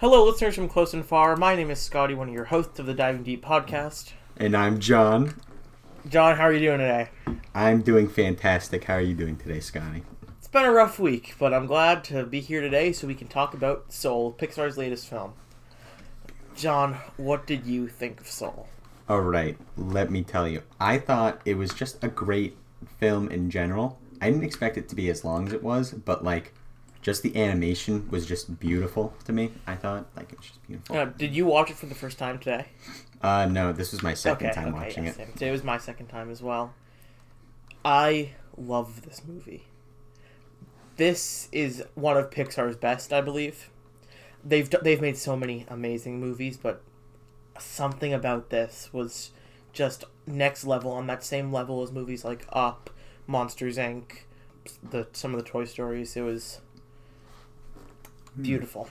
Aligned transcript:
Hello, 0.00 0.24
listeners 0.24 0.54
from 0.54 0.66
close 0.66 0.94
and 0.94 1.04
far. 1.04 1.36
My 1.36 1.54
name 1.54 1.70
is 1.70 1.78
Scotty, 1.78 2.14
one 2.14 2.28
of 2.28 2.34
your 2.34 2.46
hosts 2.46 2.78
of 2.78 2.86
the 2.86 2.94
Diving 2.94 3.22
Deep 3.22 3.44
podcast. 3.44 4.12
And 4.38 4.56
I'm 4.56 4.80
John. 4.80 5.34
John, 6.08 6.38
how 6.38 6.44
are 6.44 6.54
you 6.54 6.60
doing 6.60 6.78
today? 6.78 7.10
I'm 7.54 7.82
doing 7.82 8.08
fantastic. 8.08 8.84
How 8.84 8.94
are 8.94 9.02
you 9.02 9.12
doing 9.12 9.36
today, 9.36 9.60
Scotty? 9.60 10.02
It's 10.38 10.48
been 10.48 10.64
a 10.64 10.72
rough 10.72 10.98
week, 10.98 11.34
but 11.38 11.52
I'm 11.52 11.66
glad 11.66 12.02
to 12.04 12.24
be 12.24 12.40
here 12.40 12.62
today 12.62 12.92
so 12.92 13.06
we 13.06 13.14
can 13.14 13.28
talk 13.28 13.52
about 13.52 13.92
Soul, 13.92 14.32
Pixar's 14.32 14.78
latest 14.78 15.06
film. 15.06 15.34
John, 16.56 16.94
what 17.18 17.46
did 17.46 17.66
you 17.66 17.86
think 17.86 18.22
of 18.22 18.26
Soul? 18.26 18.68
All 19.06 19.20
right, 19.20 19.58
let 19.76 20.10
me 20.10 20.22
tell 20.22 20.48
you. 20.48 20.62
I 20.80 20.96
thought 20.96 21.42
it 21.44 21.58
was 21.58 21.74
just 21.74 22.02
a 22.02 22.08
great 22.08 22.56
film 22.98 23.28
in 23.28 23.50
general. 23.50 23.98
I 24.22 24.30
didn't 24.30 24.44
expect 24.44 24.78
it 24.78 24.88
to 24.88 24.96
be 24.96 25.10
as 25.10 25.26
long 25.26 25.46
as 25.46 25.52
it 25.52 25.62
was, 25.62 25.90
but 25.92 26.24
like 26.24 26.54
just 27.02 27.22
the 27.22 27.34
animation 27.36 28.08
was 28.10 28.26
just 28.26 28.58
beautiful 28.60 29.14
to 29.24 29.32
me. 29.32 29.52
I 29.66 29.76
thought 29.76 30.06
like 30.16 30.32
it 30.32 30.38
was 30.38 30.48
just 30.48 30.66
beautiful. 30.66 30.96
Uh, 30.96 31.04
did 31.06 31.34
you 31.34 31.46
watch 31.46 31.70
it 31.70 31.76
for 31.76 31.86
the 31.86 31.94
first 31.94 32.18
time 32.18 32.38
today? 32.38 32.66
Uh, 33.22 33.46
no, 33.46 33.72
this 33.72 33.92
was 33.92 34.02
my 34.02 34.14
second 34.14 34.48
okay, 34.48 34.54
time 34.54 34.74
okay, 34.74 34.86
watching 34.86 35.04
yes, 35.04 35.14
it. 35.14 35.18
same. 35.18 35.32
Today 35.32 35.50
was 35.50 35.64
my 35.64 35.78
second 35.78 36.06
time 36.06 36.30
as 36.30 36.42
well. 36.42 36.74
I 37.84 38.32
love 38.56 39.02
this 39.02 39.22
movie. 39.26 39.66
This 40.96 41.48
is 41.52 41.82
one 41.94 42.16
of 42.16 42.30
Pixar's 42.30 42.76
best, 42.76 43.12
I 43.12 43.20
believe. 43.20 43.70
They've 44.44 44.68
they've 44.82 45.00
made 45.00 45.16
so 45.16 45.36
many 45.36 45.66
amazing 45.68 46.20
movies, 46.20 46.56
but 46.56 46.82
something 47.58 48.12
about 48.12 48.50
this 48.50 48.90
was 48.92 49.32
just 49.72 50.04
next 50.26 50.64
level 50.64 50.92
on 50.92 51.06
that 51.06 51.24
same 51.24 51.52
level 51.52 51.82
as 51.82 51.92
movies 51.92 52.24
like 52.24 52.46
Up, 52.52 52.90
Monsters 53.26 53.76
Inc., 53.76 54.24
the 54.82 55.06
some 55.12 55.34
of 55.34 55.42
the 55.42 55.48
Toy 55.48 55.64
Stories. 55.64 56.16
It 56.16 56.22
was 56.22 56.60
beautiful. 58.40 58.88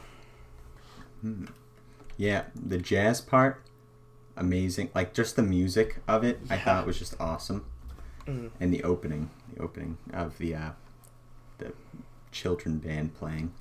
Yeah, 2.18 2.46
the 2.56 2.78
jazz 2.78 3.22
part, 3.22 3.62
amazing. 4.36 4.90
Like 4.96 5.14
just 5.14 5.36
the 5.36 5.44
music 5.44 5.98
of 6.08 6.24
it, 6.24 6.40
I 6.50 6.56
Yeah. 6.56 6.64
thought 6.66 6.86
was 6.86 7.00
just 7.00 7.16
awesome. 7.20 7.66
Mm. 8.26 8.52
And 8.60 8.74
the 8.74 8.84
opening, 8.84 9.30
the 9.54 9.62
opening 9.62 9.98
of 10.14 10.38
the 10.38 10.56
uh, 10.56 10.70
the 11.58 11.74
children 12.32 12.78
band 12.78 13.16
playing. 13.16 13.54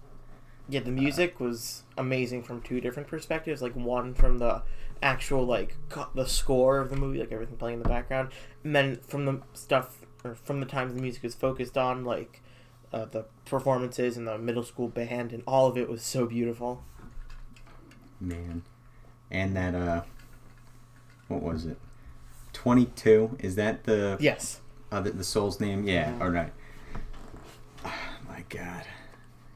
Yeah, 0.69 0.81
the 0.81 0.91
music 0.91 1.41
was 1.41 1.85
amazing 1.97 2.43
from 2.43 2.61
two 2.61 2.81
different 2.81 3.09
perspectives. 3.09 3.63
Like 3.63 3.75
one 3.75 4.13
from 4.15 4.39
the 4.39 4.63
actual 5.03 5.45
like 5.47 5.77
co- 5.89 6.09
the 6.15 6.27
score 6.27 6.79
of 6.79 6.91
the 6.91 6.97
movie, 6.97 7.21
like 7.21 7.33
everything 7.33 7.57
playing 7.57 7.79
in 7.79 7.83
the 7.83 7.89
background, 7.89 8.31
and 8.65 8.75
then 8.77 8.97
from 9.07 9.25
the 9.25 9.41
stuff 9.55 10.01
or 10.25 10.35
from 10.35 10.61
the 10.61 10.67
times 10.67 10.95
the 10.95 11.01
music 11.01 11.23
was 11.23 11.35
focused 11.35 11.79
on, 11.79 12.05
like 12.05 12.43
uh, 12.93 13.05
the 13.07 13.25
performances 13.45 14.17
and 14.17 14.27
the 14.27 14.39
middle 14.39 14.63
school 14.65 14.89
band, 14.89 15.33
and 15.33 15.43
all 15.47 15.67
of 15.67 15.77
it 15.77 15.89
was 15.89 16.03
so 16.03 16.27
beautiful. 16.27 16.83
Man. 18.21 18.63
And 19.31 19.55
that 19.57 19.75
uh 19.75 20.03
what 21.29 21.43
was 21.43 21.67
it? 21.67 21.79
22 22.55 23.37
is 23.41 23.55
that 23.57 23.85
the 23.85 24.17
Yes, 24.19 24.61
uh, 24.91 25.01
the, 25.01 25.11
the 25.11 25.25
soul's 25.25 25.61
name? 25.61 25.87
Yeah, 25.87 26.13
Mhm. 26.13 26.21
all 26.23 26.31
right. 26.31 26.53
my 28.29 28.45
god. 28.49 28.85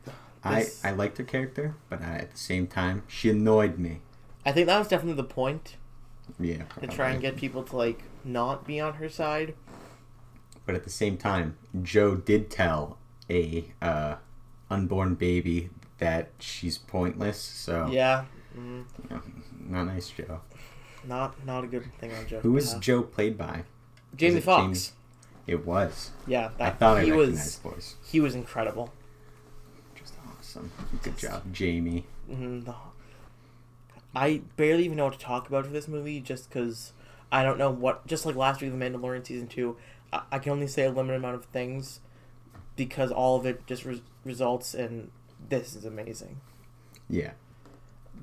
I 0.44 0.60
This- 0.60 0.84
I 0.84 0.90
liked 0.90 1.18
her 1.18 1.24
character, 1.24 1.74
but 1.88 2.02
I, 2.02 2.16
at 2.16 2.32
the 2.32 2.38
same 2.38 2.66
time, 2.66 3.02
she 3.08 3.30
annoyed 3.30 3.78
me. 3.78 4.00
I 4.44 4.52
think 4.52 4.66
that 4.66 4.78
was 4.78 4.88
definitely 4.88 5.16
the 5.22 5.28
point 5.28 5.76
Yeah. 6.38 6.64
to 6.80 6.86
try 6.86 7.10
and 7.10 7.20
get 7.20 7.36
people 7.36 7.62
to 7.64 7.76
like 7.76 8.02
not 8.24 8.66
be 8.66 8.78
on 8.80 8.94
her 8.94 9.08
side. 9.08 9.54
But 10.66 10.74
at 10.74 10.84
the 10.84 10.90
same 10.90 11.16
time, 11.16 11.56
Joe 11.82 12.14
did 12.16 12.50
tell 12.50 12.98
a 13.32 13.64
uh, 13.84 14.16
unborn 14.70 15.14
baby 15.14 15.70
that 15.98 16.30
she's 16.38 16.78
pointless. 16.78 17.38
So 17.40 17.88
Yeah, 17.90 18.24
mm, 18.56 18.84
not 19.68 19.84
nice, 19.84 20.10
Joe. 20.10 20.40
not 21.04 21.44
not 21.46 21.64
a 21.64 21.66
good 21.66 21.84
thing 21.98 22.12
on 22.14 22.26
Joe. 22.26 22.40
Who 22.40 22.52
was 22.52 22.74
Joe 22.74 23.02
played 23.02 23.36
by? 23.38 23.64
Jamie 24.14 24.36
it 24.36 24.44
Foxx? 24.44 24.64
James- 24.66 24.92
It 25.46 25.66
was. 25.66 26.10
Yeah, 26.26 26.50
I 26.60 26.70
thought 26.70 26.98
I 26.98 27.04
he 27.04 27.10
recognized 27.10 27.64
was 27.64 27.72
voice. 27.74 27.96
he 28.04 28.20
was 28.20 28.34
incredible. 28.34 28.92
Just 29.96 30.14
awesome. 30.38 30.70
Good 31.02 31.16
job, 31.18 31.52
Jamie. 31.52 32.04
Mhm, 32.30 32.64
the- 32.64 32.74
I 34.14 34.42
barely 34.56 34.84
even 34.84 34.96
know 34.98 35.04
what 35.06 35.14
to 35.14 35.18
talk 35.18 35.48
about 35.48 35.64
for 35.66 35.72
this 35.72 35.88
movie, 35.88 36.20
just 36.20 36.48
because 36.48 36.92
I 37.32 37.42
don't 37.42 37.58
know 37.58 37.70
what. 37.70 38.06
Just 38.06 38.26
like 38.26 38.36
last 38.36 38.60
week, 38.60 38.70
The 38.70 38.76
Mandalorian 38.76 39.26
season 39.26 39.48
two, 39.48 39.76
I, 40.12 40.22
I 40.32 40.38
can 40.38 40.52
only 40.52 40.66
say 40.66 40.84
a 40.84 40.90
limited 40.90 41.16
amount 41.16 41.36
of 41.36 41.46
things, 41.46 42.00
because 42.76 43.10
all 43.10 43.36
of 43.36 43.46
it 43.46 43.66
just 43.66 43.84
re- 43.84 44.02
results 44.24 44.74
in 44.74 45.10
this 45.48 45.74
is 45.74 45.84
amazing. 45.84 46.40
Yeah. 47.08 47.32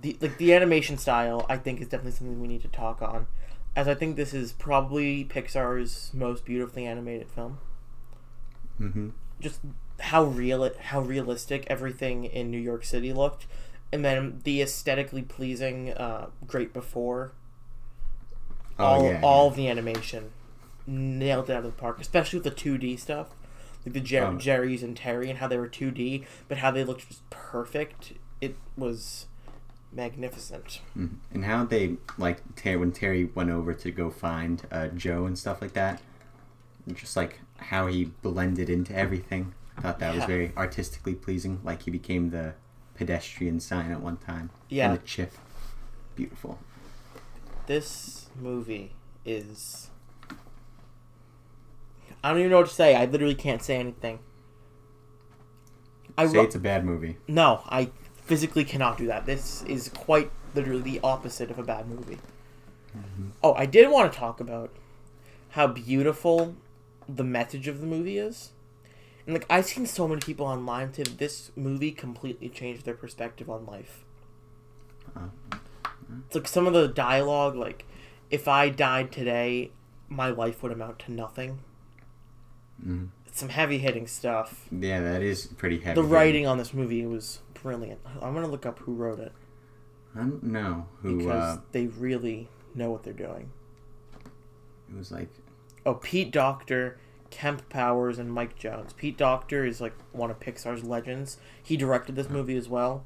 The 0.01 0.17
like 0.21 0.37
the 0.37 0.53
animation 0.53 0.97
style, 0.97 1.45
I 1.49 1.57
think, 1.57 1.81
is 1.81 1.87
definitely 1.87 2.13
something 2.13 2.41
we 2.41 2.47
need 2.47 2.61
to 2.61 2.67
talk 2.69 3.01
on, 3.01 3.27
as 3.75 3.87
I 3.87 3.95
think 3.95 4.15
this 4.15 4.33
is 4.33 4.51
probably 4.53 5.25
Pixar's 5.25 6.11
most 6.13 6.45
beautifully 6.45 6.85
animated 6.85 7.29
film. 7.29 7.59
Mm-hmm. 8.79 9.09
just 9.41 9.59
how 9.99 10.23
real 10.23 10.63
it, 10.63 10.77
how 10.77 11.01
realistic 11.01 11.65
everything 11.67 12.23
in 12.23 12.49
New 12.49 12.57
York 12.59 12.85
City 12.85 13.11
looked, 13.11 13.45
and 13.91 14.05
then 14.05 14.39
the 14.45 14.61
aesthetically 14.61 15.21
pleasing 15.21 15.91
uh, 15.91 16.27
Great 16.47 16.71
Before. 16.71 17.33
Oh 18.77 18.85
all 18.85 19.03
yeah. 19.03 19.19
all 19.21 19.47
of 19.49 19.55
the 19.57 19.67
animation 19.67 20.31
nailed 20.87 21.49
it 21.49 21.53
out 21.53 21.65
of 21.65 21.65
the 21.65 21.71
park, 21.71 21.99
especially 21.99 22.39
with 22.39 22.45
the 22.45 22.51
two 22.51 22.77
D 22.77 22.95
stuff, 22.95 23.27
like 23.85 23.93
the 23.93 23.99
Jer- 23.99 24.25
Oh. 24.25 24.37
Jerry's 24.37 24.83
and 24.83 24.95
Terry, 24.95 25.29
and 25.29 25.39
how 25.39 25.47
they 25.47 25.57
were 25.57 25.67
two 25.67 25.91
D, 25.91 26.25
but 26.47 26.57
how 26.59 26.71
they 26.71 26.83
looked 26.83 27.07
just 27.07 27.27
perfect. 27.29 28.13
It 28.41 28.55
was 28.77 29.27
magnificent. 29.91 30.81
Mhm. 30.97 31.15
And 31.31 31.45
how 31.45 31.65
they 31.65 31.97
like 32.17 32.41
Terry 32.55 32.77
when 32.77 32.91
Terry 32.91 33.25
went 33.25 33.49
over 33.49 33.73
to 33.73 33.91
go 33.91 34.09
find 34.09 34.65
uh, 34.71 34.87
Joe 34.89 35.25
and 35.25 35.37
stuff 35.37 35.61
like 35.61 35.73
that, 35.73 36.01
just 36.93 37.15
like 37.17 37.39
how 37.57 37.87
he 37.87 38.05
blended 38.21 38.69
into 38.69 38.95
everything. 38.95 39.53
I 39.77 39.81
thought 39.81 39.99
that 39.99 40.15
was 40.15 40.25
very 40.25 40.51
artistically 40.57 41.15
pleasing. 41.15 41.59
Like 41.63 41.83
he 41.83 41.91
became 41.91 42.29
the 42.31 42.53
pedestrian 42.95 43.59
sign 43.61 43.91
at 43.91 44.01
one 44.01 44.17
time. 44.17 44.49
Yeah. 44.67 44.91
And 44.91 44.99
the 44.99 45.05
chip. 45.05 45.33
Beautiful. 46.15 46.59
This 47.65 48.27
movie 48.39 48.91
is. 49.25 49.89
I 52.23 52.29
don't 52.29 52.39
even 52.39 52.51
know 52.51 52.57
what 52.57 52.67
to 52.69 52.73
say. 52.73 52.95
I 52.95 53.05
literally 53.05 53.35
can't 53.35 53.61
say 53.61 53.77
anything. 53.77 54.19
I 56.17 56.27
Say 56.27 56.39
it's 56.43 56.55
a 56.55 56.59
bad 56.59 56.83
movie. 56.85 57.17
no, 57.27 57.61
I 57.69 57.91
physically 58.25 58.65
cannot 58.65 58.97
do 58.97 59.07
that. 59.07 59.25
This 59.25 59.63
is 59.63 59.89
quite 59.89 60.31
literally 60.53 60.81
the 60.81 60.99
opposite 61.03 61.49
of 61.49 61.57
a 61.59 61.63
bad 61.63 61.87
movie. 61.87 62.17
Oh, 63.43 63.53
I 63.53 63.65
did 63.65 63.89
want 63.89 64.11
to 64.11 64.17
talk 64.19 64.39
about 64.41 64.71
how 65.49 65.67
beautiful 65.67 66.55
the 67.07 67.23
message 67.23 67.67
of 67.67 67.79
the 67.79 67.87
movie 67.87 68.17
is. 68.17 68.51
And 69.25 69.33
like 69.33 69.45
I've 69.49 69.65
seen 69.65 69.85
so 69.85 70.07
many 70.07 70.19
people 70.19 70.45
online 70.45 70.93
say 70.93 71.03
that 71.03 71.17
this 71.19 71.51
movie 71.55 71.91
completely 71.91 72.49
changed 72.49 72.83
their 72.85 72.95
perspective 72.95 73.49
on 73.49 73.65
life. 73.65 74.03
Uh, 75.15 75.29
It's 76.25 76.35
like 76.35 76.47
some 76.47 76.67
of 76.67 76.73
the 76.73 76.87
dialogue, 76.87 77.55
like 77.55 77.85
if 78.29 78.47
I 78.47 78.69
died 78.69 79.11
today, 79.11 79.71
my 80.09 80.29
life 80.29 80.61
would 80.63 80.71
amount 80.71 80.99
to 80.99 81.11
nothing. 81.11 81.59
Mhm. 82.85 83.09
Some 83.31 83.49
heavy 83.49 83.77
hitting 83.77 84.07
stuff. 84.07 84.67
Yeah, 84.71 85.01
that 85.01 85.21
is 85.21 85.47
pretty 85.47 85.79
heavy. 85.79 85.95
The 86.01 86.07
writing 86.07 86.45
on 86.47 86.57
this 86.57 86.73
movie 86.73 87.05
was 87.05 87.39
brilliant. 87.61 87.99
I'm 88.21 88.33
gonna 88.33 88.47
look 88.47 88.65
up 88.65 88.79
who 88.79 88.93
wrote 88.95 89.19
it 89.19 89.31
I 90.15 90.19
don't 90.21 90.43
know 90.43 90.87
who. 91.01 91.17
because 91.19 91.57
Uh, 91.57 91.61
they 91.71 91.87
really 91.87 92.49
know 92.75 92.89
what 92.91 93.03
they're 93.03 93.13
doing. 93.13 93.51
it 94.89 94.95
was 94.97 95.11
like. 95.11 95.29
Oh, 95.85 95.93
Pete 95.93 96.31
Docter, 96.31 96.97
Kemp 97.29 97.69
Powers, 97.69 98.17
and 98.19 98.31
Mike 98.33 98.55
Jones. 98.55 98.91
Pete 98.93 99.17
Docter 99.17 99.63
is 99.65 99.79
like 99.79 99.93
one 100.11 100.31
of 100.31 100.39
Pixar's 100.39 100.83
legends. 100.83 101.37
He 101.61 101.77
directed 101.77 102.15
this 102.15 102.29
movie 102.29 102.57
as 102.57 102.67
well. 102.67 103.05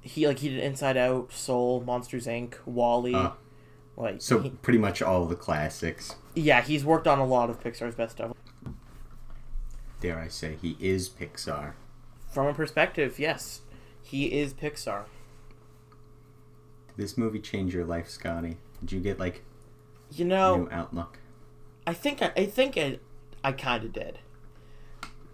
He 0.00 0.26
like 0.26 0.38
he 0.38 0.48
did 0.48 0.58
Inside 0.60 0.96
Out, 0.96 1.32
Soul, 1.32 1.82
Monsters 1.84 2.26
Inc., 2.26 2.54
WALL-E. 2.64 3.14
Uh, 3.14 3.30
like 3.98 4.22
so 4.22 4.38
he- 4.40 4.50
pretty 4.50 4.78
much 4.78 5.02
all 5.02 5.26
the 5.26 5.34
classics. 5.36 6.14
yeah, 6.34 6.62
he's 6.62 6.84
worked 6.84 7.06
on 7.06 7.18
a 7.18 7.24
lot 7.26 7.50
of 7.50 7.60
Pixar's 7.62 7.94
best 7.94 8.12
stuff. 8.12 8.32
Dare 10.00 10.18
I 10.18 10.28
say, 10.28 10.56
he 10.62 10.76
is 10.80 11.08
Pixar. 11.08 11.72
From 12.30 12.46
a 12.46 12.54
perspective, 12.54 13.18
yes, 13.18 13.62
he 14.00 14.26
is 14.38 14.54
Pixar. 14.54 15.04
Did 16.88 16.96
this 16.96 17.18
movie 17.18 17.40
change 17.40 17.74
your 17.74 17.84
life, 17.84 18.08
Scotty? 18.08 18.58
Did 18.80 18.92
you 18.92 19.00
get 19.00 19.18
like 19.18 19.42
You 20.12 20.24
know, 20.24 20.56
new 20.56 20.68
outlook? 20.70 21.18
I 21.86 21.94
think 21.94 22.22
I, 22.22 22.32
I 22.36 22.46
think 22.46 22.76
I, 22.78 22.98
I 23.42 23.52
kind 23.52 23.84
of 23.84 23.92
did. 23.92 24.18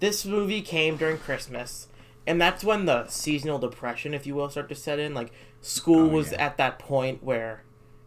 This 0.00 0.24
movie 0.24 0.62
came 0.62 0.96
during 0.96 1.18
Christmas, 1.18 1.88
and 2.26 2.40
that's 2.40 2.64
when 2.64 2.84
the 2.86 3.06
seasonal 3.08 3.58
depression, 3.58 4.14
if 4.14 4.26
you 4.26 4.34
will, 4.34 4.48
started 4.50 4.68
to 4.74 4.80
set 4.80 4.98
in. 4.98 5.12
Like 5.14 5.32
school 5.60 6.06
Oh, 6.06 6.08
was 6.08 6.32
yeah. 6.32 6.44
at 6.46 6.56
that 6.56 6.78
point 6.78 7.22
where, 7.22 7.62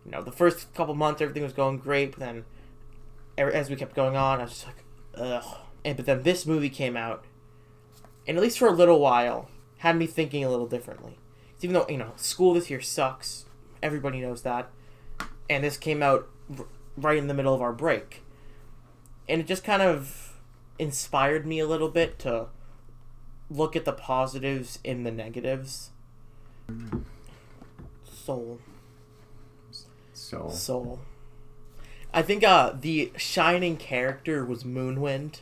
you 0.08 0.12
know, 0.14 0.24
the 0.24 0.32
first 0.32 0.74
couple 0.74 0.96
months 0.96 1.22
everything 1.22 1.44
was 1.44 1.52
going 1.54 1.78
great, 1.80 2.12
but 2.12 2.20
then, 2.22 2.46
er- 3.38 3.52
as 3.52 3.70
we 3.70 3.76
kept 3.76 3.94
going 3.94 4.16
on, 4.16 4.40
I 4.40 4.44
was 4.44 4.52
just 4.52 4.66
like, 4.66 4.84
ugh. 5.16 5.58
And 5.84 5.98
but 5.98 6.06
then 6.06 6.24
this 6.24 6.46
movie 6.46 6.70
came 6.70 6.96
out, 6.96 7.26
and 8.26 8.38
at 8.38 8.42
least 8.42 8.58
for 8.58 8.68
a 8.70 8.72
little 8.72 9.00
while, 9.02 9.50
had 9.80 9.98
me 9.98 10.08
thinking 10.08 10.44
a 10.46 10.50
little 10.50 10.66
differently. 10.68 11.18
even 11.62 11.74
though 11.74 11.86
you 11.90 11.98
know 11.98 12.14
school 12.16 12.54
this 12.54 12.70
year 12.70 12.80
sucks, 12.82 13.46
everybody 13.84 14.22
knows 14.22 14.44
that, 14.44 14.70
and 15.50 15.64
this 15.66 15.76
came 15.78 16.02
out 16.02 16.30
r- 16.58 16.66
right 16.96 17.18
in 17.18 17.28
the 17.28 17.34
middle 17.34 17.54
of 17.54 17.62
our 17.62 17.74
break, 17.74 18.24
and 19.28 19.42
it 19.42 19.48
just 19.48 19.64
kind 19.64 19.82
of 19.82 20.40
inspired 20.80 21.46
me 21.46 21.60
a 21.60 21.68
little 21.68 21.90
bit 21.90 22.18
to 22.20 22.48
look 23.50 23.76
at 23.76 23.84
the 23.86 23.94
positives 23.94 24.80
in 24.86 25.04
the 25.04 25.12
negatives. 25.12 25.92
Soul, 28.04 28.60
So 30.18 30.50
soul. 30.50 31.00
I 32.14 32.22
think 32.24 32.44
uh 32.44 32.74
the 32.80 33.12
shining 33.18 33.78
character 33.78 34.44
was 34.44 34.64
Moonwind. 34.64 35.42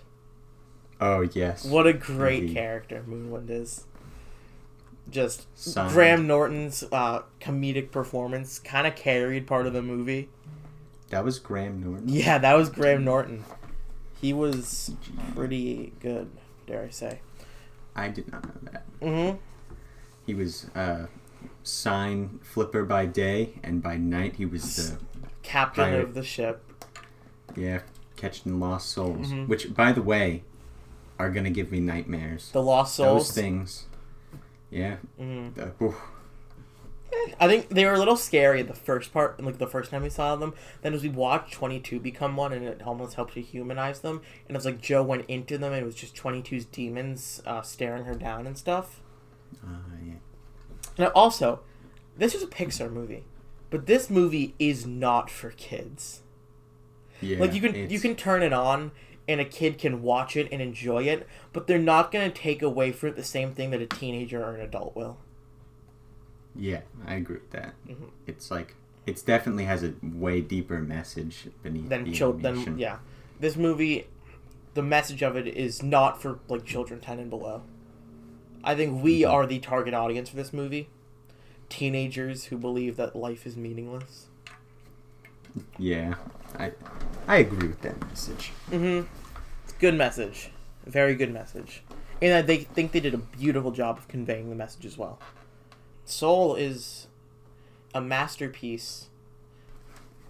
oh 1.00 1.22
yes. 1.22 1.63
What 1.66 1.88
a 1.88 1.94
great 1.94 2.42
Indeed. 2.44 2.54
character 2.56 3.04
Moonwind 3.07 3.50
is. 3.50 3.86
Just. 5.10 5.45
Graham 5.89 6.25
Norton's 6.25 6.83
uh, 6.92 7.22
comedic 7.39 7.92
performance 7.92 8.57
kind 8.57 8.88
of 8.88 8.95
carried 8.95 9.45
part 9.45 9.68
of 9.68 9.74
the 9.74 9.83
movie. 9.83 10.30
That 11.10 11.24
was 11.24 11.38
Graham 11.38 11.81
Norton. 11.83 12.10
Yeah, 12.10 12.39
that 12.39 12.56
was 12.57 12.69
Graham 12.69 13.04
Norton. 13.06 13.45
He 14.19 14.33
was 14.33 14.92
pretty 15.36 15.94
good, 16.00 16.31
dare 16.66 16.86
I 16.86 16.89
say. 16.89 17.19
I 17.95 18.07
did 18.07 18.31
not 18.31 18.44
know 18.45 18.71
that. 18.71 18.86
Mm-hmm. 19.00 19.38
He 20.25 20.33
was 20.33 20.66
uh, 20.75 21.06
sign 21.66 22.40
flipper 22.44 22.84
by 22.86 23.06
day, 23.06 23.56
and 23.64 23.82
by 23.82 23.98
night 23.98 24.36
he 24.36 24.46
was 24.46 24.76
the 24.76 24.98
Captain 25.44 25.84
Pirate. 25.86 26.04
of 26.04 26.14
the 26.14 26.24
ship. 26.24 26.64
yeah 27.56 27.82
catching 28.16 28.60
lost 28.62 28.90
souls. 28.92 29.28
Mhm. 29.28 29.48
Which, 29.50 29.74
by 29.74 29.92
the 29.92 30.02
way, 30.02 30.44
are 31.20 31.30
gonna 31.30 31.50
give 31.50 31.72
me 31.72 31.80
nightmares. 31.82 32.50
The 32.52 32.62
Lost 32.62 32.96
souls. 32.96 33.28
Those 33.28 33.36
things. 33.36 33.86
Yeah. 34.72 34.98
Mhm. 35.20 35.54
the- 35.56 35.94
I 37.40 37.48
think 37.48 37.70
they 37.70 37.86
were 37.86 37.94
a 37.94 38.00
little 38.00 38.18
scary 38.18 38.60
at 38.62 38.68
the 38.68 38.74
first 38.74 39.12
part, 39.14 39.42
like 39.42 39.58
the 39.58 39.68
first 39.68 39.90
time 39.92 40.04
we 40.04 40.10
saw 40.10 40.36
them. 40.36 40.54
Then 40.82 40.94
as 40.94 41.02
we 41.04 41.10
watched 41.10 41.54
22 41.54 42.00
become 42.00 42.36
one, 42.36 42.52
and 42.54 42.66
it 42.66 42.82
almost 42.84 43.16
helped 43.16 43.34
to 43.36 43.42
humanize 43.42 44.00
them. 44.02 44.22
And 44.48 44.56
it's 44.56 44.66
like 44.66 44.82
Joe 44.82 45.02
went 45.04 45.26
into 45.28 45.58
them, 45.58 45.72
and 45.74 45.82
it 45.82 45.86
was 45.86 45.96
just 45.96 46.16
22's 46.16 46.66
demons 46.66 47.42
uh, 47.46 47.62
staring 47.62 48.04
her 48.06 48.16
down 48.16 48.46
and 48.48 48.58
stuff. 48.58 49.02
Uh, 49.66 49.70
yeah. 50.06 50.14
Now, 50.97 51.07
also, 51.07 51.59
this 52.18 52.33
is 52.36 52.44
a 52.44 52.47
Pixar 52.47 52.92
movie, 52.92 53.24
but 53.69 53.86
this 53.86 54.09
movie 54.09 54.56
is 54.59 54.86
not 54.86 55.30
for 55.30 55.51
kids. 55.51 56.21
Yeah. 57.21 57.39
like 57.39 57.53
you 57.53 57.62
can 57.62 57.89
you 57.89 58.00
can 58.00 58.15
turn 58.15 58.44
it 58.44 58.51
on 58.51 58.92
and 59.27 59.39
a 59.39 59.45
kid 59.45 59.77
can 59.77 60.01
watch 60.03 60.36
it 60.36 60.50
and 60.51 60.62
enjoy 60.62 61.03
it, 61.03 61.25
but 61.53 61.65
they're 61.65 61.80
not 61.80 62.12
going 62.12 62.30
to 62.30 62.38
take 62.38 62.62
away 62.62 62.92
from 62.92 63.09
it 63.09 63.15
the 63.15 63.24
same 63.24 63.53
thing 63.53 63.71
that 63.71 63.81
a 63.81 63.88
teenager 63.88 64.44
or 64.44 64.56
an 64.56 64.62
adult 64.62 64.95
will. 64.97 65.18
Yeah, 66.56 66.81
I 67.07 67.15
agree 67.15 67.38
with 67.38 67.51
that. 67.51 67.74
Mhm. 67.88 68.09
It's 68.27 68.51
like 68.51 68.75
it 69.06 69.24
definitely 69.25 69.63
has 69.65 69.83
a 69.83 69.94
way 70.03 70.42
deeper 70.42 70.80
message 70.80 71.47
beneath 71.63 71.89
Then 71.89 72.03
the 72.03 72.12
children, 72.12 72.45
animation. 72.45 72.80
yeah, 72.80 72.97
this 73.39 73.56
movie, 73.56 74.07
the 74.74 74.83
message 74.83 75.24
of 75.24 75.36
it 75.38 75.47
is 75.47 75.81
not 75.81 76.21
for 76.21 76.39
like 76.50 76.65
children 76.65 77.00
ten 77.00 77.19
and 77.19 77.30
below. 77.30 77.63
I 78.66 78.76
think 78.76 79.02
we 79.04 79.22
Mhm. 79.22 79.32
are 79.32 79.46
the 79.46 79.60
target 79.60 79.94
audience 79.94 80.30
for 80.30 80.36
this 80.36 80.52
movie. 80.52 80.90
Teenagers 81.70 82.46
who 82.46 82.58
believe 82.58 82.98
that 82.98 83.16
life 83.16 83.46
is 83.46 83.56
meaningless. 83.56 84.28
Yeah, 85.78 86.16
I 86.60 86.72
I 87.28 87.38
agree 87.38 87.68
with 87.70 87.82
that 87.82 88.00
message. 88.02 88.52
Mm-hmm. 88.70 89.08
It's 89.64 89.74
a 89.74 89.80
good 89.80 89.96
message. 89.96 90.52
Very 90.86 91.16
good 91.16 91.32
message. 91.32 91.82
And 92.22 92.34
I 92.34 92.42
they 92.42 92.58
think 92.58 92.92
they 92.92 93.00
did 93.00 93.14
a 93.14 93.18
beautiful 93.20 93.72
job 93.72 93.98
of 93.98 94.08
conveying 94.08 94.50
the 94.50 94.56
message 94.56 94.86
as 94.86 94.98
well. 94.98 95.20
Soul 96.04 96.56
is 96.56 97.08
a 97.94 98.02
masterpiece. 98.02 99.08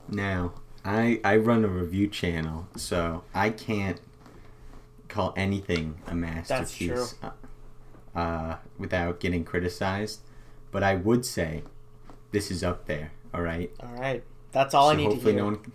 Now, 0.07 0.53
I 0.83 1.19
I 1.23 1.37
run 1.37 1.65
a 1.65 1.67
review 1.67 2.07
channel, 2.07 2.67
so 2.75 3.23
I 3.33 3.49
can't 3.49 3.99
call 5.09 5.33
anything 5.35 5.99
a 6.07 6.13
masterpiece 6.15 6.89
That's 6.89 7.15
Uh, 7.23 7.31
uh, 8.15 8.55
without 8.77 9.19
getting 9.19 9.43
criticized. 9.43 10.21
But 10.71 10.83
I 10.83 10.95
would 10.95 11.25
say 11.25 11.63
this 12.31 12.49
is 12.51 12.63
up 12.63 12.85
there. 12.85 13.11
All 13.33 13.41
right. 13.41 13.71
All 13.81 13.93
right. 13.99 14.23
That's 14.51 14.73
all 14.73 14.89
I 14.89 14.93
so 14.93 14.97
need 14.97 15.03
to 15.05 15.09
hopefully 15.11 15.33
hear. 15.33 15.41
no 15.41 15.45
one 15.47 15.71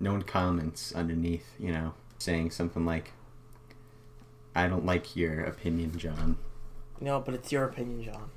no 0.00 0.12
one 0.12 0.22
comments 0.22 0.92
underneath. 0.94 1.46
You 1.58 1.72
know, 1.72 1.94
saying 2.18 2.50
something 2.52 2.84
like, 2.86 3.12
"I 4.54 4.66
don't 4.68 4.84
like 4.86 5.14
your 5.16 5.44
opinion, 5.44 5.96
John." 5.98 6.38
No, 7.00 7.20
but 7.20 7.34
it's 7.34 7.50
your 7.52 7.64
opinion, 7.64 8.04
John. 8.04 8.30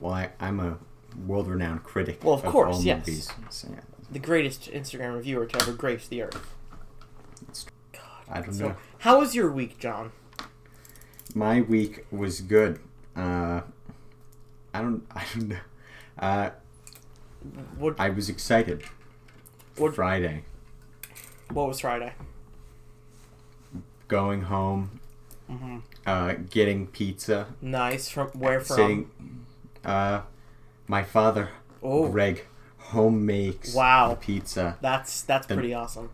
Well, 0.00 0.12
I, 0.14 0.30
I'm 0.40 0.60
a 0.60 0.78
world-renowned 1.26 1.82
critic. 1.84 2.22
Well, 2.24 2.34
of 2.34 2.42
course, 2.44 2.76
all 2.76 2.82
yes. 2.82 3.06
Movies, 3.06 3.28
so, 3.50 3.68
yeah, 3.72 3.80
The 4.10 4.18
greatest 4.18 4.70
Instagram 4.70 5.14
reviewer 5.14 5.46
to 5.46 5.60
ever 5.62 5.72
grace 5.72 6.06
the 6.08 6.22
earth. 6.22 6.54
It's- 7.42 7.66
God. 7.92 8.02
I 8.30 8.40
don't 8.40 8.52
So, 8.54 8.68
know. 8.68 8.76
how 8.98 9.18
was 9.20 9.34
your 9.34 9.50
week, 9.52 9.78
John? 9.78 10.12
My 11.34 11.60
week 11.60 12.04
was 12.10 12.40
good. 12.40 12.78
Uh, 13.16 13.62
I 14.74 14.80
don't. 14.80 15.04
I 15.14 15.24
don't 15.34 15.48
know. 15.48 15.56
Uh, 16.18 16.50
What 17.78 17.98
I 17.98 18.10
was 18.10 18.28
excited. 18.28 18.82
What- 19.76 19.94
Friday, 19.94 20.44
What 21.52 21.66
was 21.68 21.80
Friday? 21.80 22.12
going 24.08 24.42
home, 24.42 25.00
hmm 25.48 25.78
uh, 26.06 26.34
getting 26.50 26.86
pizza, 26.88 27.46
Nice. 27.62 28.08
From 28.10 28.28
where 28.28 28.60
from? 28.60 28.76
sitting. 28.76 29.10
Uh, 29.84 30.20
my 30.86 31.02
father, 31.02 31.48
Oh, 31.82 32.08
Greg, 32.10 32.44
home 32.78 33.24
makes 33.24 33.74
Wow. 33.74 34.18
pizza. 34.20 34.76
that's 34.82 35.22
that's 35.22 35.46
pretty 35.46 35.72
awesome. 35.74 36.10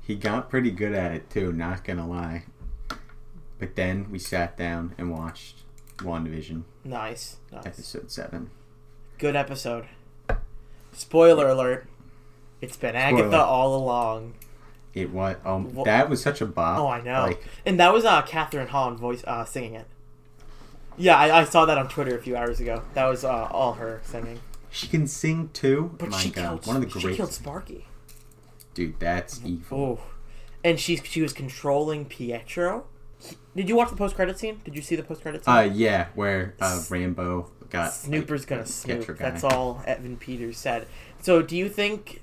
He 0.00 0.16
got 0.16 0.48
pretty 0.50 0.70
good 0.70 0.94
at 0.94 1.12
it 1.12 1.28
too. 1.30 1.52
Not 1.52 1.84
gonna 1.84 2.08
lie. 2.08 2.44
But 3.62 3.76
then 3.76 4.08
we 4.10 4.18
sat 4.18 4.56
down 4.56 4.92
and 4.98 5.12
watched 5.12 5.58
WandaVision 5.98 6.64
Nice. 6.82 7.36
Nice. 7.52 7.64
episode 7.64 8.10
seven. 8.10 8.50
Good 9.18 9.36
episode. 9.36 9.86
Spoiler 10.90 11.46
alert. 11.48 11.86
It's 12.60 12.76
been 12.76 12.96
Agatha 12.96 13.38
all 13.40 13.76
along. 13.76 14.34
It 14.94 15.10
was 15.10 15.36
um 15.44 15.72
Wha- 15.76 15.84
that 15.84 16.10
was 16.10 16.20
such 16.20 16.40
a 16.40 16.46
bop. 16.46 16.80
Oh, 16.80 16.88
I 16.88 17.02
know. 17.02 17.22
Like 17.22 17.44
And 17.64 17.78
that 17.78 17.92
was 17.92 18.04
uh, 18.04 18.22
Kathryn 18.22 18.66
Hahn 18.66 18.96
voice 18.96 19.22
uh, 19.28 19.44
singing 19.44 19.74
it. 19.76 19.86
Yeah, 20.98 21.16
I, 21.16 21.42
I 21.42 21.44
saw 21.44 21.64
that 21.64 21.78
on 21.78 21.88
Twitter 21.88 22.18
a 22.18 22.20
few 22.20 22.34
hours 22.36 22.58
ago. 22.58 22.82
That 22.94 23.04
was 23.06 23.24
uh, 23.24 23.46
all 23.52 23.74
her 23.74 24.00
singing. 24.02 24.40
she 24.72 24.88
can 24.88 25.06
sing 25.06 25.50
too. 25.52 25.94
But 25.98 26.08
My 26.10 26.18
she 26.18 26.30
God, 26.30 26.42
killed. 26.42 26.66
one 26.66 26.76
of 26.78 26.82
the 26.82 26.90
she 26.98 27.06
great 27.06 27.16
killed 27.16 27.32
Sparky. 27.32 27.86
dude. 28.74 28.98
That's 28.98 29.40
evil. 29.44 30.00
Oh, 30.00 30.10
and 30.64 30.80
she 30.80 30.96
she 30.96 31.22
was 31.22 31.32
controlling 31.32 32.06
Pietro. 32.06 32.86
Did 33.54 33.68
you 33.68 33.76
watch 33.76 33.90
the 33.90 33.96
post 33.96 34.14
credit 34.16 34.38
scene? 34.38 34.60
Did 34.64 34.74
you 34.74 34.82
see 34.82 34.96
the 34.96 35.02
post 35.02 35.22
credit 35.22 35.44
scene? 35.44 35.54
Uh, 35.54 35.60
yeah, 35.60 36.08
where 36.14 36.54
uh, 36.60 36.78
Rambeau 36.88 37.48
got 37.70 37.92
Snooper's 37.92 38.42
like, 38.42 38.48
gonna 38.48 38.66
snoop. 38.66 39.18
That's 39.18 39.44
all 39.44 39.82
Evan 39.86 40.16
Peters 40.16 40.56
said. 40.58 40.86
So, 41.20 41.42
do 41.42 41.56
you 41.56 41.68
think? 41.68 42.22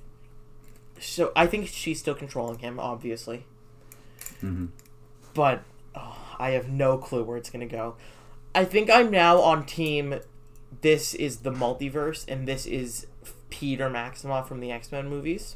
So, 1.00 1.32
I 1.36 1.48
think 1.48 1.68
she's 1.68 2.00
still 2.00 2.16
controlling 2.16 2.60
him, 2.60 2.80
obviously, 2.80 3.46
Mhm. 4.44 4.70
but 5.34 5.62
oh, 5.96 6.18
I 6.40 6.52
have 6.52 6.68
no 6.70 6.98
clue 6.98 7.24
where 7.24 7.38
it's 7.38 7.50
gonna 7.50 7.66
go. 7.68 7.96
I 8.54 8.66
think 8.66 8.90
I'm 8.90 9.10
now 9.12 9.40
on 9.40 9.66
team. 9.66 10.20
This 10.82 11.14
is 11.14 11.38
the 11.38 11.52
multiverse, 11.52 12.26
and 12.28 12.48
this 12.48 12.66
is 12.66 13.08
Peter 13.50 13.90
Maximoff 13.90 14.48
from 14.48 14.60
the 14.60 14.72
X 14.72 14.92
Men 14.92 15.08
movies. 15.10 15.56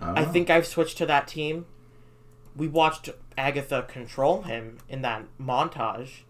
I 0.00 0.24
Oh. 0.24 0.32
think 0.32 0.50
I've 0.50 0.66
switched 0.66 0.98
to 0.98 1.06
that 1.06 1.28
team. 1.28 1.66
We 2.56 2.68
watched 2.68 3.10
Agatha 3.36 3.86
control 3.88 4.42
him 4.42 4.78
in 4.88 5.02
that 5.02 5.24
montage. 5.40 6.22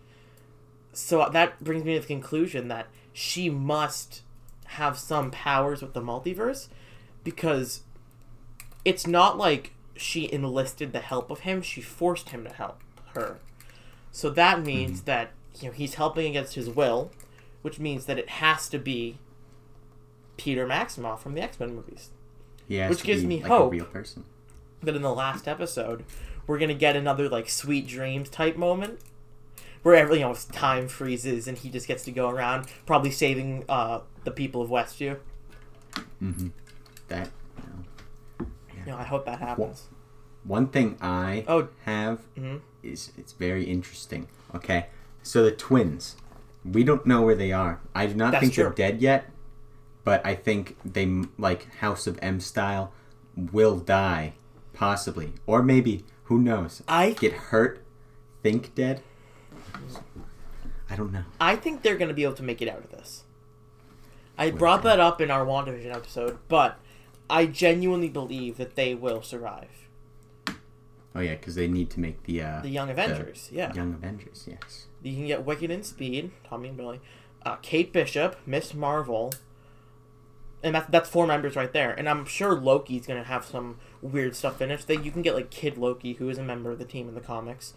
So 0.93 1.29
that 1.33 1.63
brings 1.63 1.85
me 1.85 1.95
to 1.95 2.01
the 2.01 2.07
conclusion 2.07 2.69
that 2.69 2.87
she 3.13 3.49
must 3.51 4.23
have 4.67 4.99
some 4.99 5.31
powers 5.31 5.83
with 5.83 5.95
the 5.95 6.01
multiverse 6.01 6.69
because 7.25 7.83
it's 8.85 9.07
not 9.07 9.37
like 9.37 9.73
she 9.97 10.33
enlisted 10.33 10.93
the 10.93 11.01
help 11.01 11.31
of 11.31 11.41
him, 11.41 11.63
she 11.63 11.81
forced 11.81 12.31
him 12.31 12.45
to 12.45 12.53
help 12.53 12.81
her. 13.15 13.39
So 14.13 14.31
that 14.31 14.63
means 14.63 15.03
that 15.03 15.33
you 15.61 15.69
know 15.69 15.73
he's 15.73 15.95
helping 15.95 16.27
against 16.31 16.55
his 16.55 16.69
will, 16.69 17.11
which 17.63 17.79
means 17.79 18.07
that 18.07 18.19
it 18.19 18.29
has 18.29 18.69
to 18.71 18.79
be 18.79 19.19
Peter 20.37 20.67
Maximoff 20.67 21.21
from 21.21 21.35
the 21.35 21.43
X-Men 21.43 21.75
movies 21.75 22.11
He 22.67 22.77
has 22.77 22.91
which 22.91 23.03
gives 23.03 23.25
me 23.25 23.41
like, 23.43 23.49
hope. 23.49 23.75
That 24.83 24.97
in 24.97 25.03
the 25.03 25.13
last 25.15 25.47
episode 25.47 26.05
we're 26.47 26.59
gonna 26.59 26.75
get 26.75 26.97
another 26.97 27.29
like 27.29 27.49
sweet 27.49 27.87
dreams 27.87 28.29
type 28.29 28.57
moment 28.57 28.99
where 29.83 29.95
every 29.95 30.19
you 30.19 30.25
know 30.25 30.35
time 30.53 30.89
freezes 30.89 31.47
and 31.47 31.57
he 31.59 31.69
just 31.71 31.87
gets 31.87 32.03
to 32.05 32.11
go 32.11 32.29
around 32.29 32.67
probably 32.87 33.11
saving 33.11 33.65
uh 33.69 34.01
the 34.25 34.31
people 34.31 34.61
of 34.63 34.71
Westview. 34.71 35.19
Mm-hmm. 36.23 36.49
That. 37.09 37.31
You 37.59 37.65
know. 37.65 38.47
You 38.87 38.93
know, 38.93 38.97
I 38.99 39.05
hope 39.05 39.25
that 39.27 39.39
happens. 39.39 39.85
One 40.45 40.69
thing 40.69 40.97
I 41.01 41.45
Oh. 41.47 41.69
have 41.85 42.21
Mhm. 42.39 42.61
is 42.83 43.13
it's 43.19 43.33
very 43.35 43.65
interesting. 43.65 44.29
Okay, 44.55 44.87
so 45.23 45.43
the 45.45 45.51
twins, 45.53 46.17
We 46.63 46.85
don't 46.85 47.07
know 47.07 47.23
where 47.23 47.35
they 47.35 47.53
are. 47.53 47.81
I 47.95 48.07
do 48.07 48.15
not 48.15 48.33
That's 48.33 48.43
think 48.43 48.53
true. 48.55 48.65
they're 48.65 48.73
dead 48.75 49.01
yet, 49.01 49.31
but 50.05 50.25
I 50.27 50.35
think 50.35 50.77
they 50.85 51.07
like 51.39 51.73
House 51.77 52.07
of 52.07 52.19
M 52.21 52.39
style 52.39 52.93
will 53.35 53.77
die, 53.79 54.35
possibly, 54.81 55.35
or 55.47 55.63
maybe 55.63 56.03
who 56.25 56.41
knows? 56.41 56.83
I 56.89 57.11
Get 57.13 57.35
hurt, 57.35 57.85
think 58.43 58.75
dead. 58.75 59.03
I 60.89 60.97
don't 60.97 61.13
know. 61.13 61.25
I 61.39 61.55
think 61.55 61.83
they're 61.83 61.99
going 61.99 62.09
to 62.09 62.15
be 62.15 62.25
able 62.25 62.35
to 62.35 62.43
make 62.43 62.63
it 62.63 62.69
out 62.69 62.79
of 62.79 62.91
this. 62.91 63.25
I 64.39 64.51
brought 64.51 64.83
that 64.85 64.99
up 64.99 65.21
in 65.21 65.31
our 65.31 65.45
WandaVision 65.45 65.95
episode, 65.95 66.39
but 66.49 66.79
I 67.29 67.45
genuinely 67.45 68.09
believe 68.09 68.57
that 68.57 68.75
they 68.75 68.95
will 68.95 69.21
survive. 69.21 69.87
Oh 71.15 71.21
yeah, 71.21 71.35
because 71.35 71.57
they 71.57 71.69
need 71.69 71.91
to 71.91 72.01
make 72.01 72.23
the 72.23 72.41
uh, 72.41 72.61
The 72.63 72.71
Young 72.71 72.89
Avengers, 72.89 73.51
yeah. 73.53 73.75
Young 73.75 73.93
Avengers. 73.93 74.47
Yes. 74.49 74.87
You 75.03 75.13
can 75.13 75.27
get 75.27 75.45
Wiccan 75.45 75.71
and 75.71 75.85
Speed, 75.85 76.31
Tommy 76.45 76.69
and 76.69 76.77
Billy, 76.79 77.01
uh, 77.45 77.57
Kate 77.57 77.93
Bishop, 77.93 78.37
Miss 78.47 78.73
Marvel, 78.73 79.35
and 80.63 80.75
that's 80.75 80.91
that's 80.91 81.09
four 81.09 81.27
members 81.27 81.57
right 81.57 81.73
there. 81.73 81.93
And 81.93 82.09
I'm 82.09 82.25
sure 82.25 82.55
Loki's 82.61 83.07
gonna 83.07 83.25
have 83.25 83.45
some 83.45 83.79
weird 84.03 84.37
stuff 84.37 84.59
finished. 84.59 84.87
That 84.89 85.05
you 85.05 85.11
can 85.11 85.23
get 85.23 85.35
like 85.35 85.51
Kid 85.51 85.79
Loki, 85.79 86.15
who 86.15 86.29
is 86.29 86.39
a 86.39 86.43
member 86.43 86.71
of 86.71 86.79
the 86.79 86.85
team 86.85 87.09
in 87.09 87.15
the 87.15 87.21
comics, 87.21 87.75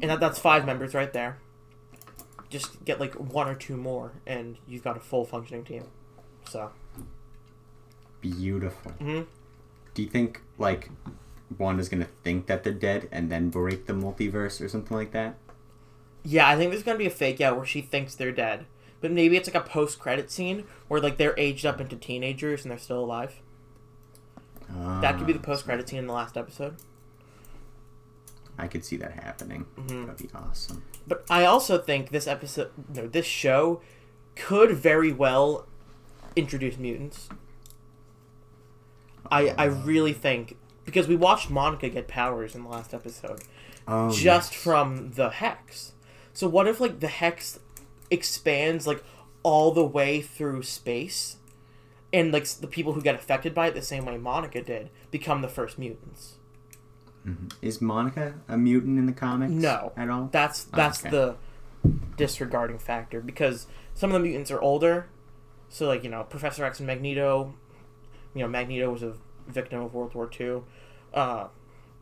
and 0.00 0.10
that, 0.10 0.20
that's 0.20 0.38
five 0.38 0.64
members 0.66 0.94
right 0.94 1.12
there. 1.12 1.38
Just 2.50 2.84
get 2.84 3.00
like 3.00 3.14
one 3.14 3.48
or 3.48 3.54
two 3.54 3.76
more, 3.76 4.12
and 4.26 4.56
you've 4.66 4.84
got 4.84 4.96
a 4.96 5.00
full 5.00 5.24
functioning 5.24 5.64
team. 5.64 5.84
So, 6.48 6.70
Beautiful. 8.20 8.92
mhm. 9.00 9.26
Do 9.94 10.02
you 10.02 10.08
think 10.08 10.40
like 10.58 10.90
Wanda's 11.58 11.88
gonna 11.88 12.08
think 12.22 12.46
that 12.46 12.64
they're 12.64 12.72
dead 12.72 13.08
and 13.12 13.30
then 13.30 13.50
break 13.50 13.86
the 13.86 13.92
multiverse 13.92 14.60
or 14.64 14.68
something 14.68 14.96
like 14.96 15.12
that? 15.12 15.36
yeah, 16.26 16.48
I 16.48 16.56
think 16.56 16.70
there's 16.70 16.82
gonna 16.82 16.96
be 16.98 17.06
a 17.06 17.10
fake 17.10 17.40
out 17.42 17.56
where 17.56 17.66
she 17.66 17.82
thinks 17.82 18.14
they're 18.14 18.32
dead, 18.32 18.64
but 19.04 19.12
maybe 19.12 19.36
it's 19.36 19.46
like 19.46 19.54
a 19.54 19.68
post 19.68 19.98
credit 19.98 20.30
scene 20.30 20.64
where 20.88 20.98
like 20.98 21.18
they're 21.18 21.34
aged 21.38 21.66
up 21.66 21.78
into 21.78 21.94
teenagers 21.94 22.62
and 22.64 22.70
they're 22.70 22.78
still 22.78 23.00
alive. 23.04 23.34
That 25.02 25.18
could 25.18 25.26
be 25.26 25.34
the 25.34 25.38
Ah, 25.40 25.42
post 25.42 25.66
credit 25.66 25.86
scene 25.86 25.98
in 25.98 26.06
the 26.06 26.14
last 26.14 26.38
episode. 26.38 26.76
I 28.58 28.66
could 28.66 28.82
see 28.82 28.96
that 28.96 29.12
happening. 29.12 29.66
Mhm. 29.76 30.06
That'd 30.06 30.26
be 30.26 30.34
awesome. 30.34 30.82
But 31.06 31.26
I 31.28 31.44
also 31.44 31.76
think 31.76 32.12
this 32.12 32.26
episode, 32.26 32.70
no, 32.94 33.06
this 33.06 33.26
show, 33.26 33.82
could 34.36 34.70
very 34.70 35.12
well 35.12 35.66
introduce 36.34 36.78
mutants. 36.78 37.28
I 39.30 39.48
I 39.50 39.64
really 39.64 40.14
think 40.14 40.56
because 40.86 41.08
we 41.08 41.16
watched 41.16 41.50
Monica 41.50 41.90
get 41.90 42.08
powers 42.08 42.54
in 42.54 42.62
the 42.62 42.70
last 42.70 42.94
episode 42.94 43.42
Oh, 43.86 44.08
just 44.10 44.52
yes. 44.52 44.62
from 44.62 45.10
the 45.12 45.28
hex. 45.28 45.92
So 46.32 46.48
what 46.48 46.66
if 46.66 46.80
like 46.80 47.00
the 47.00 47.08
hex 47.08 47.58
expands 48.14 48.86
like 48.86 49.04
all 49.42 49.72
the 49.72 49.84
way 49.84 50.22
through 50.22 50.62
space, 50.62 51.36
and 52.12 52.32
like 52.32 52.46
the 52.48 52.66
people 52.66 52.94
who 52.94 53.02
get 53.02 53.14
affected 53.14 53.54
by 53.54 53.66
it 53.68 53.74
the 53.74 53.82
same 53.82 54.06
way 54.06 54.16
Monica 54.16 54.62
did 54.62 54.90
become 55.10 55.42
the 55.42 55.48
first 55.48 55.78
mutants. 55.78 56.36
Mhm. 57.26 57.52
Is 57.62 57.80
Monica 57.80 58.34
a 58.48 58.56
mutant 58.56 58.98
in 58.98 59.06
the 59.06 59.12
comics? 59.12 59.52
No. 59.52 59.92
at 59.96 60.08
all. 60.10 60.28
That's 60.32 60.64
that's 60.64 61.00
okay. 61.00 61.10
the 61.10 61.36
disregarding 62.16 62.78
factor 62.78 63.20
because 63.20 63.66
some 63.94 64.10
of 64.10 64.14
the 64.14 64.26
mutants 64.28 64.50
are 64.50 64.60
older. 64.60 65.06
So 65.68 65.86
like 65.86 66.04
you 66.04 66.10
know 66.10 66.24
Professor 66.24 66.64
X 66.64 66.80
and 66.80 66.86
Magneto, 66.86 67.54
you 68.34 68.42
know 68.42 68.48
Magneto 68.48 68.90
was 68.90 69.02
a 69.02 69.14
victim 69.48 69.80
of 69.80 69.92
World 69.94 70.14
War 70.14 70.30
II. 70.38 70.62
Uh, 71.12 71.48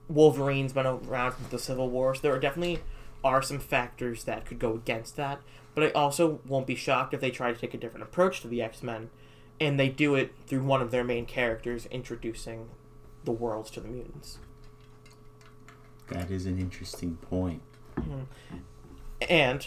Wolverine's 0.08 0.72
been 0.72 0.86
around 0.86 1.32
since 1.34 1.48
the 1.48 1.58
Civil 1.58 1.88
War, 1.90 2.14
so 2.14 2.22
there 2.22 2.34
are 2.34 2.38
definitely 2.40 2.80
are 3.24 3.40
some 3.42 3.58
factors 3.60 4.24
that 4.24 4.44
could 4.44 4.58
go 4.58 4.74
against 4.74 5.16
that. 5.16 5.40
But 5.74 5.84
I 5.84 5.90
also 5.90 6.40
won't 6.46 6.66
be 6.66 6.74
shocked 6.74 7.14
if 7.14 7.20
they 7.20 7.30
try 7.30 7.52
to 7.52 7.58
take 7.58 7.74
a 7.74 7.78
different 7.78 8.04
approach 8.04 8.40
to 8.42 8.48
the 8.48 8.60
X 8.60 8.82
Men, 8.82 9.10
and 9.58 9.80
they 9.80 9.88
do 9.88 10.14
it 10.14 10.32
through 10.46 10.64
one 10.64 10.82
of 10.82 10.90
their 10.90 11.04
main 11.04 11.24
characters 11.24 11.86
introducing 11.86 12.68
the 13.24 13.32
worlds 13.32 13.70
to 13.70 13.80
the 13.80 13.88
mutants. 13.88 14.38
That 16.08 16.30
is 16.30 16.44
an 16.44 16.58
interesting 16.58 17.16
point. 17.16 17.62
Hmm. 17.98 18.24
And, 19.28 19.66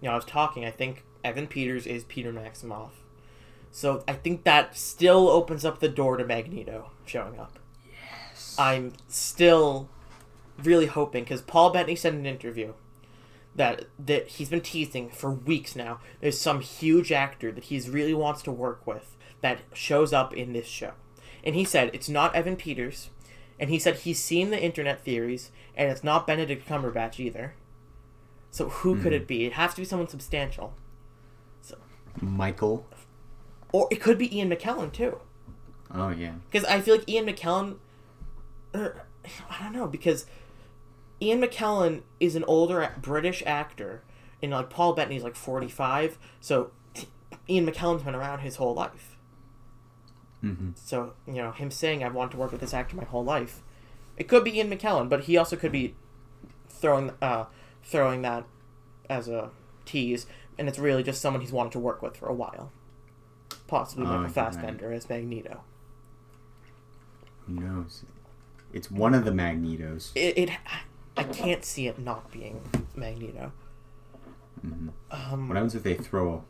you 0.00 0.08
know, 0.08 0.12
I 0.12 0.16
was 0.16 0.24
talking, 0.24 0.64
I 0.64 0.70
think 0.70 1.04
Evan 1.24 1.46
Peters 1.46 1.86
is 1.86 2.04
Peter 2.04 2.32
Maximoff. 2.32 2.90
So 3.70 4.04
I 4.06 4.12
think 4.12 4.44
that 4.44 4.76
still 4.76 5.28
opens 5.30 5.64
up 5.64 5.80
the 5.80 5.88
door 5.88 6.18
to 6.18 6.26
Magneto 6.26 6.90
showing 7.06 7.38
up. 7.38 7.58
Yes. 7.86 8.54
I'm 8.58 8.92
still 9.08 9.88
really 10.62 10.86
hoping, 10.86 11.24
because 11.24 11.40
Paul 11.40 11.70
Bettany 11.70 11.96
said 11.96 12.12
in 12.12 12.20
an 12.20 12.26
interview 12.26 12.74
that, 13.54 13.86
that 13.98 14.28
he's 14.28 14.48
been 14.48 14.60
teasing 14.60 15.10
for 15.10 15.30
weeks 15.30 15.76
now. 15.76 16.00
There's 16.20 16.40
some 16.40 16.60
huge 16.60 17.12
actor 17.12 17.52
that 17.52 17.64
he 17.64 17.80
really 17.80 18.14
wants 18.14 18.42
to 18.42 18.52
work 18.52 18.86
with 18.86 19.16
that 19.40 19.60
shows 19.72 20.12
up 20.12 20.32
in 20.34 20.52
this 20.52 20.66
show. 20.66 20.92
And 21.44 21.54
he 21.54 21.64
said 21.64 21.90
it's 21.92 22.08
not 22.08 22.34
Evan 22.34 22.56
Peters. 22.56 23.10
And 23.60 23.70
he 23.70 23.78
said 23.78 23.96
he's 23.96 24.18
seen 24.18 24.50
the 24.50 24.60
internet 24.60 25.04
theories, 25.04 25.52
and 25.76 25.88
it's 25.88 26.02
not 26.02 26.26
Benedict 26.26 26.68
Cumberbatch 26.68 27.20
either. 27.20 27.54
So 28.50 28.68
who 28.68 29.00
could 29.00 29.12
it 29.12 29.28
be? 29.28 29.46
It 29.46 29.52
has 29.52 29.74
to 29.74 29.82
be 29.82 29.84
someone 29.84 30.08
substantial. 30.08 30.74
So 31.60 31.76
Michael. 32.20 32.86
Or 33.72 33.86
it 33.90 34.00
could 34.00 34.18
be 34.18 34.36
Ian 34.36 34.50
McKellen, 34.50 34.92
too. 34.92 35.20
Oh 35.94 36.08
yeah. 36.08 36.32
Because 36.50 36.66
I 36.66 36.80
feel 36.80 36.96
like 36.96 37.08
Ian 37.08 37.26
McKellen. 37.26 37.76
er, 38.74 39.06
I 39.48 39.62
don't 39.62 39.72
know, 39.72 39.86
because 39.86 40.26
Ian 41.22 41.40
McKellen 41.40 42.02
is 42.18 42.34
an 42.34 42.42
older 42.44 42.92
British 43.00 43.42
actor, 43.46 44.02
and 44.42 44.50
like 44.50 44.70
Paul 44.70 44.92
Bettany's 44.94 45.22
like 45.22 45.36
45, 45.36 46.18
so 46.40 46.72
t- 46.94 47.06
Ian 47.48 47.64
McKellen's 47.66 48.02
been 48.02 48.14
around 48.16 48.40
his 48.40 48.56
whole 48.56 48.74
life. 48.74 49.16
hmm 50.40 50.70
So, 50.74 51.12
you 51.26 51.34
know, 51.34 51.52
him 51.52 51.70
saying, 51.70 52.02
I 52.02 52.08
want 52.08 52.32
to 52.32 52.36
work 52.36 52.50
with 52.50 52.60
this 52.60 52.74
actor 52.74 52.96
my 52.96 53.04
whole 53.04 53.24
life, 53.24 53.62
it 54.16 54.26
could 54.26 54.42
be 54.42 54.56
Ian 54.56 54.68
McKellen, 54.70 55.08
but 55.08 55.24
he 55.24 55.36
also 55.36 55.54
could 55.54 55.70
be 55.72 55.94
throwing, 56.68 57.12
uh, 57.22 57.44
throwing 57.84 58.22
that 58.22 58.44
as 59.08 59.28
a 59.28 59.50
tease, 59.84 60.26
and 60.58 60.68
it's 60.68 60.78
really 60.78 61.04
just 61.04 61.20
someone 61.22 61.40
he's 61.40 61.52
wanted 61.52 61.72
to 61.72 61.78
work 61.78 62.02
with 62.02 62.16
for 62.16 62.26
a 62.28 62.34
while. 62.34 62.72
Possibly 63.68 64.06
Oh, 64.06 64.08
Michael 64.18 64.42
you're 64.42 64.44
right. 64.44 64.96
As 64.96 65.08
Magneto. 65.08 65.60
Who 67.46 67.54
knows? 67.54 68.04
It's 68.72 68.90
one 68.90 69.14
of 69.14 69.24
the 69.24 69.30
Magnetos. 69.30 70.10
it, 70.14 70.36
it 70.36 70.50
I 71.16 71.24
can't 71.24 71.64
see 71.64 71.86
it 71.88 71.98
not 71.98 72.30
being 72.32 72.62
Magneto. 72.94 73.52
hmm 74.60 74.88
Um, 75.10 75.48
What 75.48 75.56
happens 75.56 75.74
if 75.74 75.82
they 75.82 75.94
throw 75.94 76.44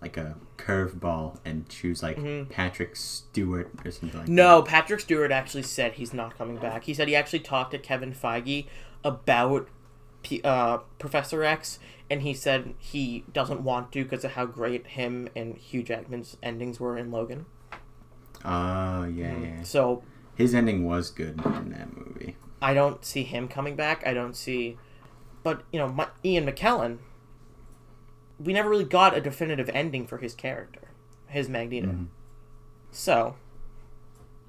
like 0.00 0.16
a 0.16 0.36
curveball 0.56 1.38
and 1.44 1.68
choose 1.68 2.02
like 2.02 2.16
Mhm. 2.18 2.48
Patrick 2.50 2.94
Stewart 2.96 3.70
or 3.84 3.90
something 3.90 4.18
like 4.20 4.28
no, 4.28 4.62
Patrick 4.62 5.00
Stewart 5.00 5.32
actually 5.32 5.64
said 5.64 5.94
he's 5.94 6.14
not 6.14 6.38
coming 6.38 6.56
back. 6.56 6.84
He 6.84 6.94
said 6.94 7.08
he 7.08 7.16
actually 7.16 7.40
talked 7.40 7.72
to 7.72 7.78
Kevin 7.78 8.12
Feige 8.12 8.66
about 9.04 9.68
P, 10.22 10.40
uh, 10.44 10.78
Professor 10.98 11.42
X, 11.44 11.78
and 12.10 12.22
he 12.22 12.32
said 12.32 12.74
he 12.78 13.24
doesn't 13.32 13.62
want 13.62 13.90
to 13.92 14.04
because 14.04 14.24
of 14.24 14.32
how 14.32 14.46
great 14.46 14.86
him 14.88 15.28
and 15.34 15.56
Hugh 15.56 15.82
Jackman's 15.82 16.36
endings 16.42 16.78
were 16.80 16.96
in 16.96 17.10
Logan. 17.10 17.46
that? 17.70 17.80
Oh 18.44 19.04
yeah, 19.04 19.36
yeah. 19.36 19.62
So 19.62 20.02
His 20.36 20.54
ending 20.54 20.86
was 20.86 21.10
good 21.10 21.40
in 21.44 21.70
that 21.70 21.96
movie. 21.96 22.36
I 22.60 22.74
don't 22.74 23.04
see 23.04 23.22
him 23.22 23.48
coming 23.48 23.76
back. 23.76 24.02
I 24.06 24.12
don't 24.14 24.34
see, 24.34 24.76
but 25.42 25.62
you 25.72 25.78
know, 25.78 25.88
my, 25.88 26.08
Ian 26.24 26.46
McKellen. 26.46 26.98
We 28.40 28.52
never 28.52 28.68
really 28.68 28.84
got 28.84 29.16
a 29.16 29.20
definitive 29.20 29.68
ending 29.74 30.06
for 30.06 30.18
his 30.18 30.34
character, 30.34 30.92
his 31.26 31.48
Magneto. 31.48 31.88
Mhm. 31.88 32.06
So, 32.92 33.34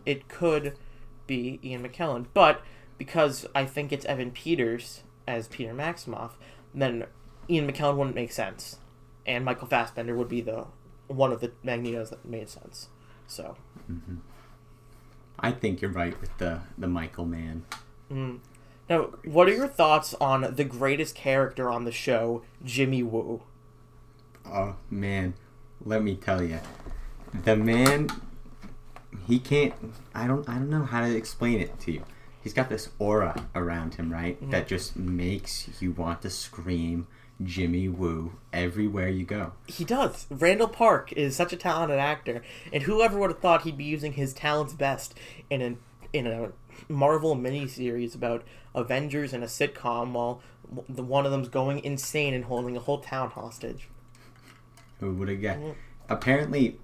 it 0.05 0.27
could 0.27 0.77
be 1.25 1.59
Ian 1.63 1.83
McKellen, 1.87 2.27
but 2.33 2.61
because 2.97 3.47
I 3.55 3.65
think 3.65 3.91
it's 3.91 4.05
Evan 4.05 4.31
Peters 4.31 5.03
as 5.27 5.47
Peter 5.47 5.73
Maximoff, 5.73 6.31
then 6.73 7.05
Ian 7.49 7.71
McKellen 7.71 7.95
wouldn't 7.97 8.15
make 8.15 8.31
sense, 8.31 8.77
and 9.25 9.43
Michael 9.43 9.67
Fassbender 9.67 10.15
would 10.15 10.29
be 10.29 10.41
the 10.41 10.67
one 11.07 11.31
of 11.31 11.41
the 11.41 11.51
Magnetos 11.65 12.11
that 12.11 12.23
made 12.23 12.49
sense. 12.49 12.89
So, 13.25 13.57
I 15.39 15.51
think 15.51 15.81
you're 15.81 15.91
right 15.91 16.19
with 16.21 16.37
the 16.37 16.61
the 16.77 16.87
Michael 16.87 17.25
man. 17.25 17.65
Mm. 18.11 18.39
now, 18.89 19.09
what 19.23 19.47
are 19.47 19.53
your 19.53 19.67
thoughts 19.67 20.13
on 20.19 20.55
the 20.55 20.63
greatest 20.63 21.15
character 21.15 21.69
on 21.69 21.85
the 21.85 21.91
show, 21.91 22.43
Jimmy 22.63 23.03
Woo? 23.03 23.43
Oh 24.45 24.75
man, 24.89 25.35
let 25.83 26.03
me 26.03 26.15
tell 26.15 26.43
you, 26.43 26.59
the 27.43 27.55
man, 27.55 28.09
he 29.27 29.39
can't. 29.39 29.73
I 30.15 30.27
don't. 30.27 30.47
I 30.49 30.55
don't 30.55 30.69
know 30.69 30.85
how 30.85 31.01
to 31.01 31.15
explain 31.15 31.59
it 31.59 31.79
to 31.81 31.91
you. 31.91 32.03
He's 32.41 32.53
got 32.53 32.69
this 32.69 32.89
aura 32.99 33.47
around 33.53 33.95
him, 33.95 34.11
right? 34.11 34.37
That 34.49 34.67
just 34.67 34.95
makes 34.95 35.69
you 35.81 35.91
want 35.91 36.21
to 36.21 36.29
scream 36.29 37.07
Jimmy 37.43 37.87
Woo 37.87 38.33
everywhere 38.51 39.09
you 39.09 39.25
go. 39.25 39.53
He 39.67 39.83
does. 39.83 40.25
Randall 40.29 40.67
Park 40.67 41.11
is 41.13 41.35
such 41.35 41.53
a 41.53 41.57
talented 41.57 41.99
actor, 41.99 42.41
and 42.71 42.83
whoever 42.83 43.17
would 43.17 43.29
have 43.29 43.39
thought 43.39 43.63
he'd 43.63 43.77
be 43.77 43.83
using 43.83 44.13
his 44.13 44.33
talents 44.33 44.73
best 44.73 45.17
in 45.49 45.61
an 45.61 45.77
in 46.11 46.27
a 46.27 46.51
Marvel 46.87 47.35
miniseries 47.35 48.15
about 48.15 48.43
Avengers 48.75 49.33
and 49.33 49.43
a 49.43 49.47
sitcom 49.47 50.11
while 50.11 50.41
the 50.87 51.03
one 51.03 51.25
of 51.25 51.31
them's 51.31 51.49
going 51.49 51.83
insane 51.83 52.33
and 52.33 52.45
holding 52.45 52.77
a 52.77 52.79
whole 52.79 52.99
town 52.99 53.31
hostage. 53.31 53.87
Who 54.99 55.13
would 55.15 55.29
have 55.29 55.41
got? 55.41 55.57
Mm. 55.57 55.75
Apparently, 56.09 56.79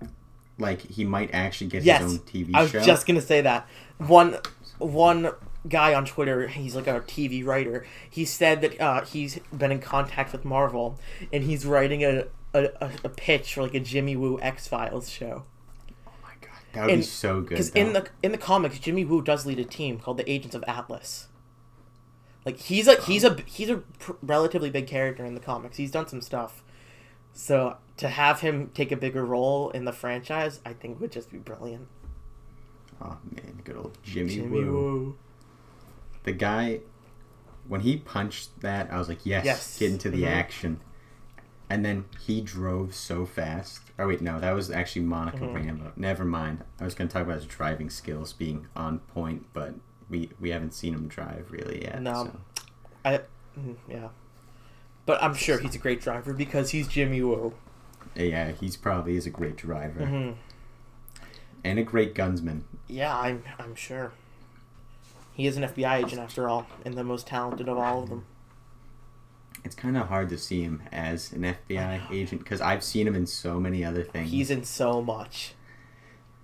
like 0.57 0.81
he 0.81 1.05
might 1.05 1.29
actually 1.33 1.67
get 1.67 1.83
Yes, 1.83 2.01
his 2.01 2.13
own 2.13 2.19
TV 2.19 2.51
show. 2.51 2.57
I 2.57 2.61
was 2.63 2.71
show. 2.71 2.81
just 2.81 3.05
gonna 3.05 3.21
say 3.21 3.41
that 3.41 3.67
one 3.97 4.37
one 4.77 5.31
guy 5.67 5.93
on 5.93 6.05
Twitter, 6.05 6.47
he's 6.47 6.75
like 6.75 6.87
a 6.87 7.01
TV 7.01 7.45
writer. 7.45 7.85
He 8.09 8.25
said 8.25 8.61
that 8.61 8.79
uh, 8.79 9.01
he's 9.03 9.39
been 9.55 9.71
in 9.71 9.79
contact 9.79 10.31
with 10.31 10.45
Marvel, 10.45 10.99
and 11.33 11.43
he's 11.43 11.65
writing 11.65 12.03
a 12.03 12.25
a, 12.53 12.69
a, 12.81 12.91
a 13.05 13.09
pitch 13.09 13.53
for 13.53 13.63
like 13.63 13.73
a 13.73 13.79
Jimmy 13.79 14.15
Woo 14.15 14.39
X 14.41 14.67
Files 14.67 15.09
show. 15.09 15.43
That 16.75 16.87
would 16.87 16.95
be 16.97 17.01
so 17.01 17.41
good. 17.41 17.49
Because 17.49 17.69
in 17.69 17.93
the 17.93 18.07
in 18.21 18.31
the 18.31 18.37
comics, 18.37 18.79
Jimmy 18.79 19.03
Woo 19.05 19.21
does 19.21 19.45
lead 19.45 19.59
a 19.59 19.65
team 19.65 19.99
called 19.99 20.17
the 20.17 20.29
Agents 20.29 20.55
of 20.55 20.63
Atlas. 20.67 21.27
Like 22.45 22.57
he's 22.59 22.87
a 22.87 23.01
he's 23.01 23.23
a 23.23 23.37
he's 23.45 23.69
a 23.69 23.77
pr- 23.77 24.13
relatively 24.21 24.69
big 24.69 24.85
character 24.87 25.25
in 25.25 25.33
the 25.33 25.39
comics. 25.41 25.77
He's 25.77 25.91
done 25.91 26.07
some 26.07 26.21
stuff. 26.21 26.63
So 27.33 27.77
to 27.97 28.09
have 28.09 28.41
him 28.41 28.69
take 28.73 28.91
a 28.91 28.97
bigger 28.97 29.25
role 29.25 29.69
in 29.71 29.85
the 29.85 29.91
franchise, 29.93 30.59
I 30.65 30.73
think 30.73 30.99
would 31.01 31.11
just 31.11 31.31
be 31.31 31.37
brilliant. 31.37 31.87
oh 33.01 33.17
man, 33.31 33.59
good 33.63 33.75
old 33.77 33.97
Jimmy, 34.03 34.35
Jimmy 34.35 34.49
Woo. 34.49 34.71
Woo. 34.71 35.17
The 36.23 36.31
guy, 36.31 36.79
when 37.67 37.81
he 37.81 37.97
punched 37.97 38.61
that, 38.61 38.91
I 38.91 38.97
was 38.97 39.09
like, 39.09 39.25
yes, 39.25 39.43
Yes. 39.45 39.77
get 39.79 39.91
into 39.91 40.09
the 40.09 40.23
Mhm. 40.23 40.27
action. 40.31 40.79
And 41.69 41.83
then 41.85 42.05
he 42.25 42.41
drove 42.41 42.93
so 42.95 43.25
fast. 43.25 43.81
Oh 43.97 44.07
wait, 44.07 44.21
no, 44.21 44.39
that 44.39 44.51
was 44.51 44.69
actually 44.69 45.03
Monica 45.03 45.37
Mhm. 45.37 45.53
Rambeau. 45.53 45.97
Never 45.97 46.25
mind. 46.25 46.63
I 46.79 46.83
was 46.83 46.93
going 46.95 47.07
to 47.07 47.13
talk 47.13 47.23
about 47.23 47.35
his 47.35 47.45
driving 47.45 47.89
skills 47.89 48.33
being 48.33 48.67
on 48.75 48.99
point, 48.99 49.45
but 49.53 49.75
we 50.09 50.29
we 50.39 50.49
haven't 50.49 50.73
seen 50.73 50.93
him 50.93 51.07
drive 51.07 51.47
really 51.49 51.83
yet. 51.83 52.01
No. 52.01 52.25
so. 52.25 52.63
I 53.05 53.21
mm, 53.57 53.75
yeah. 53.87 54.09
But 55.05 55.21
I'm 55.23 55.33
sure 55.35 55.59
he's 55.59 55.75
a 55.75 55.79
great 55.79 56.01
driver 56.01 56.33
because 56.33 56.71
he's 56.71 56.87
Jimmy 56.87 57.21
Woo. 57.21 57.53
Yeah, 58.15 58.51
he's 58.51 58.75
probably 58.75 59.15
is 59.15 59.25
a 59.25 59.29
great 59.29 59.55
driver 59.55 60.05
hmm 60.05 60.31
and 61.63 61.79
a 61.79 61.83
great 61.83 62.13
gunsman. 62.13 62.61
Yeah, 62.87 63.17
I'm 63.17 63.43
I'm 63.59 63.75
sure. 63.75 64.11
He 65.33 65.47
is 65.47 65.57
an 65.57 65.63
FBI 65.63 66.05
agent 66.05 66.21
after 66.21 66.47
all, 66.47 66.65
and 66.85 66.93
the 66.95 67.03
most 67.03 67.27
talented 67.27 67.67
of 67.67 67.77
all 67.77 68.03
of 68.03 68.09
them. 68.09 68.25
It's 69.65 69.75
kind 69.75 69.97
of 69.97 70.07
hard 70.07 70.29
to 70.29 70.37
see 70.37 70.61
him 70.61 70.81
as 70.91 71.31
an 71.33 71.41
FBI 71.41 72.11
agent 72.11 72.43
because 72.43 72.61
I've 72.61 72.83
seen 72.83 73.07
him 73.07 73.15
in 73.15 73.25
so 73.25 73.59
many 73.59 73.83
other 73.83 74.03
things. 74.03 74.29
He's 74.29 74.51
in 74.51 74.63
so 74.63 75.01
much. 75.01 75.55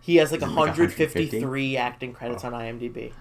He 0.01 0.15
has 0.15 0.31
like 0.31 0.41
Is 0.41 0.47
like 0.47 0.57
153 0.57 1.77
acting 1.77 2.13
credits 2.13 2.43
on 2.43 2.53
IMDb. 2.53 3.13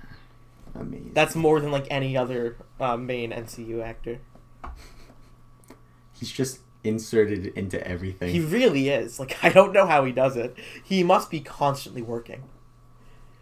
amazing. 0.75 1.11
That's 1.12 1.35
more 1.37 1.61
than 1.61 1.71
like 1.71 1.87
any 1.90 2.16
other 2.16 2.57
uh, 2.80 2.97
main 2.97 3.30
MCU 3.30 3.85
actor. 3.85 4.21
He's 6.14 6.30
just 6.33 6.61
inserted 6.83 7.47
into 7.49 7.87
everything. 7.87 8.33
He 8.33 8.40
really 8.40 8.88
is. 8.88 9.21
Like 9.21 9.37
I 9.45 9.50
don't 9.50 9.73
know 9.73 9.87
how 9.87 10.04
he 10.04 10.12
does 10.12 10.37
it. 10.37 10.57
He 10.83 11.02
must 11.02 11.30
be 11.30 11.40
constantly 11.40 12.00
working. 12.02 12.45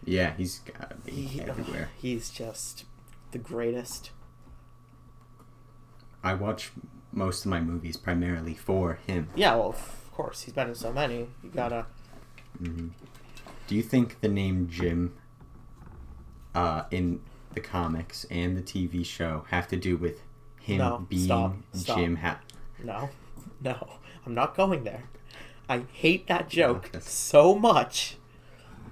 yeah, 0.03 0.33
he's 0.35 0.59
gotta 0.59 0.95
be 1.05 1.11
He, 1.11 1.41
everywhere. 1.41 1.89
he's 2.01 2.29
just 2.29 2.83
the 3.31 3.37
greatest. 3.37 4.11
I 6.23 6.33
watch 6.33 6.71
most 7.11 7.45
of 7.45 7.51
my 7.51 7.59
movies 7.61 7.97
primarily 7.97 8.53
for 8.53 8.99
him. 9.07 9.29
Yeah, 9.35 9.55
well, 9.55 9.69
of 9.69 10.11
course 10.11 10.41
he's 10.41 10.53
been 10.53 10.69
in 10.69 10.75
so 10.75 10.91
many. 10.91 11.27
You 11.43 11.49
gotta. 11.53 11.85
hmm 12.57 12.89
Do 13.67 13.75
you 13.75 13.81
think 13.83 14.21
the 14.21 14.27
name 14.27 14.67
Jim 14.69 15.13
uh, 16.55 16.83
in 16.91 17.21
the 17.53 17.61
comics 17.61 18.25
and 18.29 18.57
the 18.57 18.61
TV 18.61 19.05
show 19.05 19.45
have 19.49 19.67
to 19.69 19.77
do 19.77 19.97
with 19.97 20.21
him 20.61 20.77
No, 20.79 21.05
being 21.09 21.23
stop, 21.23 21.55
stop. 21.73 21.97
Jim? 21.97 22.15
Ha- 22.17 22.39
No, 22.83 23.09
no, 23.61 23.89
I'm 24.25 24.33
not 24.35 24.55
going 24.55 24.83
there. 24.83 25.03
I 25.67 25.83
hate 25.91 26.27
that 26.27 26.49
joke 26.49 26.85
that's- 26.91 27.11
so 27.11 27.55
much 27.55 28.17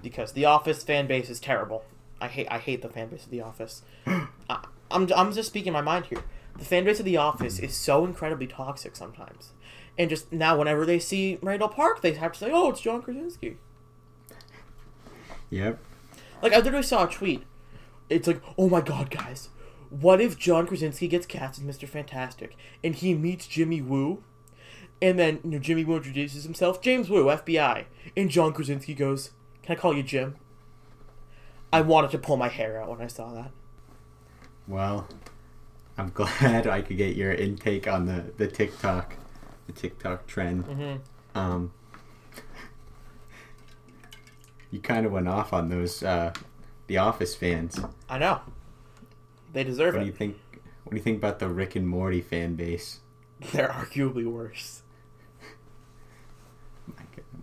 because 0.01 0.31
the 0.33 0.45
Office 0.45 0.83
fan 0.83 1.07
base 1.07 1.29
is 1.29 1.39
terrible. 1.39 1.83
I 2.21 2.27
hate 2.27 2.47
I 2.49 2.57
hate 2.59 2.81
the 2.81 2.89
fan 2.89 3.09
base 3.09 3.25
of 3.25 3.31
the 3.31 3.41
Office. 3.41 3.83
I, 4.07 4.65
I'm 4.89 5.11
I'm 5.15 5.33
just 5.33 5.49
speaking 5.49 5.73
my 5.73 5.81
mind 5.81 6.05
here. 6.07 6.23
The 6.57 6.65
fan 6.65 6.85
base 6.85 6.99
of 6.99 7.05
the 7.05 7.17
Office 7.17 7.59
is 7.59 7.75
so 7.75 8.05
incredibly 8.05 8.47
toxic 8.47 8.95
sometimes, 8.95 9.53
and 9.97 10.09
just 10.09 10.31
now 10.31 10.57
whenever 10.57 10.85
they 10.85 10.99
see 10.99 11.37
Randall 11.41 11.69
Park, 11.69 12.01
they 12.01 12.13
have 12.13 12.33
to 12.33 12.39
say, 12.39 12.51
"Oh, 12.51 12.69
it's 12.69 12.81
John 12.81 13.01
Krasinski." 13.01 13.57
yep. 15.49 15.79
Like 16.41 16.53
I 16.53 16.57
literally 16.57 16.83
saw 16.83 17.05
a 17.05 17.09
tweet. 17.09 17.43
It's 18.09 18.27
like, 18.27 18.41
oh 18.57 18.69
my 18.69 18.81
god, 18.81 19.09
guys, 19.09 19.49
what 19.89 20.21
if 20.21 20.37
John 20.37 20.67
Krasinski 20.67 21.07
gets 21.07 21.25
cast 21.25 21.59
as 21.59 21.65
Mr. 21.65 21.87
Fantastic 21.87 22.55
and 22.83 22.95
he 22.95 23.13
meets 23.13 23.47
Jimmy 23.47 23.81
Woo, 23.81 24.23
and 25.01 25.19
then 25.19 25.39
you 25.43 25.51
know 25.51 25.59
Jimmy 25.59 25.83
Woo 25.83 25.97
introduces 25.97 26.43
himself, 26.43 26.81
James 26.81 27.09
Woo, 27.09 27.25
FBI, 27.25 27.85
and 28.15 28.29
John 28.29 28.53
Krasinski 28.53 28.93
goes, 28.93 29.31
"Can 29.63 29.75
I 29.75 29.79
call 29.79 29.95
you 29.95 30.03
Jim?" 30.03 30.35
I 31.71 31.81
wanted 31.81 32.11
to 32.11 32.17
pull 32.17 32.37
my 32.37 32.47
hair 32.47 32.81
out 32.81 32.89
when 32.89 33.01
I 33.01 33.07
saw 33.07 33.33
that. 33.33 33.51
Well, 34.67 35.07
I'm 35.97 36.09
glad 36.13 36.67
I 36.67 36.81
could 36.81 36.97
get 36.97 37.15
your 37.15 37.33
intake 37.33 37.87
on 37.87 38.05
the 38.05 38.25
the 38.37 38.47
TikTok, 38.47 39.15
the 39.65 39.73
TikTok 39.73 40.27
trend. 40.27 40.65
Mm-hmm. 40.65 41.37
Um, 41.37 41.71
you 44.71 44.79
kind 44.79 45.05
of 45.05 45.11
went 45.11 45.27
off 45.27 45.53
on 45.53 45.69
those 45.69 46.03
uh, 46.03 46.33
the 46.87 46.97
Office 46.97 47.35
fans. 47.35 47.79
I 48.09 48.19
know. 48.19 48.41
They 49.53 49.63
deserve 49.63 49.95
What 49.95 50.01
do 50.01 50.05
it. 50.05 50.07
you 50.07 50.13
think? 50.13 50.37
What 50.83 50.91
do 50.91 50.97
you 50.97 51.03
think 51.03 51.17
about 51.17 51.39
the 51.39 51.49
Rick 51.49 51.75
and 51.75 51.87
Morty 51.87 52.21
fan 52.21 52.55
base? 52.55 52.99
They're 53.51 53.69
arguably 53.69 54.25
worse. 54.25 54.83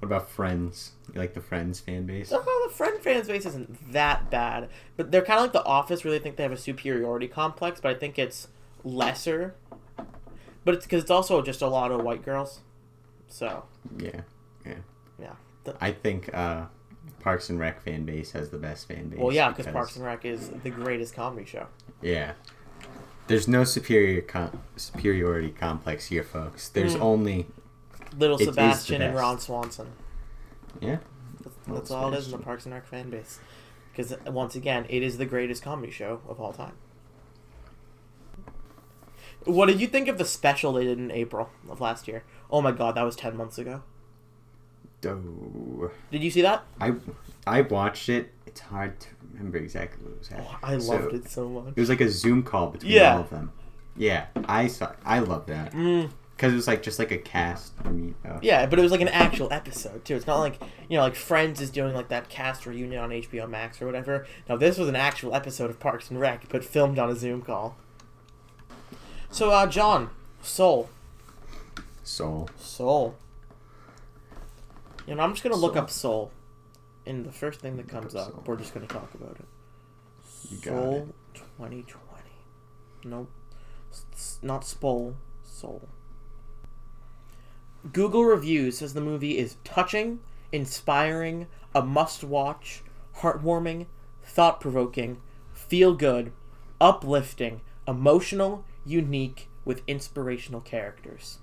What 0.04 0.16
about 0.18 0.28
Friends? 0.28 0.92
You 1.14 1.18
like 1.18 1.32
the 1.32 1.40
Friends 1.40 1.80
fan 1.80 2.04
base? 2.04 2.30
Oh, 2.30 2.66
the 2.68 2.74
Friend 2.74 3.00
fans 3.00 3.26
base 3.26 3.46
isn't 3.46 3.90
that 3.92 4.30
bad, 4.30 4.68
but 4.98 5.10
they're 5.10 5.22
kind 5.24 5.38
of 5.38 5.44
like 5.44 5.52
the 5.54 5.64
Office. 5.64 6.04
Really 6.04 6.18
think 6.18 6.36
they 6.36 6.42
have 6.42 6.52
a 6.52 6.58
superiority 6.58 7.26
complex, 7.26 7.80
but 7.80 7.96
I 7.96 7.98
think 7.98 8.18
it's 8.18 8.48
lesser. 8.84 9.54
But 10.66 10.74
it's 10.74 10.84
because 10.84 11.00
it's 11.00 11.10
also 11.10 11.40
just 11.40 11.62
a 11.62 11.68
lot 11.68 11.90
of 11.90 12.02
white 12.02 12.22
girls. 12.22 12.60
So 13.28 13.64
Yeah, 13.98 14.20
yeah. 14.66 15.32
The, 15.64 15.74
I 15.80 15.92
think 15.92 16.28
uh, 16.34 16.66
Parks 17.20 17.48
and 17.48 17.58
Rec 17.58 17.80
fan 17.82 18.04
base 18.04 18.32
has 18.32 18.50
the 18.50 18.58
best 18.58 18.86
fan 18.86 19.08
base. 19.08 19.18
well, 19.18 19.32
yeah, 19.32 19.48
because 19.48 19.72
Parks 19.72 19.96
and 19.96 20.04
Rec 20.04 20.26
is 20.26 20.50
the 20.62 20.68
greatest 20.68 21.14
comedy 21.14 21.46
show. 21.46 21.66
Yeah. 22.02 22.32
There's 23.28 23.48
no 23.48 23.64
superior 23.64 24.20
com- 24.20 24.60
superiority 24.76 25.48
complex 25.48 26.08
here, 26.08 26.22
folks. 26.22 26.68
There's 26.68 26.94
Mm. 26.96 27.00
only 27.00 27.46
Little 28.18 28.38
It 28.38 28.44
Sebastian 28.46 29.02
and. 29.02 29.14
Ron 29.16 29.38
Swanson. 29.40 29.88
yeah. 30.80 30.98
That's, 31.42 31.56
that's 31.66 31.90
all 31.90 32.12
it 32.12 32.18
is 32.18 32.26
in 32.26 32.32
the 32.32 32.38
Parks 32.38 32.64
and 32.64 32.74
Rec 32.74 32.86
fan 32.86 33.10
base. 33.10 33.38
Because 33.90 34.14
once 34.26 34.54
again, 34.54 34.86
it 34.88 35.02
is 35.02 35.18
the 35.18 35.26
greatest 35.26 35.62
comedy 35.62 35.92
show 35.92 36.20
of 36.28 36.40
all 36.40 36.52
time. 36.52 36.72
What 39.44 39.66
did 39.66 39.80
you 39.80 39.86
think 39.86 40.08
of 40.08 40.16
the 40.18 40.24
special 40.24 40.72
they 40.72 40.84
did 40.84 40.98
in 40.98 41.10
April 41.10 41.50
of 41.68 41.80
last 41.80 42.08
year? 42.08 42.24
Oh 42.50 42.62
my 42.62 42.72
god, 42.72 42.94
that 42.94 43.02
was 43.02 43.14
ten 43.16 43.36
months 43.36 43.58
ago. 43.58 43.82
Oh. 45.06 45.90
Did 46.10 46.22
you 46.24 46.30
see 46.30 46.40
that? 46.42 46.64
I 46.80 46.94
I 47.46 47.60
watched 47.60 48.08
it. 48.08 48.32
It's 48.46 48.60
hard 48.60 48.98
to 49.00 49.08
remember 49.34 49.58
exactly 49.58 50.02
what 50.06 50.18
was 50.18 50.28
happening. 50.28 50.48
Oh, 50.52 50.58
I 50.62 50.78
So, 50.78 50.92
loved 50.92 51.14
it 51.14 51.28
so 51.28 51.48
much. 51.48 51.74
It 51.76 51.80
was 51.80 51.88
like 51.90 52.00
a 52.00 52.08
Zoom 52.08 52.42
call 52.42 52.68
between 52.68 52.92
Yeah. 52.92 53.14
all 53.16 53.20
of 53.20 53.30
them. 53.30 53.52
Yeah, 53.96 54.26
I 54.48 54.66
saw. 54.68 54.92
I 55.04 55.18
love 55.18 55.46
that 55.46 55.72
Mm, 55.72 56.10
because 56.36 56.52
it 56.52 56.56
was 56.56 56.66
like 56.66 56.82
just 56.82 56.98
like 56.98 57.10
a 57.10 57.18
cast. 57.18 57.72
I 57.84 57.90
mean, 57.90 58.14
uh, 58.24 58.38
yeah, 58.42 58.66
but 58.66 58.78
it 58.78 58.82
was 58.82 58.90
like 58.90 59.00
an 59.00 59.08
actual 59.08 59.52
episode 59.52 60.04
too. 60.04 60.16
It's 60.16 60.26
not 60.26 60.38
like 60.38 60.60
you 60.88 60.96
know, 60.96 61.02
like 61.02 61.14
Friends 61.14 61.60
is 61.60 61.70
doing 61.70 61.94
like 61.94 62.08
that 62.08 62.28
cast 62.28 62.66
reunion 62.66 63.00
on 63.00 63.10
HBO 63.10 63.48
Max 63.48 63.80
or 63.80 63.86
whatever. 63.86 64.26
No, 64.48 64.56
this 64.56 64.76
was 64.76 64.88
an 64.88 64.96
actual 64.96 65.34
episode 65.34 65.70
of 65.70 65.78
Parks 65.78 66.10
and 66.10 66.18
Rec, 66.20 66.48
but 66.48 66.64
filmed 66.64 66.98
on 66.98 67.08
a 67.10 67.14
Zoom 67.16 67.42
call. 67.42 67.76
So, 69.30 69.50
uh, 69.50 69.66
John, 69.66 70.10
Soul, 70.42 70.88
Soul. 72.02 72.48
Soul. 72.56 73.16
You 75.06 75.14
know, 75.14 75.22
I'm 75.22 75.32
just 75.32 75.42
gonna 75.42 75.56
look 75.56 75.76
up 75.76 75.90
Soul, 75.90 76.32
and 77.06 77.24
the 77.24 77.32
first 77.32 77.60
thing 77.60 77.76
that 77.76 77.88
comes 77.88 78.14
up 78.14 78.28
up, 78.28 78.32
Soul. 78.32 78.42
we're 78.46 78.56
just 78.56 78.74
gonna 78.74 78.86
talk 78.86 79.14
about 79.14 79.36
it. 79.38 79.46
You 80.50 80.56
got 80.58 80.72
Soul 80.72 81.08
2020. 81.34 82.02
Nope, 83.04 83.30
not 84.42 84.64
Spole. 84.64 85.14
Soul. 85.44 85.88
Google 87.92 88.24
reviews 88.24 88.78
says 88.78 88.94
the 88.94 89.00
movie 89.00 89.38
is 89.38 89.56
touching, 89.64 90.20
inspiring, 90.52 91.46
a 91.74 91.82
must-watch, 91.82 92.82
heartwarming, 93.18 93.86
thought-provoking, 94.22 95.20
feel-good, 95.52 96.32
uplifting, 96.80 97.60
emotional, 97.86 98.64
unique, 98.84 99.48
with 99.64 99.82
inspirational 99.86 100.60
characters. 100.60 101.38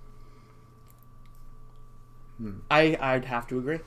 Hmm. 2.37 2.59
I 2.69 2.97
I'd 2.99 3.25
have 3.25 3.47
to 3.47 3.57
agree. 3.59 3.79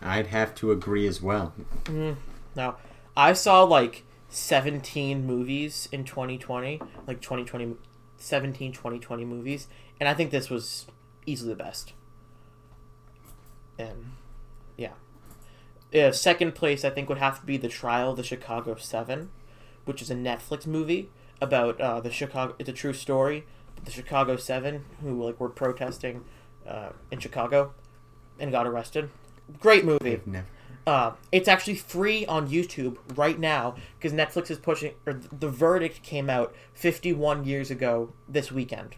I'd 0.00 0.28
have 0.28 0.54
to 0.56 0.70
agree 0.70 1.06
as 1.06 1.20
well. 1.20 1.54
Mm, 1.84 2.16
now, 2.54 2.76
I 3.16 3.32
saw 3.32 3.62
like 3.62 4.04
17 4.30 5.26
movies 5.26 5.88
in 5.90 6.04
2020, 6.04 6.80
like 7.06 7.20
2020, 7.20 7.76
17 8.16 8.72
2020 8.72 9.24
movies, 9.24 9.66
and 9.98 10.08
I 10.08 10.14
think 10.14 10.30
this 10.30 10.50
was 10.50 10.86
easily 11.28 11.52
the 11.52 11.62
best. 11.62 11.92
and 13.78 14.12
yeah. 14.76 14.92
Uh, 15.94 16.12
second 16.12 16.54
place, 16.54 16.84
I 16.84 16.90
think, 16.90 17.08
would 17.08 17.18
have 17.18 17.40
to 17.40 17.46
be 17.46 17.56
the 17.56 17.68
Trial 17.68 18.10
of 18.10 18.16
the 18.16 18.22
Chicago 18.22 18.76
Seven, 18.76 19.30
which 19.84 20.02
is 20.02 20.10
a 20.10 20.14
Netflix 20.14 20.66
movie 20.66 21.10
about 21.40 21.80
uh, 21.80 22.00
the 22.00 22.10
Chicago. 22.10 22.54
It's 22.58 22.68
a 22.68 22.72
true 22.72 22.92
story. 22.92 23.44
The 23.84 23.90
Chicago 23.90 24.36
Seven, 24.36 24.84
who 25.00 25.24
like 25.24 25.38
were 25.40 25.48
protesting 25.48 26.24
uh, 26.66 26.90
in 27.10 27.20
Chicago, 27.20 27.72
and 28.38 28.50
got 28.50 28.66
arrested. 28.66 29.10
Great 29.60 29.84
movie. 29.84 30.20
Uh, 30.86 31.12
it's 31.32 31.48
actually 31.48 31.74
free 31.74 32.24
on 32.26 32.48
YouTube 32.48 32.96
right 33.14 33.38
now 33.38 33.76
because 33.98 34.12
Netflix 34.12 34.50
is 34.50 34.58
pushing, 34.58 34.94
or 35.06 35.14
the 35.14 35.48
verdict 35.48 36.02
came 36.02 36.28
out 36.28 36.54
51 36.74 37.44
years 37.44 37.70
ago 37.70 38.12
this 38.28 38.50
weekend. 38.50 38.96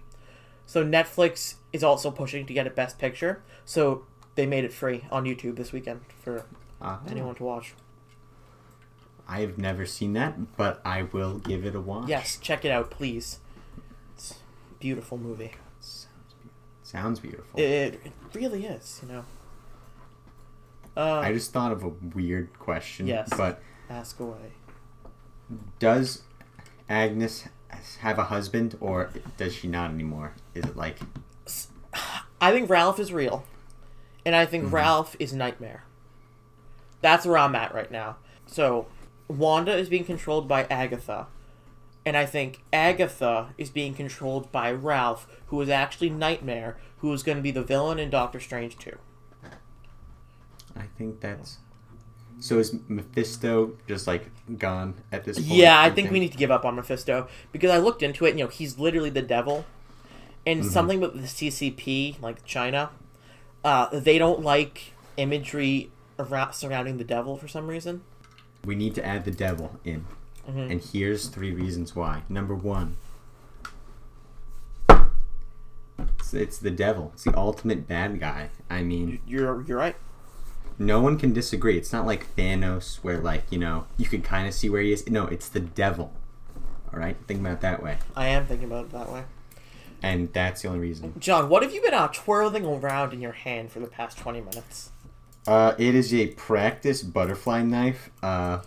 So 0.70 0.85
Netflix 0.85 1.54
is 1.72 1.83
also 1.83 2.12
pushing 2.12 2.46
to 2.46 2.54
get 2.54 2.64
a 2.64 2.70
Best 2.70 2.96
Picture. 2.96 3.42
So 3.64 4.06
they 4.37 4.46
made 4.46 4.62
it 4.62 4.72
free 4.72 5.04
on 5.11 5.24
YouTube 5.24 5.56
this 5.56 5.72
weekend 5.72 6.02
for 6.22 6.44
Uh, 6.80 6.98
anyone 7.09 7.35
to 7.35 7.42
watch. 7.42 7.74
I've 9.26 9.59
never 9.59 9.85
seen 9.85 10.12
that, 10.12 10.56
but 10.56 10.80
I 10.85 11.02
will 11.02 11.38
give 11.38 11.64
it 11.66 11.74
a 11.74 11.80
watch. 11.80 12.09
Yes, 12.09 12.37
check 12.37 12.64
it 12.64 12.70
out, 12.70 12.88
please. 12.88 13.40
It's 14.14 14.30
a 14.30 14.74
beautiful 14.78 15.18
movie. 15.18 15.54
Sounds, 15.80 16.35
be- 16.40 16.50
sounds 16.85 17.18
beautiful. 17.18 17.59
It, 17.59 18.00
it 18.04 18.12
really 18.33 18.64
is, 18.64 19.00
you 19.02 19.12
know. 19.12 19.24
Uh, 20.96 21.18
I 21.18 21.33
just 21.33 21.52
thought 21.52 21.72
of 21.72 21.83
a 21.83 21.88
weird 21.88 22.56
question. 22.61 23.09
Yes. 23.09 23.28
But 23.37 23.61
ask 23.88 24.20
away. 24.20 24.52
does 25.80 26.22
Agnes 26.88 27.48
have 28.00 28.18
a 28.18 28.24
husband, 28.24 28.76
or 28.80 29.11
does 29.37 29.54
she 29.54 29.68
not 29.68 29.90
anymore? 29.90 30.35
Is 30.54 30.64
it 30.64 30.76
like 30.76 30.98
I 32.40 32.52
think 32.52 32.70
Ralph 32.70 32.98
is 32.98 33.12
real, 33.12 33.44
and 34.24 34.35
I 34.35 34.46
think 34.46 34.64
mm-hmm. 34.64 34.74
Ralph 34.74 35.16
is 35.18 35.33
Nightmare. 35.33 35.85
That's 37.02 37.26
where 37.26 37.38
I'm 37.38 37.54
at 37.54 37.74
right 37.74 37.90
now. 37.90 38.16
So, 38.46 38.87
Wanda 39.28 39.76
is 39.76 39.88
being 39.88 40.04
controlled 40.04 40.48
by 40.48 40.64
Agatha, 40.64 41.26
and 42.04 42.16
I 42.16 42.26
think 42.26 42.62
Agatha 42.72 43.54
is 43.59 43.70
being 43.70 43.94
controlled 43.94 44.50
by 44.50 44.72
Ralph, 44.72 45.26
who 45.46 45.61
is 45.61 45.68
actually 45.68 46.11
Nightmare, 46.11 46.76
who 46.98 47.12
is 47.12 47.22
going 47.22 47.37
to 47.37 47.42
be 47.42 47.50
the 47.50 47.62
villain 47.62 47.98
in 47.98 48.11
Doctor 48.11 48.40
Strange 48.40 48.78
2. 48.78 48.96
I 50.76 50.85
think 50.96 51.20
that's. 51.20 51.59
So 52.40 52.59
is 52.59 52.74
Mephisto 52.88 53.76
just 53.87 54.07
like 54.07 54.31
gone 54.59 54.94
at 55.12 55.24
this 55.24 55.38
point? 55.38 55.50
Yeah, 55.50 55.81
I 55.81 55.90
think 55.90 56.11
we 56.11 56.18
need 56.20 56.33
to 56.33 56.38
give 56.38 56.50
up 56.50 56.64
on 56.64 56.74
Mephisto 56.74 57.29
because 57.53 57.70
I 57.70 57.79
looked 57.79 58.03
into 58.03 58.24
it. 58.24 58.31
And, 58.31 58.38
you 58.38 58.44
know, 58.46 58.50
he's 58.50 58.79
literally 58.79 59.11
the 59.11 59.22
devil, 59.22 59.66
and 60.46 60.64
something 60.64 61.00
with 61.00 61.14
the 61.14 61.29
CCP, 61.29 62.20
like 62.22 62.44
China, 62.44 62.90
uh, 63.62 63.88
they 63.92 64.16
don't 64.18 64.40
like 64.42 64.92
imagery 65.18 65.90
around, 66.18 66.55
surrounding 66.55 66.96
the 66.96 67.05
devil 67.05 67.37
for 67.37 67.46
some 67.46 67.66
reason. 67.66 68.03
We 68.64 68.74
need 68.74 68.94
to 68.94 69.05
add 69.05 69.24
the 69.24 69.31
devil 69.31 69.79
in. 69.85 70.07
Mhm. 70.48 70.70
And 70.70 70.81
here's 70.81 71.29
three 71.29 71.53
reasons 71.53 71.94
why. 71.94 72.22
Number 72.29 72.55
one, 72.55 72.96
it's, 75.98 76.33
it's 76.35 76.59
the 76.59 76.70
devil. 76.70 77.11
It's 77.14 77.24
the 77.24 77.37
ultimate 77.37 77.87
bad 77.87 78.18
guy. 78.20 78.50
I 78.70 78.83
mean, 78.83 79.20
You're 79.26 79.62
you're 79.62 79.79
right. 79.79 79.96
No 80.81 81.01
one 81.01 81.19
can 81.19 81.33
disagree. 81.33 81.77
It's 81.77 81.93
not 81.93 82.07
like 82.07 82.35
Thanos, 82.35 82.97
where 83.05 83.19
like 83.19 83.45
you 83.51 83.59
know 83.59 83.87
you 83.97 84.07
can 84.07 84.23
kind 84.23 84.49
of 84.49 84.55
see 84.55 84.69
where 84.69 84.83
he 84.83 84.93
is. 84.93 85.09
No, 85.09 85.27
it's 85.27 85.49
the 85.49 85.61
devil. 85.61 86.12
All 86.93 86.99
right, 86.99 87.16
think 87.29 87.38
about 87.40 87.53
it 87.53 87.61
that 87.61 87.83
way, 87.83 87.99
I 88.16 88.27
am 88.29 88.47
thinking 88.47 88.66
about 88.66 88.87
it 88.87 88.90
that 88.93 89.12
way. 89.12 89.23
and 90.03 90.33
that's 90.33 90.62
the 90.62 90.69
only 90.69 90.81
reason. 90.81 91.14
John, 91.21 91.49
what 91.49 91.62
have 91.62 91.73
you 91.73 91.81
been 91.83 91.95
uh, 91.95 92.09
twirling 92.09 92.64
around 92.66 93.12
in 93.12 93.21
your 93.21 93.33
hand 93.33 93.71
for 93.71 93.79
the 93.79 93.87
past 93.87 94.19
twenty 94.19 94.40
minutes? 94.40 94.90
Uh, 95.47 95.75
it 95.79 95.95
is 95.95 96.12
a 96.12 96.29
practice 96.29 97.03
butterfly 97.03 97.62
knife. 97.62 98.11
Uh, 98.23 98.61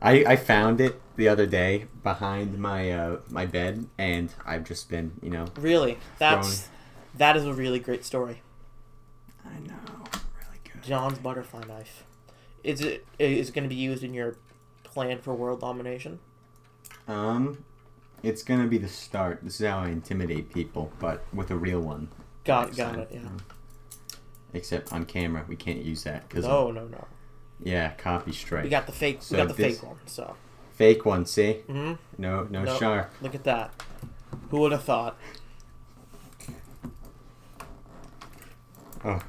I 0.00 0.24
I 0.24 0.36
found 0.36 0.80
it 0.80 1.00
the 1.16 1.28
other 1.28 1.44
day 1.46 1.86
behind 2.02 2.58
my 2.58 2.90
uh 2.92 3.16
my 3.30 3.46
bed, 3.46 3.86
and 3.98 4.32
I've 4.46 4.64
just 4.64 4.88
been 4.88 5.12
you 5.22 5.30
know. 5.30 5.46
Really, 5.56 5.98
that's 6.18 6.68
that 7.16 7.36
is 7.36 7.44
a 7.44 7.52
really 7.52 7.78
great 7.80 8.04
story. 8.04 8.42
I 9.44 9.58
know, 9.66 9.74
really 9.74 9.88
good. 9.88 9.89
John's 10.82 11.18
butterfly 11.18 11.62
knife. 11.66 12.04
Is 12.64 12.80
it 12.80 13.06
is 13.18 13.48
it 13.48 13.54
going 13.54 13.64
to 13.64 13.68
be 13.68 13.80
used 13.80 14.02
in 14.04 14.12
your 14.14 14.36
plan 14.84 15.20
for 15.20 15.34
world 15.34 15.60
domination? 15.60 16.18
Um, 17.08 17.64
it's 18.22 18.42
gonna 18.42 18.66
be 18.66 18.78
the 18.78 18.88
start. 18.88 19.40
This 19.42 19.60
is 19.60 19.66
how 19.66 19.78
I 19.80 19.88
intimidate 19.88 20.52
people, 20.52 20.92
but 20.98 21.24
with 21.32 21.50
a 21.50 21.56
real 21.56 21.80
one. 21.80 22.08
Got 22.44 22.76
got 22.76 22.92
time. 22.94 23.00
it. 23.00 23.08
Yeah. 23.12 23.28
Except 24.52 24.92
on 24.92 25.06
camera, 25.06 25.44
we 25.48 25.56
can't 25.56 25.82
use 25.82 26.02
that 26.04 26.28
because 26.28 26.44
No, 26.44 26.70
no, 26.70 26.86
no. 26.86 27.06
yeah, 27.62 27.92
copy 27.94 28.32
strike. 28.32 28.64
We 28.64 28.70
got 28.70 28.86
the 28.86 28.92
fake. 28.92 29.18
So 29.22 29.36
we 29.36 29.42
got 29.42 29.48
the 29.56 29.62
this- 29.62 29.78
fake 29.80 29.88
one. 29.88 29.98
So. 30.06 30.36
fake 30.72 31.04
one. 31.06 31.24
See, 31.26 31.54
hmm 31.66 31.94
no, 32.18 32.44
no, 32.50 32.64
No. 32.64 32.76
sharp. 32.78 33.12
Look 33.22 33.34
at 33.34 33.44
that. 33.44 33.72
Who 34.50 34.58
would 34.60 34.72
have 34.72 34.84
thought? 34.84 35.16
Oh, 39.04 39.20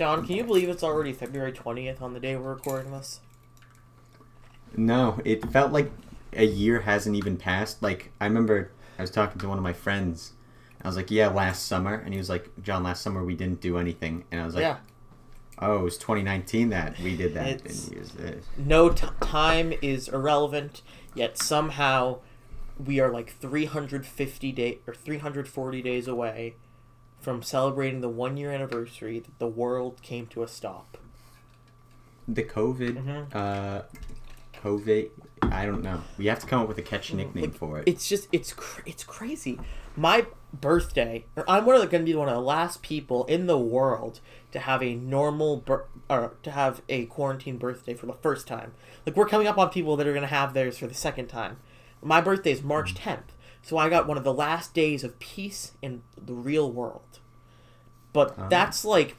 John, 0.00 0.24
can 0.24 0.34
you 0.34 0.44
believe 0.44 0.70
it's 0.70 0.82
already 0.82 1.12
February 1.12 1.52
twentieth 1.52 2.00
on 2.00 2.14
the 2.14 2.20
day 2.20 2.34
we're 2.34 2.54
recording 2.54 2.90
this? 2.90 3.20
No, 4.74 5.20
it 5.26 5.44
felt 5.52 5.72
like 5.72 5.92
a 6.32 6.46
year 6.46 6.80
hasn't 6.80 7.16
even 7.16 7.36
passed. 7.36 7.82
Like 7.82 8.10
I 8.18 8.24
remember 8.24 8.70
I 8.98 9.02
was 9.02 9.10
talking 9.10 9.38
to 9.42 9.48
one 9.48 9.58
of 9.58 9.62
my 9.62 9.74
friends. 9.74 10.32
I 10.82 10.88
was 10.88 10.96
like, 10.96 11.10
"Yeah, 11.10 11.28
last 11.28 11.66
summer," 11.66 11.96
and 11.96 12.14
he 12.14 12.16
was 12.18 12.30
like, 12.30 12.48
"John, 12.62 12.82
last 12.82 13.02
summer 13.02 13.22
we 13.22 13.34
didn't 13.34 13.60
do 13.60 13.76
anything," 13.76 14.24
and 14.32 14.40
I 14.40 14.46
was 14.46 14.54
like, 14.54 14.62
yeah. 14.62 14.78
"Oh, 15.58 15.80
it 15.80 15.82
was 15.82 15.98
2019 15.98 16.70
that 16.70 16.98
we 17.00 17.14
did 17.14 17.34
that." 17.34 17.60
And 17.60 17.70
he 17.70 17.98
was, 17.98 18.16
uh, 18.16 18.40
No 18.56 18.88
t- 18.88 19.06
time 19.20 19.74
is 19.82 20.08
irrelevant, 20.08 20.80
yet 21.14 21.36
somehow 21.36 22.20
we 22.82 23.00
are 23.00 23.10
like 23.10 23.38
350 23.38 24.50
day 24.52 24.78
or 24.86 24.94
340 24.94 25.82
days 25.82 26.08
away 26.08 26.54
from 27.20 27.42
celebrating 27.42 28.00
the 28.00 28.08
one 28.08 28.36
year 28.36 28.50
anniversary 28.50 29.18
that 29.18 29.38
the 29.38 29.46
world 29.46 30.00
came 30.02 30.26
to 30.28 30.42
a 30.42 30.48
stop. 30.48 30.96
the 32.28 32.44
COVID, 32.44 33.02
Mhm. 33.04 33.34
uh, 33.34 33.82
COVID. 34.62 35.10
I 35.42 35.66
don't 35.66 35.82
know. 35.82 36.02
We 36.16 36.26
have 36.26 36.38
to 36.38 36.46
come 36.46 36.62
up 36.62 36.68
with 36.68 36.78
a 36.78 36.82
catchy 36.82 37.14
nickname 37.14 37.46
Like, 37.46 37.54
for 37.54 37.78
it. 37.80 37.88
It's 37.88 38.08
just 38.08 38.28
it's 38.30 38.52
cr- 38.52 38.82
it's 38.86 39.02
crazy. 39.02 39.58
My 39.96 40.26
birthday, 40.52 41.24
or 41.34 41.44
I'm 41.50 41.66
one 41.66 41.74
of 41.74 41.80
the, 41.82 41.88
to 41.98 42.04
be 42.04 42.14
one 42.14 42.28
of 42.28 42.34
the 42.34 42.40
last 42.40 42.82
people 42.82 43.24
in 43.24 43.46
the 43.48 43.58
world 43.58 44.20
to 44.52 44.60
have 44.60 44.80
a 44.80 44.94
normal 44.94 45.56
bir- 45.56 45.86
or 46.08 46.34
to 46.44 46.50
have 46.52 46.82
a 46.88 47.06
quarantine 47.06 47.56
birthday 47.56 47.94
for 47.94 48.06
the 48.06 48.12
first 48.12 48.46
time. 48.46 48.74
Like 49.04 49.16
we're 49.16 49.26
coming 49.26 49.48
up 49.48 49.58
on 49.58 49.70
people 49.70 49.96
that 49.96 50.06
are 50.06 50.12
going 50.12 50.22
to 50.22 50.28
have 50.28 50.54
theirs 50.54 50.78
for 50.78 50.86
the 50.86 50.94
second 50.94 51.26
time. 51.26 51.56
My 52.00 52.20
birthday 52.20 52.52
is 52.52 52.62
March 52.62 52.94
10th, 52.94 53.32
so 53.62 53.76
I 53.78 53.88
got 53.88 54.06
one 54.06 54.16
of 54.16 54.24
the 54.24 54.32
last 54.34 54.74
days 54.74 55.04
of 55.04 55.18
peace 55.18 55.72
in 55.82 56.02
the 56.16 56.32
real 56.34 56.70
world. 56.70 57.18
But 58.12 58.34
Ah. 58.38 58.48
that's 58.48 58.84
like 58.84 59.16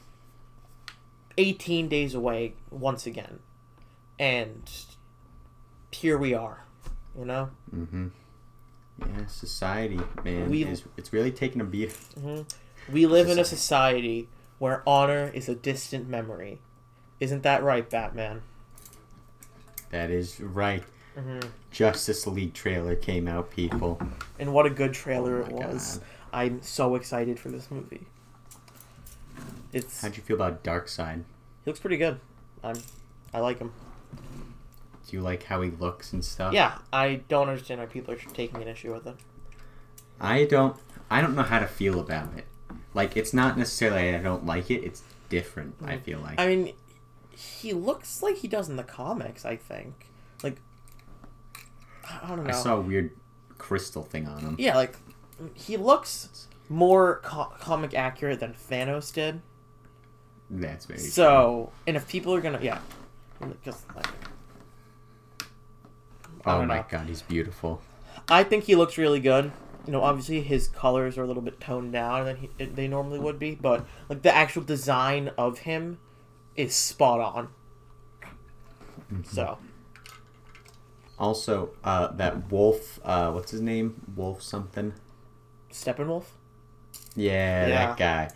18 1.37 1.87
days 1.87 2.13
away 2.13 2.53
once 2.69 3.05
again, 3.05 3.39
and 4.19 4.69
here 5.91 6.17
we 6.17 6.33
are. 6.33 6.63
You 7.17 7.25
know. 7.25 7.49
Mm-hmm. 7.75 8.07
Yeah, 8.99 9.25
society, 9.27 9.99
man, 10.23 10.49
We- 10.49 10.63
is 10.63 10.83
it's 10.97 11.11
really 11.11 11.31
taking 11.31 11.59
a 11.61 11.65
beat. 11.65 11.97
We 12.91 13.05
live 13.07 13.29
in 13.29 13.39
a 13.39 13.45
society 13.45 14.27
where 14.59 14.83
honor 14.87 15.31
is 15.33 15.49
a 15.49 15.55
distant 15.55 16.07
memory. 16.07 16.59
Isn't 17.19 17.43
that 17.43 17.63
right, 17.63 17.87
Batman? 17.89 18.41
That 19.89 20.09
is 20.11 20.39
right. 20.39 20.83
hmm 21.15 21.39
Justice 21.71 22.27
League 22.27 22.53
trailer 22.53 22.95
came 22.95 23.27
out, 23.27 23.49
people. 23.49 23.99
And 24.37 24.53
what 24.53 24.65
a 24.65 24.69
good 24.69 24.93
trailer 24.93 25.41
Oh 25.41 25.45
it 25.45 25.51
was. 25.51 25.97
God. 25.97 26.07
I'm 26.33 26.61
so 26.61 26.95
excited 26.95 27.39
for 27.39 27.49
this 27.49 27.71
movie. 27.71 28.05
It's 29.73 30.01
How'd 30.01 30.17
you 30.17 30.23
feel 30.23 30.35
about 30.35 30.63
Darkseid? 30.63 31.23
he 31.63 31.69
looks 31.69 31.79
pretty 31.79 31.97
good. 31.97 32.19
I'm 32.63 32.75
I 33.33 33.39
like 33.39 33.59
him. 33.59 33.71
Do 35.07 35.17
you 35.17 35.21
like 35.21 35.43
how 35.43 35.61
he 35.61 35.71
looks 35.71 36.13
and 36.13 36.23
stuff? 36.23 36.53
Yeah, 36.53 36.77
I 36.91 37.21
don't 37.27 37.49
understand 37.49 37.79
why 37.79 37.85
people 37.85 38.13
are 38.13 38.17
taking 38.17 38.61
an 38.61 38.67
issue 38.67 38.93
with 38.93 39.07
it. 39.07 39.15
I 40.19 40.45
don't. 40.45 40.75
I 41.09 41.21
don't 41.21 41.35
know 41.35 41.43
how 41.43 41.59
to 41.59 41.67
feel 41.67 41.99
about 41.99 42.37
it. 42.37 42.45
Like, 42.93 43.17
it's 43.17 43.33
not 43.33 43.57
necessarily 43.57 44.13
I 44.13 44.19
don't 44.19 44.45
like 44.45 44.69
it. 44.69 44.83
It's 44.83 45.03
different. 45.29 45.75
I 45.83 45.95
mm. 45.95 46.01
feel 46.01 46.19
like. 46.19 46.39
I 46.39 46.47
mean, 46.47 46.73
he 47.31 47.73
looks 47.73 48.21
like 48.21 48.37
he 48.37 48.47
does 48.47 48.69
in 48.69 48.75
the 48.75 48.83
comics. 48.83 49.45
I 49.45 49.55
think. 49.55 50.07
Like, 50.43 50.57
I 52.09 52.27
don't 52.27 52.43
know. 52.43 52.49
I 52.49 52.53
saw 52.53 52.77
a 52.77 52.81
weird 52.81 53.11
crystal 53.57 54.03
thing 54.03 54.27
on 54.27 54.39
him. 54.39 54.55
Yeah, 54.59 54.75
like 54.75 54.95
he 55.53 55.77
looks 55.77 56.47
more 56.69 57.19
co- 57.23 57.51
comic 57.59 57.93
accurate 57.93 58.39
than 58.39 58.53
Thanos 58.53 59.13
did. 59.13 59.41
That's 60.49 60.85
very. 60.85 60.99
So, 60.99 61.71
and 61.87 61.95
if 61.95 62.07
people 62.07 62.33
are 62.33 62.41
gonna, 62.41 62.59
yeah, 62.61 62.79
just 63.63 63.83
like, 63.95 64.07
Oh 66.45 66.65
my 66.65 66.77
know. 66.77 66.85
god, 66.89 67.07
he's 67.07 67.21
beautiful. 67.21 67.81
I 68.29 68.43
think 68.43 68.63
he 68.65 68.75
looks 68.75 68.97
really 68.97 69.19
good. 69.19 69.51
you 69.85 69.91
know, 69.91 70.01
obviously 70.03 70.41
his 70.41 70.67
colors 70.67 71.17
are 71.17 71.23
a 71.23 71.27
little 71.27 71.41
bit 71.41 71.59
toned 71.59 71.91
down 71.93 72.25
than 72.25 72.37
he, 72.37 72.49
they 72.65 72.87
normally 72.87 73.19
would 73.19 73.39
be, 73.39 73.55
but 73.55 73.85
like 74.09 74.21
the 74.21 74.33
actual 74.33 74.61
design 74.63 75.31
of 75.37 75.59
him 75.59 75.99
is 76.55 76.75
spot 76.75 77.19
on. 77.19 77.47
Mm-hmm. 79.11 79.23
So 79.23 79.57
Also, 81.21 81.69
uh, 81.83 82.07
that 82.13 82.51
wolf. 82.51 82.99
Uh, 83.05 83.31
what's 83.31 83.51
his 83.51 83.61
name? 83.61 84.01
Wolf 84.15 84.41
something. 84.41 84.93
Steppenwolf. 85.71 86.23
Yeah, 87.15 87.67
Yeah. 87.67 87.85
that 87.85 87.97
guy. 87.97 88.29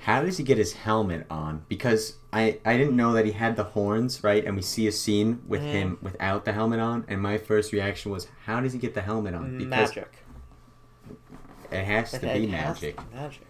How 0.00 0.22
does 0.22 0.36
he 0.36 0.44
get 0.44 0.58
his 0.58 0.72
helmet 0.74 1.26
on? 1.30 1.64
Because 1.68 2.16
I 2.32 2.58
I 2.66 2.76
didn't 2.76 2.96
know 2.96 3.12
that 3.14 3.24
he 3.24 3.32
had 3.32 3.56
the 3.56 3.64
horns, 3.64 4.22
right? 4.22 4.44
And 4.44 4.56
we 4.56 4.62
see 4.62 4.86
a 4.86 4.92
scene 4.92 5.40
with 5.46 5.62
Mm. 5.62 5.72
him 5.72 5.98
without 6.02 6.44
the 6.44 6.52
helmet 6.52 6.80
on, 6.80 7.04
and 7.08 7.20
my 7.22 7.38
first 7.38 7.72
reaction 7.72 8.12
was, 8.12 8.26
how 8.46 8.60
does 8.60 8.72
he 8.74 8.78
get 8.78 8.92
the 8.94 9.00
helmet 9.02 9.34
on? 9.34 9.56
Because 9.58 9.68
Magic. 9.96 10.24
it 11.70 11.84
has 11.84 12.10
to 12.10 12.16
It 12.16 12.20
be 12.40 12.46
has 12.48 12.78
to 12.80 12.86
magic. 12.86 12.96
be 12.96 13.16
Magic. 13.16 13.46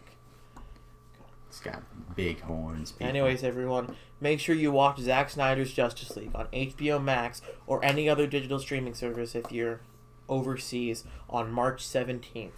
He's 1.52 1.60
got 1.60 1.82
big 2.16 2.40
horns. 2.40 2.92
people. 2.92 3.08
Anyways, 3.08 3.44
everyone, 3.44 3.94
make 4.22 4.40
sure 4.40 4.54
you 4.54 4.72
watch 4.72 4.98
Zack 4.98 5.28
Snyder's 5.28 5.70
Justice 5.70 6.16
League 6.16 6.30
on 6.34 6.46
HBO 6.46 7.02
Max 7.02 7.42
or 7.66 7.84
any 7.84 8.08
other 8.08 8.26
digital 8.26 8.58
streaming 8.58 8.94
service 8.94 9.34
if 9.34 9.52
you're 9.52 9.80
overseas 10.30 11.04
on 11.28 11.52
March 11.52 11.84
17th. 11.84 12.52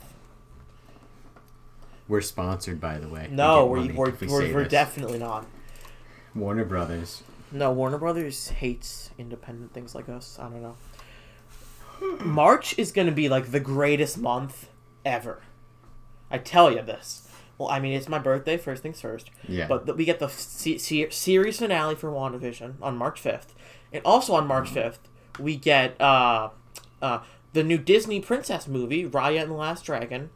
we're 2.06 2.20
sponsored, 2.20 2.80
by 2.80 2.98
the 2.98 3.08
way. 3.08 3.26
No, 3.32 3.64
get 3.64 3.70
we're, 3.96 4.06
we're, 4.06 4.10
we 4.20 4.26
we're, 4.28 4.54
we're 4.54 4.64
definitely 4.64 5.18
not. 5.18 5.44
Warner 6.32 6.64
Brothers. 6.64 7.24
No, 7.50 7.72
Warner 7.72 7.98
Brothers 7.98 8.48
hates 8.50 9.10
independent 9.18 9.72
things 9.72 9.96
like 9.96 10.08
us. 10.08 10.38
I 10.40 10.44
don't 10.44 10.62
know. 10.62 10.76
March 12.24 12.78
is 12.78 12.92
going 12.92 13.06
to 13.06 13.12
be 13.12 13.28
like 13.28 13.50
the 13.50 13.60
greatest 13.60 14.18
month 14.18 14.68
ever. 15.04 15.42
I 16.30 16.38
tell 16.38 16.70
you 16.70 16.82
this. 16.82 17.28
Well, 17.58 17.68
I 17.68 17.78
mean, 17.80 17.92
it's 17.92 18.08
my 18.08 18.18
birthday, 18.18 18.56
first 18.56 18.82
things 18.82 19.00
first. 19.00 19.30
Yeah. 19.48 19.66
But 19.68 19.86
th- 19.86 19.96
we 19.96 20.04
get 20.04 20.18
the 20.18 20.28
se- 20.28 20.78
se- 20.78 21.10
series 21.10 21.58
finale 21.58 21.94
for 21.94 22.10
WandaVision 22.10 22.74
on 22.82 22.96
March 22.96 23.22
5th. 23.22 23.54
And 23.92 24.02
also 24.04 24.34
on 24.34 24.46
March 24.46 24.70
5th, 24.70 24.98
we 25.38 25.54
get 25.56 26.00
uh, 26.00 26.50
uh, 27.00 27.20
the 27.52 27.62
new 27.62 27.78
Disney 27.78 28.20
princess 28.20 28.66
movie, 28.66 29.04
Raya 29.08 29.42
and 29.42 29.50
the 29.50 29.54
Last 29.56 29.84
Dragon. 29.84 30.30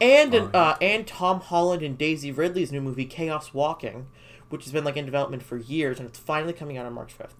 And 0.00 0.34
an, 0.34 0.42
Oh, 0.42 0.50
yeah. 0.54 0.60
uh, 0.70 0.76
and 0.80 1.06
Tom 1.06 1.40
Holland 1.40 1.82
and 1.82 1.96
Daisy 1.96 2.32
Ridley's 2.32 2.72
new 2.72 2.80
movie, 2.80 3.04
Chaos 3.04 3.52
Walking, 3.54 4.08
which 4.48 4.64
has 4.64 4.72
been 4.72 4.82
like 4.84 4.96
in 4.96 5.04
development 5.04 5.42
for 5.44 5.56
years, 5.56 5.98
and 6.00 6.08
it's 6.08 6.18
finally 6.18 6.52
coming 6.52 6.76
out 6.76 6.86
on 6.86 6.92
March 6.94 7.16
5th. 7.16 7.34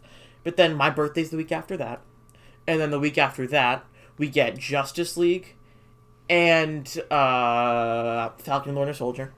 But 0.45 0.57
then 0.57 0.75
my 0.77 0.89
birthday's 0.91 1.31
the 1.31 1.37
week 1.37 1.51
after 1.53 1.77
that. 1.79 2.01
And 2.67 2.81
then 2.81 2.91
the 2.93 3.01
week 3.01 3.19
after 3.19 3.47
that, 3.49 3.85
we 4.19 4.29
get 4.29 4.57
Justice 4.59 5.17
League 5.17 5.55
and 6.31 6.87
uh, 7.11 8.31
Falcon 8.39 8.71
and 8.71 8.77
the 8.77 8.81
Winter 8.81 8.95
Soldier. 8.95 9.35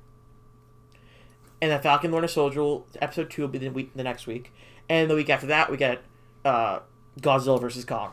And 1.60 1.70
then 1.70 1.80
Falcon 1.80 2.06
and 2.06 2.12
the 2.12 2.16
Winter 2.16 2.28
Soldier, 2.28 2.60
will, 2.62 2.86
episode 3.00 3.30
two 3.30 3.42
will 3.42 3.48
be 3.48 3.58
the 3.58 3.70
week 3.70 3.92
the 3.96 4.04
next 4.04 4.26
week. 4.26 4.52
And 4.88 5.10
the 5.10 5.14
week 5.14 5.30
after 5.30 5.46
that, 5.46 5.70
we 5.70 5.78
get 5.78 6.02
uh, 6.44 6.80
Godzilla 7.20 7.60
versus 7.60 7.84
Kong. 7.84 8.12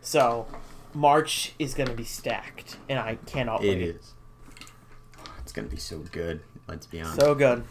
So 0.00 0.46
March 0.94 1.52
is 1.58 1.74
going 1.74 1.88
to 1.88 1.94
be 1.94 2.04
stacked, 2.04 2.78
and 2.88 2.98
I 2.98 3.16
cannot 3.26 3.62
It 3.62 3.68
wait. 3.68 3.82
It 3.82 3.96
is. 3.96 4.14
It's 5.42 5.52
gonna 5.52 5.68
be 5.68 5.76
so 5.76 5.98
good. 6.10 6.40
Let's 6.66 6.86
be 6.86 7.00
honest. 7.00 7.20
So 7.20 7.34
good. 7.34 7.62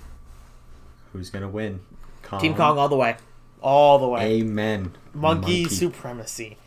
Who's 1.12 1.30
gonna 1.30 1.50
win? 1.50 1.82
Kong. 2.24 2.40
Team 2.40 2.56
Kong 2.56 2.78
all 2.78 2.88
the 2.88 2.96
way. 2.96 3.18
All 3.62 4.00
the 4.00 4.08
way. 4.08 4.40
Amen. 4.40 4.94
Monkey, 5.14 5.66
supremacy. 5.66 6.58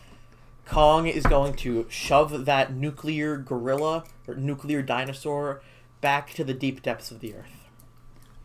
Kong 0.69 1.07
is 1.07 1.23
going 1.23 1.53
to 1.55 1.85
shove 1.89 2.45
that 2.45 2.73
nuclear 2.73 3.37
gorilla 3.37 4.03
or 4.27 4.35
nuclear 4.35 4.81
dinosaur 4.81 5.61
back 6.01 6.31
to 6.33 6.43
the 6.43 6.53
deep 6.53 6.81
depths 6.81 7.11
of 7.11 7.19
the 7.19 7.33
earth. 7.33 7.67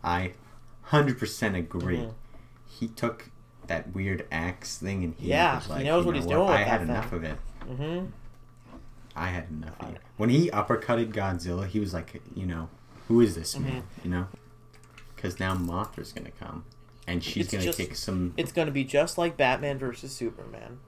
I 0.02 0.32
hundred 0.82 1.18
percent 1.18 1.56
agree. 1.56 1.98
Mhm. 1.98 2.14
He 2.66 2.88
took 2.88 3.30
that 3.66 3.94
weird 3.94 4.26
axe 4.32 4.78
thing 4.78 5.04
and 5.04 5.14
he 5.14 5.28
Yeah, 5.28 5.56
was 5.56 5.66
he 5.66 5.72
like, 5.72 5.84
knows 5.84 6.02
"You 6.02 6.06
what 6.06 6.12
know 6.14 6.20
he's 6.20 6.26
doing 6.28 6.40
with 6.46 6.50
I 6.50 6.62
had 6.62 6.80
thing." 6.80 6.88
enough 6.90 7.12
of 7.12 7.24
it. 7.24 7.38
Mm-hmm. 7.66 8.06
I 9.16 9.26
had 9.28 9.48
enough 9.50 9.80
of 9.80 9.94
it. 9.94 10.00
When 10.16 10.28
he 10.30 10.50
uppercutted 10.50 11.12
Godzilla, 11.12 11.66
he 11.66 11.78
was 11.80 11.94
like, 11.94 12.20
you 12.34 12.46
know, 12.46 12.68
who 13.08 13.20
is 13.20 13.34
this 13.36 13.56
man? 13.58 13.82
Mm-hmm. 13.82 14.00
You 14.04 14.10
know, 14.10 14.26
because 15.14 15.38
now 15.38 15.54
Mothra's 15.54 16.12
gonna 16.12 16.30
come, 16.32 16.64
and 17.06 17.22
she's 17.22 17.44
It's 17.46 17.52
gonna 17.52 17.64
just- 17.64 17.78
kick 17.78 17.94
some. 17.96 18.34
It's 18.36 18.50
going 18.52 18.66
to 18.66 18.72
be 18.72 18.84
just 18.84 19.16
like 19.18 19.36
Batman 19.36 19.78
versus 19.78 20.14
Superman. 20.14 20.80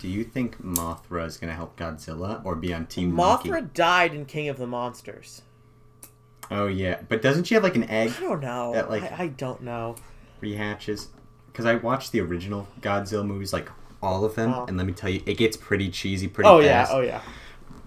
Do 0.00 0.08
you 0.08 0.24
think 0.24 0.62
Mothra 0.62 1.24
is 1.26 1.36
gonna 1.36 1.54
help 1.54 1.78
Godzilla 1.78 2.44
or 2.44 2.54
be 2.56 2.74
on 2.74 2.86
Team 2.86 3.12
Monkey? 3.14 3.48
Mothra 3.50 3.72
died 3.72 4.14
in 4.14 4.26
King 4.26 4.48
of 4.48 4.58
the 4.58 4.66
Monsters. 4.66 5.42
Oh 6.50 6.66
yeah, 6.66 7.00
but 7.08 7.22
doesn't 7.22 7.44
she 7.44 7.54
have 7.54 7.62
like 7.62 7.76
an 7.76 7.84
egg 7.88 8.12
I 8.18 8.20
don't 8.20 8.40
know. 8.40 8.72
That, 8.74 8.90
like- 8.90 9.10
I, 9.12 9.24
I 9.24 9.26
don't 9.28 9.62
know. 9.62 9.96
rehatches? 10.42 11.08
Because 11.46 11.64
I 11.66 11.76
watched 11.76 12.12
the 12.12 12.20
original 12.20 12.68
Godzilla 12.80 13.24
movies, 13.24 13.52
like 13.52 13.70
all 14.02 14.24
of 14.24 14.34
them, 14.34 14.52
Oh. 14.52 14.66
and 14.66 14.76
let 14.76 14.86
me 14.86 14.92
tell 14.92 15.08
you, 15.08 15.22
it 15.24 15.38
gets 15.38 15.56
pretty 15.56 15.88
cheesy 15.88 16.28
pretty 16.28 16.48
Oh 16.50 16.58
yeah, 16.60 16.82
fast. 16.84 16.92
oh 16.92 17.00
yeah. 17.00 17.22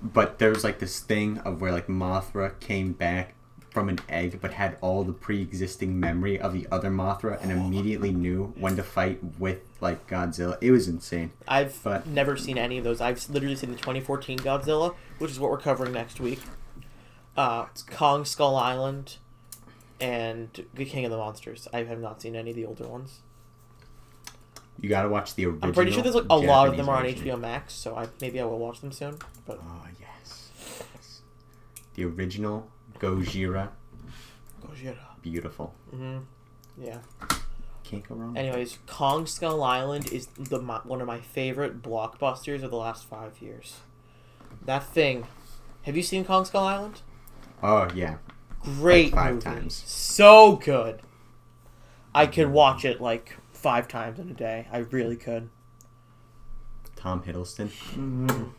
But 0.01 0.39
there 0.39 0.49
was 0.49 0.63
like 0.63 0.79
this 0.79 0.99
thing 0.99 1.37
of 1.39 1.61
where 1.61 1.71
like 1.71 1.87
Mothra 1.87 2.59
came 2.59 2.93
back 2.93 3.35
from 3.69 3.89
an 3.89 3.99
egg, 4.09 4.39
but 4.41 4.53
had 4.53 4.77
all 4.81 5.03
the 5.03 5.13
pre-existing 5.13 5.99
memory 5.99 6.39
of 6.39 6.53
the 6.53 6.67
other 6.71 6.89
Mothra, 6.89 7.41
and 7.41 7.51
immediately 7.51 8.11
knew 8.11 8.53
when 8.57 8.75
to 8.75 8.83
fight 8.83 9.19
with 9.37 9.59
like 9.81 10.07
Godzilla. 10.07 10.57
It 10.61 10.71
was 10.71 10.87
insane. 10.87 11.31
I've 11.47 11.79
But- 11.83 12.07
never 12.07 12.37
seen 12.37 12.57
any 12.57 12.77
of 12.77 12.83
those. 12.83 13.01
I've 13.01 13.29
literally 13.29 13.55
seen 13.55 13.69
the 13.71 13.77
2014 13.77 14.39
Godzilla, 14.39 14.95
which 15.19 15.31
is 15.31 15.39
what 15.39 15.51
we're 15.51 15.59
covering 15.59 15.93
next 15.93 16.19
week. 16.19 16.39
Uh, 17.35 17.65
Kong 17.91 18.25
Skull 18.25 18.55
Island, 18.55 19.17
and 19.99 20.65
The 20.73 20.85
King 20.85 21.05
of 21.05 21.11
the 21.11 21.17
Monsters. 21.17 21.67
I 21.73 21.83
have 21.83 21.99
not 21.99 22.21
seen 22.21 22.35
any 22.35 22.49
of 22.51 22.55
the 22.55 22.65
older 22.65 22.87
ones. 22.87 23.19
You 24.79 24.89
got 24.89 25.03
to 25.03 25.09
watch 25.09 25.33
the 25.35 25.45
original. 25.45 25.65
I'm 25.69 25.73
pretty 25.73 25.91
sure 25.91 26.03
there's 26.03 26.15
like 26.15 26.25
a 26.29 26.35
lot 26.35 26.67
of 26.67 26.77
them 26.77 26.87
are 26.87 26.97
on 26.97 27.03
version. 27.03 27.23
HBO 27.25 27.39
Max, 27.39 27.73
so 27.73 27.95
I 27.95 28.07
maybe 28.21 28.39
I 28.39 28.45
will 28.45 28.59
watch 28.59 28.79
them 28.81 28.91
soon. 28.91 29.17
But 29.47 29.59
Oh 29.63 29.87
yes. 29.99 30.51
yes. 30.93 31.21
The 31.95 32.05
original 32.05 32.67
Gojira, 32.99 33.69
Gojira. 34.61 34.97
beautiful. 35.21 35.73
hmm 35.91 36.19
Yeah. 36.77 36.99
Can't 37.83 38.07
go 38.07 38.15
wrong. 38.15 38.35
Anyways, 38.37 38.79
Kong 38.85 39.25
Skull 39.25 39.63
Island 39.63 40.11
is 40.11 40.27
the 40.37 40.59
my, 40.61 40.79
one 40.83 40.99
of 40.99 41.07
my 41.07 41.19
favorite 41.21 41.81
blockbusters 41.81 42.61
of 42.63 42.69
the 42.71 42.75
last 42.77 43.05
five 43.07 43.41
years. 43.41 43.77
That 44.65 44.83
thing. 44.83 45.25
Have 45.83 45.95
you 45.95 46.03
seen 46.03 46.25
Kong 46.25 46.43
Skull 46.43 46.65
Island? 46.65 47.01
Oh 47.63 47.87
yeah. 47.95 48.17
Great 48.61 49.13
Like 49.13 49.15
five 49.15 49.33
movie. 49.35 49.43
times. 49.45 49.83
So 49.85 50.57
good. 50.57 51.01
I 52.13 52.25
could 52.27 52.49
watch 52.49 52.83
it 52.83 52.99
like 52.99 53.37
five 53.53 53.87
times 53.87 54.19
in 54.19 54.29
a 54.29 54.33
day. 54.33 54.67
I 54.71 54.79
really 54.79 55.15
could. 55.15 55.49
Tom 56.97 57.21
Hiddleston. 57.23 58.51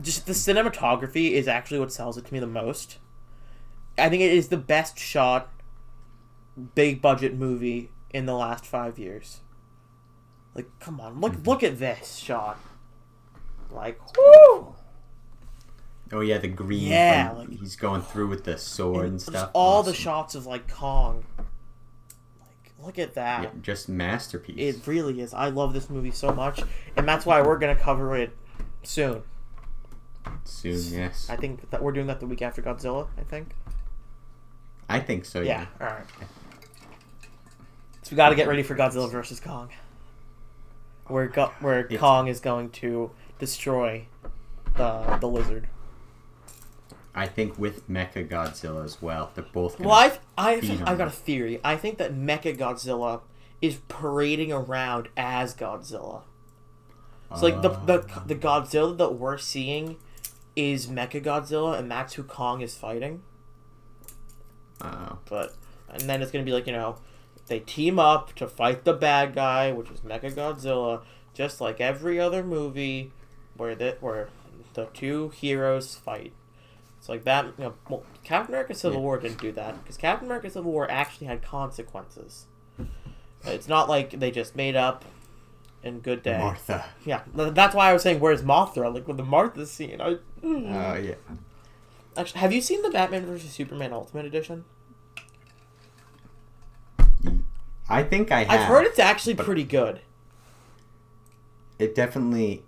Just 0.00 0.26
the 0.26 0.32
cinematography 0.34 1.32
is 1.32 1.48
actually 1.48 1.80
what 1.80 1.92
sells 1.92 2.16
it 2.16 2.26
to 2.26 2.32
me 2.32 2.38
the 2.38 2.46
most. 2.46 2.98
I 3.98 4.08
think 4.08 4.22
it 4.22 4.32
is 4.32 4.48
the 4.48 4.56
best 4.56 4.98
shot 4.98 5.50
big 6.74 7.00
budget 7.00 7.34
movie 7.34 7.90
in 8.10 8.26
the 8.26 8.34
last 8.34 8.66
five 8.66 8.98
years. 8.98 9.40
Like, 10.54 10.66
come 10.80 11.00
on, 11.00 11.20
look 11.20 11.32
mm-hmm. 11.32 11.48
look 11.48 11.62
at 11.62 11.78
this 11.78 12.16
shot. 12.16 12.58
Like, 13.70 14.00
woo! 14.16 14.74
Oh 16.10 16.20
yeah, 16.20 16.38
the 16.38 16.48
green. 16.48 16.88
Yeah, 16.88 17.32
like- 17.36 17.50
he's 17.50 17.76
going 17.76 18.02
through 18.02 18.28
with 18.28 18.44
the 18.44 18.58
sword 18.58 19.06
and, 19.06 19.18
Just 19.18 19.28
stuff. 19.28 19.50
all 19.52 19.82
the 19.82 19.94
shots 19.94 20.34
of 20.34 20.46
like 20.46 20.68
Kong. 20.72 21.24
Like, 22.40 22.72
look 22.84 22.98
at 22.98 23.14
that. 23.14 23.42
Yeah, 23.42 23.50
just 23.62 23.88
masterpiece. 23.88 24.56
It 24.58 24.86
really 24.86 25.20
is. 25.20 25.34
I 25.34 25.48
love 25.48 25.74
this 25.74 25.90
movie 25.90 26.10
so 26.10 26.32
much, 26.32 26.62
and 26.96 27.06
that's 27.06 27.26
why 27.26 27.40
we're 27.42 27.58
gonna 27.58 27.76
cover 27.76 28.16
it 28.16 28.36
soon. 28.82 29.22
Soon, 30.44 30.80
yes. 30.92 31.28
I 31.30 31.36
think 31.36 31.70
that 31.70 31.82
we're 31.82 31.92
doing 31.92 32.06
that 32.08 32.20
the 32.20 32.26
week 32.26 32.42
after 32.42 32.62
Godzilla. 32.62 33.06
I 33.18 33.22
think. 33.22 33.54
I 34.88 35.00
think 35.00 35.24
so. 35.24 35.40
Yeah. 35.40 35.66
Yeah. 35.80 35.86
All 35.86 35.94
right. 35.94 36.04
So 38.02 38.12
we 38.12 38.16
got 38.16 38.30
to 38.30 38.34
get 38.34 38.48
ready 38.48 38.62
for 38.62 38.74
Godzilla 38.74 39.10
versus 39.10 39.38
Kong, 39.40 39.68
where 41.08 41.26
Go- 41.26 41.52
where 41.60 41.80
It's- 41.80 42.00
Kong 42.00 42.26
is 42.28 42.40
going 42.40 42.70
to 42.70 43.10
destroy 43.38 44.06
the 44.76 45.18
the 45.20 45.28
lizard. 45.28 45.68
I 47.14 47.26
think 47.26 47.58
with 47.58 47.88
Mecha 47.90 48.28
Godzilla 48.28 48.84
as 48.84 49.02
well. 49.02 49.30
They're 49.34 49.44
both. 49.52 49.78
Well, 49.80 49.90
I've 49.92 50.20
I've, 50.38 50.64
I've 50.88 50.96
got 50.98 51.08
a 51.08 51.12
theory. 51.12 51.60
I 51.64 51.76
think 51.76 51.98
that 51.98 52.14
Mecha 52.14 52.56
Godzilla 52.56 53.22
is 53.60 53.76
parading 53.88 54.52
around 54.52 55.08
as 55.16 55.54
Godzilla. 55.54 56.22
So 57.36 57.42
like 57.42 57.60
the 57.60 57.70
the 57.70 58.06
Oh. 58.16 58.22
the 58.26 58.34
Godzilla 58.36 58.96
that 58.96 59.14
we're 59.14 59.36
seeing 59.36 59.96
is 60.56 60.86
Mecha 60.86 61.22
Godzilla, 61.22 61.78
and 61.78 61.90
that's 61.90 62.14
who 62.14 62.22
Kong 62.22 62.62
is 62.62 62.74
fighting. 62.76 63.22
Oh. 64.80 65.18
But 65.28 65.54
and 65.88 66.02
then 66.02 66.22
it's 66.22 66.30
gonna 66.30 66.44
be 66.44 66.52
like 66.52 66.66
you 66.66 66.72
know, 66.72 66.96
they 67.46 67.60
team 67.60 67.98
up 67.98 68.34
to 68.34 68.46
fight 68.46 68.84
the 68.84 68.92
bad 68.92 69.34
guy, 69.34 69.72
which 69.72 69.90
is 69.90 70.00
Mecha 70.00 70.32
Godzilla, 70.32 71.02
just 71.34 71.60
like 71.60 71.80
every 71.80 72.20
other 72.20 72.42
movie 72.42 73.12
where 73.56 73.74
that 73.74 74.02
where 74.02 74.28
the 74.74 74.86
two 74.86 75.30
heroes 75.30 75.96
fight. 75.96 76.32
It's 76.98 77.08
like 77.08 77.24
that. 77.24 77.46
You 77.58 77.64
know, 77.64 77.74
well, 77.88 78.02
Captain 78.24 78.54
America: 78.54 78.74
Civil 78.74 79.00
Yeah. 79.00 79.04
War 79.04 79.18
didn't 79.18 79.40
do 79.40 79.52
that 79.52 79.82
because 79.82 79.96
Captain 79.96 80.26
America: 80.26 80.50
Civil 80.50 80.72
War 80.72 80.90
actually 80.90 81.26
had 81.26 81.42
consequences. 81.42 82.46
It's 83.44 83.68
not 83.68 83.88
like 83.88 84.10
they 84.10 84.30
just 84.30 84.56
made 84.56 84.74
up 84.74 85.04
and 85.82 86.02
good 86.02 86.22
day. 86.22 86.38
Martha. 86.38 86.84
Yeah, 87.04 87.22
that's 87.34 87.74
why 87.74 87.90
I 87.90 87.92
was 87.92 88.02
saying, 88.02 88.20
"Where's 88.20 88.42
Mothra?" 88.42 88.92
Like 88.92 89.06
with 89.06 89.16
the 89.16 89.24
Martha 89.24 89.66
scene. 89.66 90.00
I, 90.00 90.16
mm. 90.42 90.72
Oh 90.72 90.96
yeah. 90.96 91.14
Actually, 92.18 92.40
have 92.40 92.52
you 92.52 92.60
seen 92.60 92.82
the 92.82 92.90
Batman 92.90 93.24
vs 93.26 93.50
Superman 93.52 93.92
Ultimate 93.92 94.26
Edition? 94.26 94.64
I 97.88 98.02
think 98.02 98.30
I 98.30 98.44
have. 98.44 98.60
I've 98.60 98.66
heard 98.66 98.84
it's 98.86 98.98
actually 98.98 99.34
pretty 99.34 99.64
good. 99.64 100.00
it 101.78 101.94
definitely 101.94 102.64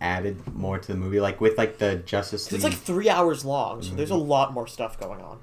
added 0.00 0.54
more 0.54 0.78
to 0.78 0.86
the 0.92 0.96
movie, 0.96 1.20
like 1.20 1.40
with 1.40 1.58
like 1.58 1.78
the 1.78 1.96
Justice 1.96 2.50
League. 2.50 2.56
It's 2.56 2.64
like 2.64 2.74
three 2.74 3.08
hours 3.10 3.44
long, 3.44 3.82
so 3.82 3.94
there's 3.94 4.10
a 4.10 4.14
Mm-hmm. 4.14 4.28
lot 4.28 4.52
more 4.54 4.66
stuff 4.66 4.98
going 4.98 5.20
on. 5.20 5.38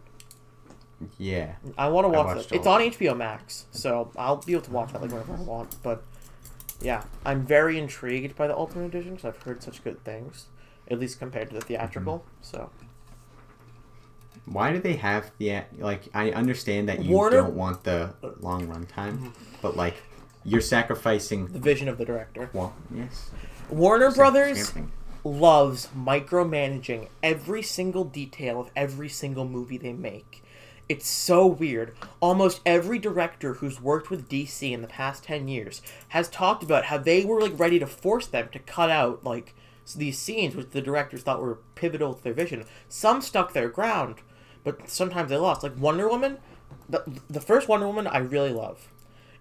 yeah, 1.18 1.56
I 1.78 1.90
want 1.90 2.06
to 2.06 2.10
watch 2.10 2.38
it. 2.46 2.52
It's 2.52 2.66
on 2.68 2.80
HBO 2.82 3.16
Max, 3.18 3.66
so 3.72 4.12
I'll 4.18 4.38
be 4.38 4.54
able 4.54 4.62
to 4.64 4.72
watch 4.72 4.94
that 4.94 5.02
like 5.02 5.12
whenever 5.12 5.34
I 5.34 5.42
want. 5.42 5.76
But 5.84 6.04
yeah, 6.82 7.04
I'm 7.26 7.46
very 7.46 7.78
intrigued 7.78 8.36
by 8.36 8.48
the 8.48 8.56
Ultimate 8.56 8.86
Edition 8.86 9.16
because 9.16 9.26
I've 9.36 9.42
heard 9.44 9.62
such 9.62 9.84
good 9.84 10.04
things, 10.04 10.48
at 10.90 11.00
least 11.00 11.20
compared 11.20 11.50
to 11.50 11.56
the 11.56 11.62
theatrical. 11.62 12.20
Mm-hmm. 12.20 12.30
So 12.42 12.70
why 14.46 14.74
do 14.74 14.80
they 14.80 14.96
have 14.98 15.32
the 15.38 15.62
like? 15.78 16.04
I 16.14 16.32
understand 16.32 16.90
that 16.90 17.04
you 17.04 17.14
Warner- 17.14 17.38
don't 17.38 17.56
want 17.56 17.84
the 17.84 18.14
long 18.40 18.68
run 18.68 18.86
time, 18.86 19.18
mm-hmm. 19.18 19.30
but 19.62 19.78
like 19.78 19.96
you're 20.44 20.62
sacrificing. 20.62 21.48
the 21.48 21.60
vision 21.60 21.88
of 21.88 21.98
the 21.98 22.06
director, 22.06 22.50
Well, 22.54 22.74
yes. 22.94 23.32
Warner 23.70 24.12
Brothers 24.12 24.74
loves 25.24 25.88
micromanaging 25.98 27.08
every 27.22 27.62
single 27.62 28.04
detail 28.04 28.60
of 28.60 28.70
every 28.76 29.08
single 29.10 29.48
movie 29.48 29.78
they 29.78 29.94
make. 29.94 30.44
It's 30.90 31.08
so 31.08 31.48
weird. 31.48 31.96
Almost 32.20 32.60
every 32.66 33.00
director 33.00 33.56
who's 33.56 33.82
worked 33.82 34.10
with 34.10 34.28
DC 34.28 34.70
in 34.70 34.82
the 34.82 34.88
past 34.88 35.24
10 35.24 35.48
years 35.48 35.82
has 36.10 36.28
talked 36.28 36.62
about 36.62 36.86
how 36.86 36.98
they 36.98 37.24
were 37.24 37.42
like 37.42 37.58
ready 37.58 37.80
to 37.80 37.88
force 37.88 38.28
them 38.28 38.50
to 38.52 38.60
cut 38.60 38.90
out 38.90 39.24
like 39.24 39.56
these 39.96 40.18
scenes 40.18 40.56
which 40.56 40.72
the 40.72 40.82
directors 40.82 41.24
thought 41.24 41.42
were 41.42 41.60
pivotal 41.76 42.14
to 42.14 42.24
their 42.24 42.34
vision. 42.34 42.66
Some 42.90 43.22
stuck 43.22 43.54
their 43.54 43.70
ground, 43.70 44.16
but 44.64 44.90
sometimes 44.90 45.30
they 45.30 45.38
lost. 45.38 45.64
Like 45.64 45.78
Wonder 45.78 46.08
Woman, 46.08 46.38
the, 46.90 47.04
the 47.30 47.42
first 47.42 47.68
Wonder 47.68 47.88
Woman 47.88 48.08
I 48.08 48.20
really 48.20 48.52
love. 48.52 48.90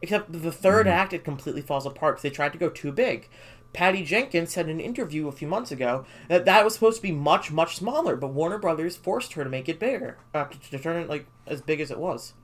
Except 0.01 0.33
the 0.33 0.51
3rd 0.51 0.87
act, 0.87 1.13
it 1.13 1.23
completely 1.23 1.63
falls 1.63 1.87
apart 1.87 2.17
because 2.17 2.23
they 2.23 2.31
tried 2.31 2.53
to 2.53 2.59
go 2.59 2.69
too 2.69 2.91
big. 2.91 3.29
Patty 3.73 4.03
Jenkins 4.03 4.53
said 4.53 4.69
in 4.69 4.73
an 4.73 4.81
interview 4.81 5.29
a 5.29 5.33
few 5.33 5.49
months 5.49 5.71
ago 5.71 6.05
that 6.29 6.45
that 6.45 6.65
was 6.65 6.75
supposed 6.75 6.97
to 6.97 7.03
be 7.03 7.13
much, 7.13 7.51
much 7.51 7.77
smaller, 7.77 8.17
but 8.17 8.29
Warner 8.29 8.59
Brothers 8.59 8.97
forced 8.97 9.33
her 9.35 9.45
to 9.45 9.51
make 9.51 9.69
it 9.69 9.79
bigger, 9.79 10.19
uh, 10.35 10.45
to, 10.45 10.71
to 10.71 10.79
turn 10.79 11.01
it 11.01 11.09
like 11.09 11.27
as 11.47 11.63
big 11.63 11.81
as 11.81 11.91
it 11.91 11.99
was. 11.99 12.35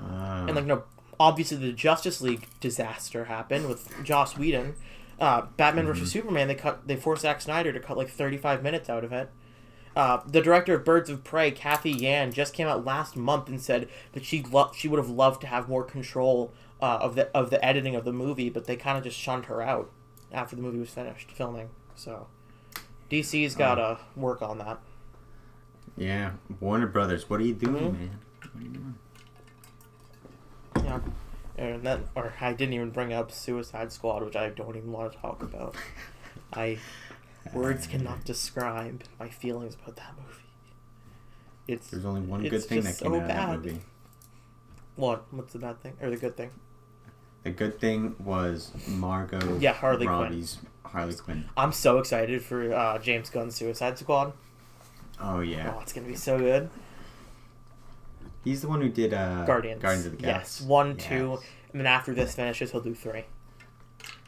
Ah. 0.00 0.46
And 0.46 0.56
like, 0.56 0.64
no, 0.64 0.84
obviously 1.18 1.58
the 1.58 1.72
Justice 1.72 2.22
League 2.22 2.46
disaster 2.60 3.26
happened 3.26 3.68
with 3.68 3.92
Joss 4.02 4.38
Whedon. 4.38 4.74
Uh, 5.20 5.42
Batman 5.58 5.84
vs 5.84 6.10
Superman, 6.10 6.48
they 6.48 6.54
cut, 6.54 6.86
they 6.88 6.96
forced 6.96 7.22
Zack 7.22 7.42
Snyder 7.42 7.72
to 7.74 7.80
cut 7.80 7.98
like 7.98 8.08
thirty-five 8.08 8.62
minutes 8.62 8.88
out 8.88 9.04
of 9.04 9.12
it. 9.12 9.28
Uh, 9.96 10.20
the 10.26 10.40
director 10.40 10.74
of 10.74 10.84
Birds 10.84 11.10
of 11.10 11.24
Prey, 11.24 11.50
Cathy 11.50 11.90
Yan, 11.90 12.32
just 12.32 12.54
came 12.54 12.68
out 12.68 12.84
last 12.84 13.16
month 13.16 13.48
and 13.48 13.60
said 13.60 13.88
that 14.12 14.24
she 14.24 14.42
lo- 14.42 14.70
she 14.74 14.86
would 14.88 14.98
have 14.98 15.10
loved 15.10 15.40
to 15.40 15.46
have 15.48 15.68
more 15.68 15.82
control 15.84 16.52
uh, 16.80 16.98
of 17.00 17.16
the 17.16 17.28
of 17.36 17.50
the 17.50 17.62
editing 17.64 17.96
of 17.96 18.04
the 18.04 18.12
movie, 18.12 18.48
but 18.50 18.66
they 18.66 18.76
kind 18.76 18.96
of 18.96 19.04
just 19.04 19.18
shunned 19.18 19.46
her 19.46 19.60
out 19.60 19.90
after 20.32 20.54
the 20.54 20.62
movie 20.62 20.78
was 20.78 20.90
finished 20.90 21.32
filming. 21.32 21.70
So 21.96 22.28
DC's 23.10 23.54
got 23.56 23.74
to 23.74 23.98
work 24.14 24.40
on 24.42 24.58
that. 24.58 24.78
yeah, 25.96 26.32
Warner 26.60 26.86
Brothers. 26.86 27.28
What 27.28 27.40
are 27.40 27.44
you 27.44 27.54
doing, 27.54 27.92
Mhm. 27.92 27.98
man? 27.98 28.18
What 28.52 28.60
are 28.60 28.64
you 28.64 28.68
doing? 28.70 28.94
Yeah. 30.84 31.00
And 31.58 31.82
then, 31.82 32.04
or 32.14 32.32
I 32.40 32.52
didn't 32.52 32.72
even 32.74 32.90
bring 32.90 33.12
up 33.12 33.30
Suicide 33.32 33.92
Squad, 33.92 34.22
which 34.22 34.36
I 34.36 34.48
don't 34.50 34.76
even 34.76 34.92
want 34.92 35.12
to 35.12 35.18
talk 35.18 35.42
about. 35.42 35.74
I 36.52 36.78
words 37.54 37.86
cannot 37.86 38.24
describe 38.24 39.02
my 39.18 39.28
feelings 39.28 39.74
about 39.74 39.96
that 39.96 40.12
movie. 40.16 40.40
It's 41.68 41.88
There's 41.90 42.04
only 42.04 42.20
one 42.22 42.42
good 42.42 42.62
thing 42.64 42.80
that 42.82 42.98
came 42.98 43.12
so 43.12 43.14
out 43.16 43.22
of 43.22 43.28
that 43.28 43.48
movie. 43.58 43.80
what? 44.96 45.24
What's 45.32 45.52
the 45.52 45.58
bad 45.60 45.80
thing 45.82 45.94
or 46.00 46.10
the 46.10 46.16
good 46.16 46.36
thing? 46.36 46.50
The 47.44 47.50
good 47.50 47.80
thing 47.80 48.16
was 48.18 48.72
Margot. 48.88 49.58
Yeah, 49.58 49.72
Harley 49.72 50.06
Quinn. 50.06 50.44
Harley 50.84 51.14
Quinn. 51.14 51.48
I'm 51.56 51.72
so 51.72 51.98
excited 51.98 52.42
for 52.42 52.74
uh, 52.74 52.98
James 52.98 53.30
Gunn's 53.30 53.54
Suicide 53.54 53.98
Squad. 53.98 54.32
Oh 55.20 55.40
yeah, 55.40 55.72
Oh, 55.76 55.80
it's 55.80 55.92
gonna 55.92 56.06
be 56.08 56.16
so 56.16 56.38
good. 56.38 56.68
he's 58.44 58.62
the 58.62 58.68
one 58.68 58.80
who 58.80 58.88
did 58.88 59.14
uh, 59.14 59.44
Guardians. 59.44 59.80
Guardians 59.82 60.06
of 60.06 60.12
the 60.12 60.18
Galaxy. 60.18 60.62
yes, 60.62 60.68
one, 60.68 60.96
Yes. 60.98 61.06
two, 61.06 61.38
and 61.72 61.80
then 61.80 61.86
after 61.86 62.12
this 62.14 62.34
finishes, 62.34 62.72
he'll 62.72 62.80
do 62.80 62.94
three. 62.94 63.24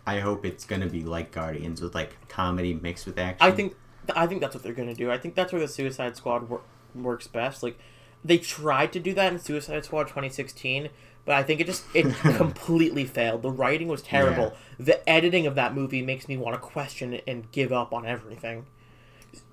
I 0.07 0.19
hope 0.19 0.45
it's 0.45 0.65
gonna 0.65 0.89
be 0.89 1.03
like 1.03 1.31
Guardians 1.31 1.81
with 1.81 1.95
like 1.95 2.29
comedy 2.29 2.75
mixed 2.75 3.07
with 3.07 3.19
action. 3.19 3.47
I 3.47 3.51
think 3.53 3.77
I 4.15 4.27
think 4.27 4.41
that's 4.41 4.55
what 4.55 4.65
they're 4.65 4.73
gonna 4.73 4.95
do. 4.95 5.11
I 5.11 5.19
think 5.19 5.35
that's 5.35 5.53
where 5.53 5.61
the 5.61 5.69
Suicide 5.69 6.17
Squad 6.17 6.49
wor- 6.49 6.63
works 6.95 7.27
best. 7.27 7.63
Like 7.63 7.79
they 8.25 8.39
tried 8.39 8.93
to 8.93 9.01
do 9.01 9.15
that 9.15 9.33
in 9.33 9.39
Suicide 9.39 9.85
Squad 9.85 10.05
2016, 10.05 10.89
but 11.25 11.35
I 11.37 11.43
think 11.43 11.61
it 11.61 11.67
just 11.67 11.85
it 11.95 12.13
completely 12.37 13.05
failed. 13.05 13.43
The 13.43 13.51
writing 13.51 13.89
was 13.89 14.03
terrible. 14.03 14.55
The 14.79 15.09
editing 15.09 15.47
of 15.47 15.55
that 15.55 15.75
movie 15.75 16.03
makes 16.03 16.29
me 16.29 16.37
want 16.37 16.55
to 16.55 16.61
question 16.61 17.15
it 17.15 17.25
and 17.27 17.51
give 17.53 17.73
up 17.73 17.93
on 17.93 18.05
everything. 18.07 18.67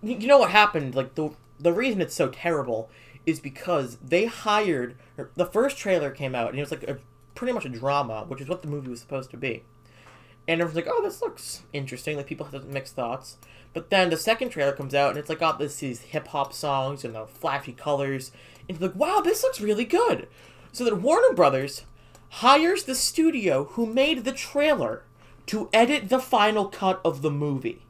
You 0.01 0.17
you 0.17 0.27
know 0.27 0.39
what 0.39 0.51
happened? 0.51 0.95
Like 0.95 1.15
the 1.15 1.31
the 1.59 1.73
reason 1.73 2.01
it's 2.01 2.15
so 2.15 2.29
terrible 2.29 2.89
is 3.25 3.39
because 3.39 3.97
they 3.97 4.25
hired 4.25 4.95
the 5.35 5.45
first 5.45 5.77
trailer 5.77 6.09
came 6.09 6.33
out 6.33 6.49
and 6.49 6.57
it 6.57 6.62
was 6.62 6.71
like 6.71 6.83
a 6.83 6.97
pretty 7.35 7.53
much 7.53 7.65
a 7.65 7.69
drama, 7.69 8.25
which 8.27 8.41
is 8.41 8.47
what 8.47 8.62
the 8.63 8.67
movie 8.67 8.89
was 8.89 8.99
supposed 8.99 9.29
to 9.31 9.38
be. 9.38 9.63
And 10.47 10.62
everyone's 10.62 10.75
like, 10.75 10.93
"Oh, 10.93 11.04
this 11.04 11.21
looks 11.21 11.63
interesting." 11.73 12.17
Like 12.17 12.28
people 12.28 12.47
have 12.47 12.65
mixed 12.65 12.95
thoughts. 12.95 13.38
But 13.73 13.91
then 13.91 14.10
the 14.10 14.17
second 14.17 14.49
trailer 14.49 14.71
comes 14.71 14.95
out 14.95 15.10
and 15.12 15.19
it's 15.19 15.30
like 15.30 15.39
got 15.39 15.60
this 15.60 15.78
these 15.78 16.02
hip 16.02 16.28
hop 16.30 16.54
songs 16.54 17.06
and 17.06 17.13
the 17.13 17.28
flashy 17.28 17.73
colors, 17.73 18.32
and 18.67 18.80
like, 18.82 18.95
"Wow, 18.95 19.21
this 19.23 19.43
looks 19.43 19.62
really 19.62 19.86
good." 19.86 20.28
So 20.71 20.84
then 20.84 21.02
Warner 21.02 21.34
Brothers 21.34 21.86
hires 22.30 22.84
the 22.84 22.95
studio 22.95 23.65
who 23.65 23.86
made 23.86 24.23
the 24.23 24.32
trailer 24.32 25.04
to 25.47 25.69
edit 25.73 26.10
the 26.10 26.19
final 26.19 26.67
cut 26.67 27.02
of 27.04 27.21
the 27.21 27.32
movie. 27.32 27.82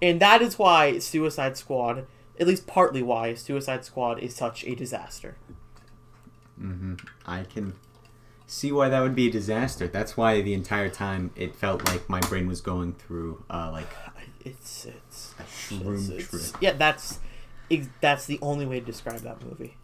And 0.00 0.20
that 0.20 0.40
is 0.40 0.58
why 0.58 0.98
Suicide 0.98 1.56
Squad, 1.56 2.06
at 2.38 2.46
least 2.46 2.66
partly 2.66 3.02
why 3.02 3.34
Suicide 3.34 3.84
Squad 3.84 4.18
is 4.20 4.34
such 4.34 4.64
a 4.64 4.74
disaster. 4.74 5.36
hmm 6.58 6.94
I 7.26 7.42
can 7.44 7.74
see 8.50 8.72
why 8.72 8.88
that 8.88 9.00
would 9.00 9.14
be 9.14 9.28
a 9.28 9.30
disaster. 9.30 9.86
That's 9.86 10.16
why 10.16 10.40
the 10.42 10.54
entire 10.54 10.88
time 10.90 11.30
it 11.36 11.54
felt 11.54 11.84
like 11.86 12.08
my 12.08 12.20
brain 12.20 12.46
was 12.48 12.60
going 12.60 12.94
through 12.94 13.44
uh, 13.48 13.70
like 13.72 13.86
It's 14.44 14.86
it's 14.86 15.34
a 15.38 15.42
shroom 15.44 15.92
It's- 16.04 16.08
it's- 16.10 16.50
trip. 16.50 16.62
yeah, 16.62 16.72
that's 16.72 17.20
ex- 17.70 17.88
that's 18.00 18.26
the 18.26 18.38
only 18.42 18.66
way 18.66 18.80
to 18.80 18.86
describe 18.86 19.20
that 19.20 19.44
movie. 19.44 19.76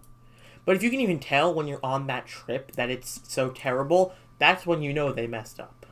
But 0.65 0.75
if 0.77 0.83
you 0.83 0.91
can 0.91 1.01
even 1.01 1.21
tell 1.21 1.55
when 1.55 1.69
you're 1.69 1.85
on 1.85 2.09
that 2.09 2.27
trip 2.27 2.73
that 2.73 2.91
it's 2.91 3.21
so 3.25 3.51
terrible, 3.51 4.15
that's 4.39 4.67
when 4.67 4.83
you 4.83 4.93
know 4.93 5.13
they 5.13 5.27
messed 5.29 5.61
up. 5.61 5.87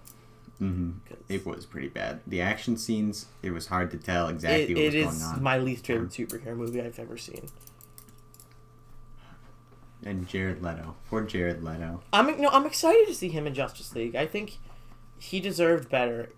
hmm 0.59 0.93
'Cause 1.09 1.19
It 1.29 1.45
was 1.47 1.67
pretty 1.67 1.89
bad. 1.89 2.21
The 2.27 2.41
action 2.41 2.77
scenes, 2.77 3.27
it 3.43 3.51
was 3.53 3.67
hard 3.69 3.91
to 3.93 3.99
tell 3.99 4.29
exactly 4.29 4.73
it, 4.73 4.75
what 4.75 4.95
it 4.95 5.07
was 5.07 5.19
going 5.19 5.23
on. 5.23 5.35
It 5.35 5.37
is 5.39 5.43
my 5.43 5.59
least 5.59 5.87
favorite 5.87 6.11
superhero 6.11 6.57
movie 6.57 6.81
I've 6.83 6.99
ever 6.99 7.17
seen. 7.17 7.49
And 10.05 10.29
Jared 10.29 10.63
Leto. 10.63 10.95
For 11.05 11.23
Jared 11.23 11.65
Leto. 11.65 12.03
I'm 12.13 12.41
no, 12.41 12.51
I'm 12.51 12.67
excited 12.67 13.07
to 13.09 13.15
see 13.15 13.29
him 13.29 13.47
in 13.47 13.55
Justice 13.55 13.95
League. 13.95 14.15
I 14.15 14.27
think 14.27 14.59
he 15.19 15.41
deserved 15.41 15.89
better. 15.89 16.31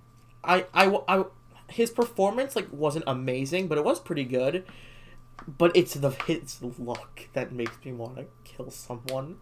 I, 0.44 0.66
I, 0.72 0.98
I 1.08 1.24
his 1.68 1.90
performance 1.90 2.54
like 2.54 2.68
wasn't 2.70 3.04
amazing, 3.08 3.66
but 3.66 3.78
it 3.78 3.84
was 3.84 3.98
pretty 3.98 4.24
good. 4.24 4.64
But 5.46 5.76
it's 5.76 5.94
the 5.94 6.16
it's 6.28 6.54
the 6.56 6.72
look 6.78 7.28
that 7.32 7.52
makes 7.52 7.76
me 7.84 7.92
want 7.92 8.16
to 8.16 8.26
kill 8.44 8.70
someone. 8.70 9.38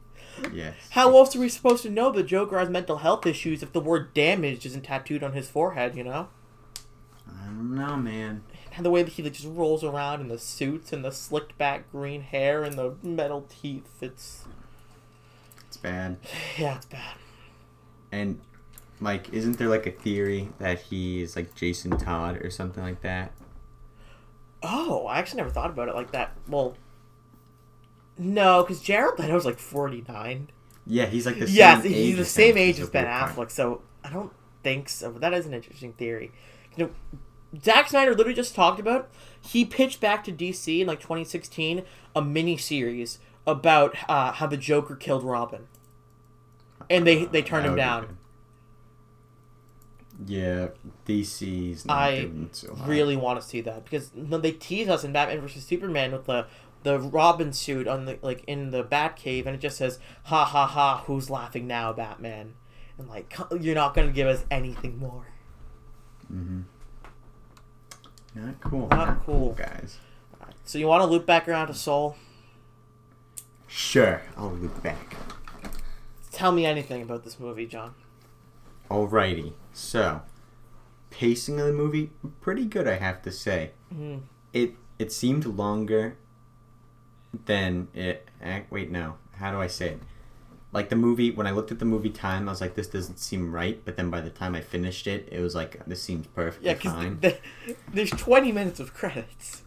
Yes. 0.53 0.75
How 0.91 1.17
else 1.17 1.37
are 1.37 1.41
we 1.41 1.49
supposed 1.49 1.83
to 1.83 1.91
know 1.91 2.11
the 2.11 2.23
Joker 2.23 2.59
has 2.59 2.69
mental 2.69 2.99
health 2.99 3.27
issues 3.27 3.63
if 3.63 3.73
the 3.73 3.81
word 3.81 4.15
damaged 4.15 4.67
isn't 4.67 4.85
tattooed 4.85 5.23
on 5.23 5.33
his 5.33 5.49
forehead, 5.49 5.97
you 5.97 6.05
know? 6.05 6.29
I 7.29 7.47
don't 7.47 7.75
know, 7.75 7.97
man. 7.97 8.43
And 8.77 8.85
the 8.85 8.91
way 8.91 9.03
that 9.03 9.13
he 9.13 9.23
like, 9.23 9.33
just 9.35 9.47
rolls 9.49 9.85
around 9.85 10.21
in 10.21 10.29
the 10.29 10.39
suits 10.39 10.93
and 10.93 11.05
the 11.05 11.13
slicked 11.13 11.57
back 11.59 11.91
green 11.93 12.23
hair 12.23 12.65
and 12.65 12.77
the 12.77 12.95
metal 13.03 13.47
teeth, 13.49 14.03
it's 14.03 14.45
It's 15.69 15.77
bad. 15.77 16.17
yeah, 16.57 16.77
it's 16.77 16.87
bad. 16.87 17.17
And 18.13 18.41
like, 19.01 19.29
isn't 19.33 19.59
there 19.59 19.69
like 19.69 19.87
a 19.87 19.91
theory 19.91 20.49
that 20.59 20.81
he 20.83 21.23
is 21.23 21.37
like 21.37 21.55
Jason 21.55 21.97
Todd 21.99 22.37
or 22.45 22.51
something 22.51 22.83
like 22.83 23.03
that? 23.03 23.33
Oh, 24.63 25.07
I 25.07 25.19
actually 25.19 25.39
never 25.39 25.51
thought 25.51 25.71
about 25.71 25.89
it 25.89 25.95
like 25.95 26.13
that. 26.13 26.33
Well, 26.49 26.77
no, 28.17 28.63
because 28.63 28.81
Jared 28.81 29.19
Leto's 29.19 29.45
like 29.45 29.59
forty 29.59 30.05
nine. 30.09 30.49
Yeah, 30.87 31.07
he's 31.07 31.27
like 31.27 31.39
the 31.39 31.47
same 31.49 31.57
Yes, 31.57 31.85
age 31.85 31.93
he's 31.93 32.17
the 32.17 32.25
same 32.25 32.57
age 32.57 32.81
as 32.81 32.91
Ben. 32.91 33.07
Affleck, 33.07 33.51
so 33.51 33.83
I 34.03 34.11
don't 34.11 34.33
think 34.63 34.89
so. 34.89 35.11
But 35.11 35.21
that 35.23 35.35
is 35.35 35.47
an 35.47 35.55
interesting 35.55 35.93
theory. 35.95 36.31
You 36.77 36.87
know, 36.87 36.91
Zack 37.63 37.89
Snyder 37.89 38.13
literally 38.13 38.35
just 38.35 38.55
talked 38.55 38.81
about. 38.81 39.11
He 39.41 39.65
pitched 39.65 40.01
back 40.01 40.25
to 40.25 40.33
DC 40.33 40.81
in 40.81 40.87
like 40.87 41.01
2016 41.01 41.83
a 42.17 42.23
mini 42.23 42.57
series 42.57 43.19
about 43.47 43.95
uh, 44.09 44.33
how 44.33 44.47
the 44.47 44.57
Joker 44.57 44.97
killed 44.97 45.23
Robin, 45.23 45.67
and 46.89 47.07
they 47.07 47.25
they 47.27 47.43
turned 47.43 47.67
him 47.67 47.77
down. 47.77 48.19
Yeah, 50.27 50.69
DC's 51.07 51.85
not 51.85 51.99
I 51.99 52.31
really 52.87 53.17
want 53.17 53.41
to 53.41 53.47
see 53.47 53.61
that 53.63 53.85
because 53.85 54.11
they 54.15 54.53
tease 54.53 54.89
us 54.89 55.05
in 55.05 55.13
Batman 55.13 55.41
versus 55.41 55.65
Superman 55.65 56.13
with 56.13 56.27
the 56.27 56.47
the 56.85 57.01
Robin 57.01 57.53
suit 57.53 57.89
on 57.89 58.05
the 58.05 58.19
like 58.23 58.45
in 58.47 58.71
the 58.71 58.85
Batcave, 58.85 59.47
and 59.47 59.55
it 59.57 59.61
just 59.61 59.77
says 59.77 59.99
"Ha 60.25 60.45
ha 60.45 60.67
ha! 60.67 61.03
Who's 61.07 61.31
laughing 61.31 61.67
now, 61.67 61.93
Batman?" 61.93 62.55
And 62.97 63.09
like 63.09 63.35
you're 63.61 63.75
not 63.75 63.95
gonna 63.95 64.13
give 64.13 64.29
us 64.29 64.45
anything 64.51 64.99
more. 64.99 65.27
Not 68.35 68.61
cool. 68.61 68.89
Not 68.89 69.25
cool. 69.25 69.53
guys. 69.53 69.99
So 70.65 70.79
you 70.79 70.87
want 70.87 71.03
to 71.03 71.07
loop 71.07 71.27
back 71.27 71.49
around 71.49 71.69
to 71.69 71.75
Soul? 71.75 72.17
Sure, 73.67 74.23
I'll 74.37 74.51
loop 74.53 74.83
back. 74.83 75.17
Tell 76.33 76.53
me 76.53 76.65
anything 76.67 77.03
about 77.03 77.25
this 77.25 77.39
movie, 77.39 77.67
John. 77.67 77.95
Alrighty, 78.91 79.53
so 79.73 80.23
pacing 81.11 81.61
of 81.61 81.67
the 81.67 81.73
movie 81.73 82.11
pretty 82.41 82.65
good, 82.65 82.87
I 82.89 82.95
have 82.97 83.23
to 83.23 83.31
say. 83.33 83.71
Mhm. 83.95 84.23
It 84.53 84.75
it 84.99 85.13
seemed 85.13 85.45
longer 85.47 86.17
than 87.47 87.89
it. 87.95 88.29
Wait, 88.71 88.91
no. 88.91 89.15
How 89.39 89.51
do 89.51 89.61
I 89.61 89.67
say 89.67 89.91
it? 89.91 90.01
Like 90.75 90.89
the 90.91 90.97
movie, 90.97 91.31
when 91.31 91.47
I 91.47 91.53
looked 91.53 91.71
at 91.73 91.79
the 91.79 91.85
movie 91.85 92.11
time, 92.11 92.49
I 92.49 92.53
was 92.53 92.61
like, 92.61 92.75
"This 92.75 92.89
doesn't 92.89 93.19
seem 93.21 93.53
right." 93.53 93.81
But 93.85 93.97
then 93.97 94.11
by 94.11 94.21
the 94.21 94.29
time 94.31 94.55
I 94.57 94.61
finished 94.61 95.07
it, 95.07 95.29
it 95.31 95.41
was 95.41 95.55
like, 95.55 95.83
"This 95.87 96.03
seems 96.03 96.27
perfectly 96.27 96.67
Yeah, 96.69 96.75
because 96.75 96.93
fine." 96.93 97.21
there's 97.93 98.11
20 98.11 98.51
minutes 98.53 98.81
of 98.81 98.93
credits. 98.93 99.63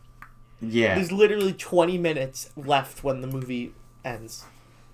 yeah, 0.61 0.95
There's 0.95 1.11
literally 1.11 1.53
20 1.53 1.97
minutes 1.97 2.49
left 2.57 3.03
when 3.03 3.21
the 3.21 3.27
movie 3.27 3.73
ends. 4.03 4.45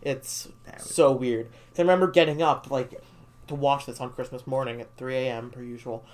It's 0.04 0.50
so 0.78 1.12
weird. 1.12 1.48
I 1.78 1.82
remember 1.82 2.08
getting 2.08 2.42
up 2.42 2.70
like 2.70 3.02
to 3.48 3.56
watch 3.56 3.86
this 3.88 4.00
on 4.00 4.12
Christmas 4.12 4.46
morning 4.46 4.80
at 4.82 4.96
3 4.98 5.16
a.m. 5.16 5.50
per 5.50 5.62
usual, 5.64 6.06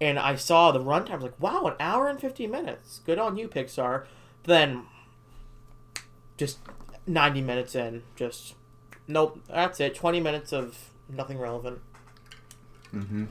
and 0.00 0.18
I 0.20 0.36
saw 0.36 0.70
the 0.70 0.78
runtime. 0.80 1.10
I 1.10 1.14
was 1.16 1.22
like, 1.24 1.40
"Wow, 1.40 1.64
an 1.66 1.74
hour 1.80 2.08
and 2.08 2.20
50 2.20 2.46
minutes. 2.46 3.00
Good 3.04 3.18
on 3.18 3.36
you, 3.36 3.48
Pixar." 3.48 4.04
Then, 4.44 4.84
just 6.36 6.58
90 7.06 7.40
minutes 7.42 7.74
in, 7.74 8.02
just 8.14 8.54
nope. 9.08 9.40
That's 9.48 9.80
it. 9.80 9.94
20 9.96 10.20
minutes 10.20 10.52
of 10.52 10.90
nothing 11.08 11.38
relevant. 11.38 11.80
hmm 12.90 13.24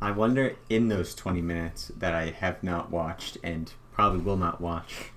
I 0.00 0.10
wonder 0.10 0.54
in 0.68 0.88
those 0.88 1.14
20 1.14 1.40
minutes 1.40 1.90
that 1.96 2.14
I 2.14 2.26
have 2.30 2.62
not 2.62 2.90
watched 2.90 3.38
and 3.42 3.72
probably 3.92 4.20
will 4.20 4.36
not 4.36 4.60
watch 4.60 5.10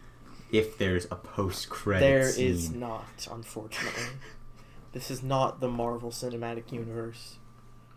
if 0.53 0.77
there's 0.77 1.05
a 1.11 1.15
post 1.15 1.69
credit 1.69 1.99
There 2.05 2.29
scene. 2.31 2.47
is 2.47 2.71
not, 2.71 3.27
unfortunately. 3.29 4.03
this 4.93 5.11
is 5.11 5.21
not 5.21 5.59
the 5.59 5.67
Marvel 5.67 6.11
Cinematic 6.11 6.71
Universe. 6.71 7.35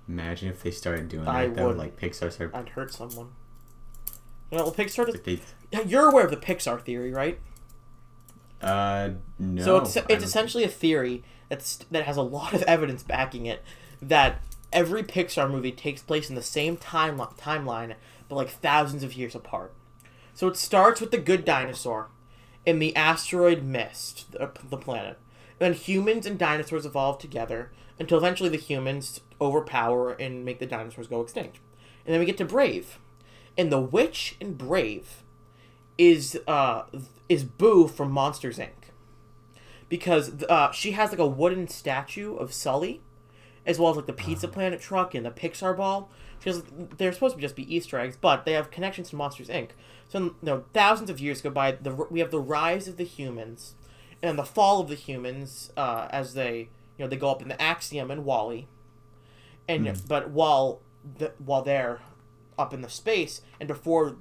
Imagine 0.08 0.48
if 0.48 0.62
they 0.64 0.72
started 0.72 1.08
doing 1.08 1.28
I 1.28 1.46
that 1.46 1.54
though, 1.56 1.68
would. 1.68 1.76
like 1.78 1.98
Pixar 1.98 2.32
started. 2.32 2.50
I'd 2.54 2.70
hurt 2.70 2.92
someone. 2.92 3.28
You 4.50 4.58
know, 4.58 4.64
well, 4.64 4.74
Pixar 4.74 5.06
does. 5.06 5.20
They, 5.20 5.40
You're 5.86 6.10
aware 6.10 6.24
of 6.24 6.30
the 6.32 6.36
Pixar 6.36 6.82
theory, 6.82 7.12
right? 7.12 7.38
uh, 8.60 9.10
no. 9.38 9.62
so 9.62 9.76
it's 9.78 9.96
it's 10.08 10.24
essentially 10.24 10.64
a 10.64 10.68
theory 10.68 11.22
that's 11.52 11.76
that 11.90 12.04
has 12.04 12.16
a 12.16 12.22
lot 12.22 12.54
of 12.54 12.62
evidence 12.62 13.02
backing 13.02 13.44
it 13.44 13.62
that 14.00 14.40
every 14.72 15.02
Pixar 15.02 15.50
movie 15.50 15.70
takes 15.70 16.00
place 16.00 16.30
in 16.30 16.34
the 16.34 16.40
same 16.40 16.78
time 16.78 17.18
timeline, 17.18 17.94
but 18.26 18.36
like 18.36 18.48
thousands 18.48 19.02
of 19.02 19.12
years 19.12 19.34
apart. 19.34 19.74
So 20.32 20.48
it 20.48 20.56
starts 20.56 20.98
with 20.98 21.10
the 21.10 21.18
good 21.18 21.44
dinosaur 21.44 22.08
in 22.64 22.78
the 22.78 22.96
asteroid 22.96 23.62
mist, 23.62 24.32
the, 24.32 24.50
the 24.70 24.78
planet. 24.78 25.18
Then 25.58 25.74
humans 25.74 26.24
and 26.24 26.38
dinosaurs 26.38 26.86
evolve 26.86 27.18
together 27.18 27.70
until 27.98 28.16
eventually 28.16 28.48
the 28.48 28.56
humans 28.56 29.20
overpower 29.38 30.12
and 30.12 30.46
make 30.46 30.58
the 30.58 30.64
dinosaurs 30.64 31.06
go 31.06 31.20
extinct. 31.20 31.60
And 32.06 32.14
then 32.14 32.20
we 32.20 32.24
get 32.24 32.38
to 32.38 32.46
Brave. 32.46 32.98
And 33.58 33.70
the 33.70 33.78
witch 33.78 34.36
in 34.40 34.54
Brave 34.54 35.22
is 35.98 36.40
uh 36.48 36.84
is 37.28 37.44
Boo 37.44 37.88
from 37.88 38.10
Monsters 38.10 38.58
Inc. 38.58 38.81
Because 39.92 40.42
uh, 40.44 40.72
she 40.72 40.92
has 40.92 41.10
like 41.10 41.18
a 41.18 41.26
wooden 41.26 41.68
statue 41.68 42.34
of 42.34 42.50
Sully, 42.54 43.02
as 43.66 43.78
well 43.78 43.90
as 43.90 43.96
like 43.96 44.06
the 44.06 44.14
Pizza 44.14 44.48
Planet 44.48 44.80
truck 44.80 45.14
and 45.14 45.26
the 45.26 45.30
Pixar 45.30 45.76
ball. 45.76 46.10
Because 46.38 46.62
they're 46.96 47.12
supposed 47.12 47.34
to 47.34 47.42
just 47.42 47.54
be 47.54 47.76
Easter 47.76 47.98
eggs, 47.98 48.16
but 48.18 48.46
they 48.46 48.52
have 48.52 48.70
connections 48.70 49.10
to 49.10 49.16
Monsters 49.16 49.48
Inc. 49.48 49.72
So 50.08 50.18
you 50.18 50.34
know, 50.40 50.64
thousands 50.72 51.10
of 51.10 51.20
years 51.20 51.42
go 51.42 51.50
by. 51.50 51.72
The 51.72 51.92
we 51.92 52.20
have 52.20 52.30
the 52.30 52.40
rise 52.40 52.88
of 52.88 52.96
the 52.96 53.04
humans, 53.04 53.74
and 54.22 54.38
the 54.38 54.44
fall 54.44 54.80
of 54.80 54.88
the 54.88 54.94
humans 54.94 55.70
uh, 55.76 56.08
as 56.08 56.32
they 56.32 56.70
you 56.96 57.04
know 57.04 57.06
they 57.06 57.16
go 57.16 57.30
up 57.30 57.42
in 57.42 57.48
the 57.48 57.60
Axiom 57.60 58.10
and 58.10 58.24
WALL-E, 58.24 58.66
and 59.68 60.02
but 60.08 60.30
while 60.30 60.80
the, 61.18 61.32
while 61.36 61.60
they're 61.60 62.00
up 62.58 62.72
in 62.72 62.80
the 62.80 62.88
space 62.88 63.42
and 63.60 63.66
before 63.68 64.16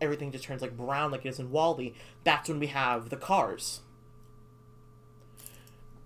everything 0.00 0.32
just 0.32 0.44
turns 0.44 0.62
like 0.62 0.78
brown 0.78 1.10
like 1.10 1.26
it 1.26 1.28
is 1.28 1.38
in 1.38 1.50
WALL-E, 1.50 1.92
that's 2.24 2.48
when 2.48 2.58
we 2.58 2.68
have 2.68 3.10
the 3.10 3.16
cars. 3.16 3.82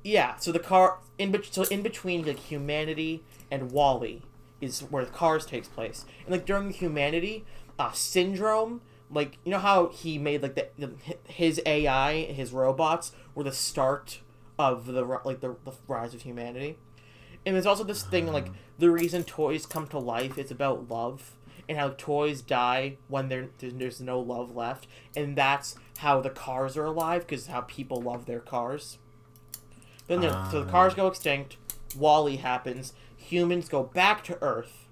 Yeah, 0.04 0.36
so 0.36 0.52
the 0.52 0.58
car 0.60 0.98
in 1.18 1.32
bet- 1.32 1.46
so 1.52 1.62
in 1.64 1.82
between 1.82 2.24
like 2.26 2.38
humanity 2.38 3.24
and 3.50 3.72
WALL-E 3.72 4.22
is 4.60 4.80
where 4.80 5.04
the 5.04 5.10
cars 5.10 5.46
takes 5.46 5.66
place. 5.68 6.04
And 6.26 6.32
like 6.32 6.44
during 6.46 6.70
humanity, 6.70 7.44
uh 7.78 7.92
syndrome, 7.92 8.82
like 9.10 9.38
you 9.44 9.50
know 9.50 9.58
how 9.58 9.88
he 9.88 10.18
made 10.18 10.42
like 10.42 10.54
the, 10.56 10.68
the 10.78 10.92
his 11.26 11.60
AI, 11.66 12.24
his 12.24 12.52
robots 12.52 13.12
were 13.34 13.44
the 13.44 13.52
start 13.52 14.20
of 14.58 14.86
the 14.86 15.02
like 15.24 15.40
the, 15.40 15.56
the 15.64 15.72
rise 15.88 16.14
of 16.14 16.22
humanity. 16.22 16.78
And 17.46 17.54
there's 17.54 17.66
also 17.66 17.84
this 17.84 18.02
thing 18.02 18.26
like 18.30 18.48
the 18.78 18.90
reason 18.90 19.24
toys 19.24 19.64
come 19.66 19.86
to 19.88 19.98
life 19.98 20.36
is 20.38 20.50
about 20.50 20.90
love 20.90 21.32
and 21.66 21.78
how 21.78 21.94
toys 21.96 22.42
die 22.42 22.98
when 23.08 23.28
there 23.30 23.48
there's 23.58 24.00
no 24.00 24.20
love 24.20 24.54
left 24.54 24.86
and 25.16 25.34
that's 25.34 25.76
how 25.98 26.20
the 26.20 26.28
cars 26.28 26.76
are 26.76 26.84
alive 26.84 27.22
because 27.26 27.46
how 27.46 27.62
people 27.62 28.02
love 28.02 28.26
their 28.26 28.40
cars. 28.40 28.98
Then 30.06 30.20
there, 30.20 30.46
so 30.50 30.62
the 30.62 30.70
cars 30.70 30.94
go 30.94 31.06
extinct. 31.06 31.56
WALL-E 31.96 32.36
happens. 32.36 32.92
Humans 33.16 33.68
go 33.68 33.82
back 33.82 34.22
to 34.24 34.42
Earth, 34.42 34.86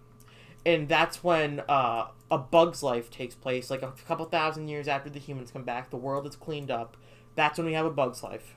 and 0.65 0.89
that's 0.89 1.23
when 1.23 1.61
uh, 1.69 2.09
a 2.31 2.39
Bug's 2.39 2.83
life 2.83 3.11
takes 3.11 3.35
place. 3.35 3.71
Like 3.71 3.83
a 3.83 3.93
couple 4.07 4.25
thousand 4.27 4.69
years 4.69 4.89
after 4.89 5.11
the 5.11 5.19
humans 5.19 5.51
come 5.51 5.65
back, 5.65 5.91
the 5.91 5.97
world 5.97 6.27
is 6.27 6.37
cleaned 6.37 6.71
up. 6.71 6.97
That's 7.35 7.59
when 7.59 7.67
we 7.67 7.75
have 7.75 7.87
a 7.87 7.91
Bug's 7.91 8.23
life, 8.23 8.57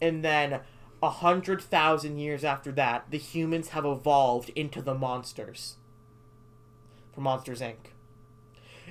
and 0.00 0.24
then 0.24 0.60
a 1.02 1.10
hundred 1.10 1.60
thousand 1.60 2.18
years 2.18 2.42
after 2.42 2.72
that, 2.72 3.10
the 3.10 3.18
humans 3.18 3.68
have 3.68 3.84
evolved 3.84 4.50
into 4.50 4.80
the 4.80 4.94
monsters. 4.94 5.76
From 7.12 7.24
Monsters 7.24 7.60
Inc. 7.60 7.76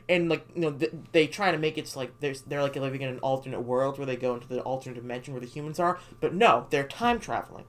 And 0.07 0.29
like 0.29 0.45
you 0.53 0.61
know, 0.61 0.71
th- 0.71 0.93
they 1.11 1.27
try 1.27 1.51
to 1.51 1.57
make 1.57 1.77
it 1.77 1.87
so, 1.87 1.99
like 1.99 2.19
there's 2.19 2.41
they're 2.41 2.61
like 2.61 2.75
living 2.75 3.01
in 3.01 3.09
an 3.09 3.19
alternate 3.19 3.61
world 3.61 3.97
where 3.97 4.05
they 4.05 4.15
go 4.15 4.35
into 4.35 4.47
the 4.47 4.61
alternate 4.61 4.95
dimension 4.95 5.33
where 5.33 5.41
the 5.41 5.47
humans 5.47 5.79
are, 5.79 5.99
but 6.19 6.33
no, 6.33 6.67
they're 6.69 6.87
time 6.87 7.19
traveling. 7.19 7.65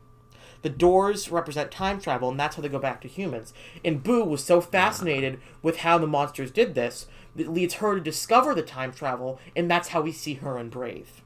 The 0.62 0.70
doors 0.70 1.30
represent 1.30 1.70
time 1.70 2.00
travel, 2.00 2.28
and 2.28 2.40
that's 2.40 2.56
how 2.56 2.62
they 2.62 2.68
go 2.68 2.78
back 2.78 3.00
to 3.02 3.08
humans. 3.08 3.54
And 3.84 4.02
Boo 4.02 4.24
was 4.24 4.42
so 4.44 4.60
fascinated 4.60 5.40
with 5.62 5.78
how 5.78 5.98
the 5.98 6.06
monsters 6.06 6.50
did 6.50 6.74
this 6.74 7.06
that 7.36 7.52
leads 7.52 7.74
her 7.74 7.94
to 7.94 8.00
discover 8.00 8.54
the 8.54 8.62
time 8.62 8.92
travel, 8.92 9.38
and 9.54 9.70
that's 9.70 9.88
how 9.88 10.00
we 10.00 10.12
see 10.12 10.34
her 10.34 10.58
in 10.58 10.68
Brave. 10.68 11.22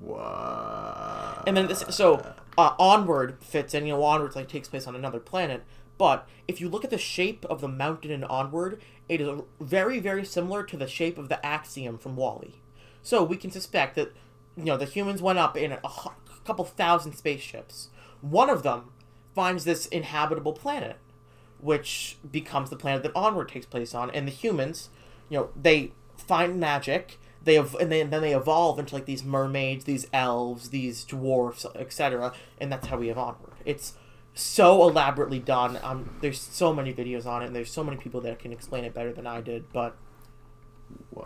What? 0.00 1.44
And 1.46 1.56
then 1.56 1.68
this, 1.68 1.84
so 1.90 2.34
uh, 2.58 2.74
onward 2.78 3.38
fits 3.40 3.74
in. 3.74 3.86
You 3.86 3.92
know, 3.92 4.02
onward 4.02 4.34
like 4.34 4.48
takes 4.48 4.68
place 4.68 4.86
on 4.86 4.96
another 4.96 5.20
planet. 5.20 5.62
But 6.02 6.26
if 6.48 6.60
you 6.60 6.68
look 6.68 6.82
at 6.82 6.90
the 6.90 6.98
shape 6.98 7.44
of 7.44 7.60
the 7.60 7.68
mountain 7.68 8.10
and 8.10 8.24
onward, 8.24 8.82
it 9.08 9.20
is 9.20 9.42
very, 9.60 10.00
very 10.00 10.24
similar 10.24 10.64
to 10.64 10.76
the 10.76 10.88
shape 10.88 11.16
of 11.16 11.28
the 11.28 11.46
axiom 11.46 11.96
from 11.96 12.16
WALL-E. 12.16 12.56
So 13.04 13.22
we 13.22 13.36
can 13.36 13.52
suspect 13.52 13.94
that 13.94 14.12
you 14.56 14.64
know 14.64 14.76
the 14.76 14.84
humans 14.84 15.22
went 15.22 15.38
up 15.38 15.56
in 15.56 15.70
a, 15.70 15.80
couple 16.44 16.64
thousand 16.64 17.12
spaceships. 17.12 17.90
One 18.20 18.50
of 18.50 18.64
them 18.64 18.90
finds 19.32 19.62
this 19.62 19.86
inhabitable 19.86 20.54
planet, 20.54 20.96
which 21.60 22.18
becomes 22.28 22.68
the 22.68 22.76
planet 22.76 23.04
that 23.04 23.14
onward 23.14 23.50
takes 23.50 23.66
place 23.66 23.94
on. 23.94 24.10
And 24.10 24.26
the 24.26 24.32
humans, 24.32 24.90
you 25.28 25.38
know, 25.38 25.50
they 25.54 25.92
find 26.16 26.58
magic. 26.58 27.20
They 27.44 27.58
ev- 27.58 27.76
and 27.80 27.92
then, 27.92 28.10
then 28.10 28.22
they 28.22 28.34
evolve 28.34 28.80
into 28.80 28.96
like 28.96 29.06
these 29.06 29.22
mermaids, 29.22 29.84
these 29.84 30.08
elves, 30.12 30.70
these 30.70 31.04
dwarfs, 31.04 31.64
etc. 31.76 32.32
And 32.58 32.72
that's 32.72 32.88
how 32.88 32.96
we 32.96 33.06
have 33.06 33.18
onward. 33.18 33.52
It's 33.64 33.92
so 34.34 34.88
elaborately 34.88 35.38
done. 35.38 35.78
Um, 35.82 36.10
there's 36.20 36.40
so 36.40 36.72
many 36.74 36.92
videos 36.92 37.26
on 37.26 37.42
it, 37.42 37.46
and 37.46 37.56
there's 37.56 37.70
so 37.70 37.84
many 37.84 37.96
people 37.96 38.20
that 38.22 38.38
can 38.38 38.52
explain 38.52 38.84
it 38.84 38.94
better 38.94 39.12
than 39.12 39.26
I 39.26 39.40
did. 39.40 39.70
But 39.72 39.96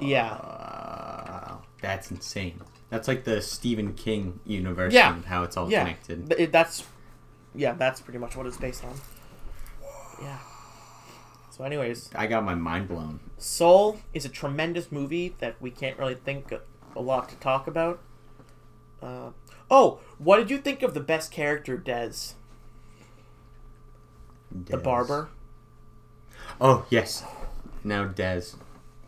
yeah. 0.01 1.57
That's 1.83 2.11
insane. 2.11 2.61
That's 2.91 3.09
like 3.09 3.25
the 3.25 3.41
Stephen 3.43 3.95
King 3.95 4.41
universe 4.45 4.93
Yeah. 4.93 5.15
and 5.15 5.25
how 5.25 5.43
it's 5.43 5.57
all 5.57 5.71
yeah, 5.71 5.81
connected. 5.85 6.33
it- 6.39 6.53
that's 6.53 6.85
yeah, 7.55 7.73
that's 7.73 8.01
pretty 8.01 8.19
much 8.19 8.37
what 8.37 8.47
it's 8.47 8.57
based 8.59 8.85
on. 8.85 8.95
Yeah. 10.21 10.39
So, 11.51 11.65
anyways, 11.65 12.11
I 12.15 12.27
got 12.27 12.45
my 12.45 12.55
mind 12.55 12.89
blown. 12.89 13.21
Soul 13.39 13.99
is 14.13 14.27
a 14.27 14.29
tremendous 14.29 14.93
movie 14.93 15.35
that 15.39 15.57
we 15.61 15.71
can't 15.71 15.99
really 15.99 16.15
think 16.17 16.53
a 16.95 17.01
lot 17.01 17.31
to 17.31 17.37
talk 17.37 17.67
about. 17.67 18.01
Uh, 19.03 19.31
oh, 19.71 20.01
what 20.19 20.37
did 20.37 20.51
you 20.51 20.59
think 20.59 20.83
of 20.83 20.93
the 20.93 21.01
best 21.01 21.31
character, 21.31 21.79
Dez? 24.55 24.67
The 24.71 24.77
barber. 24.79 25.31
Oh 26.61 26.87
yes. 26.91 27.25
Now 27.85 28.07
Dez, 28.09 28.57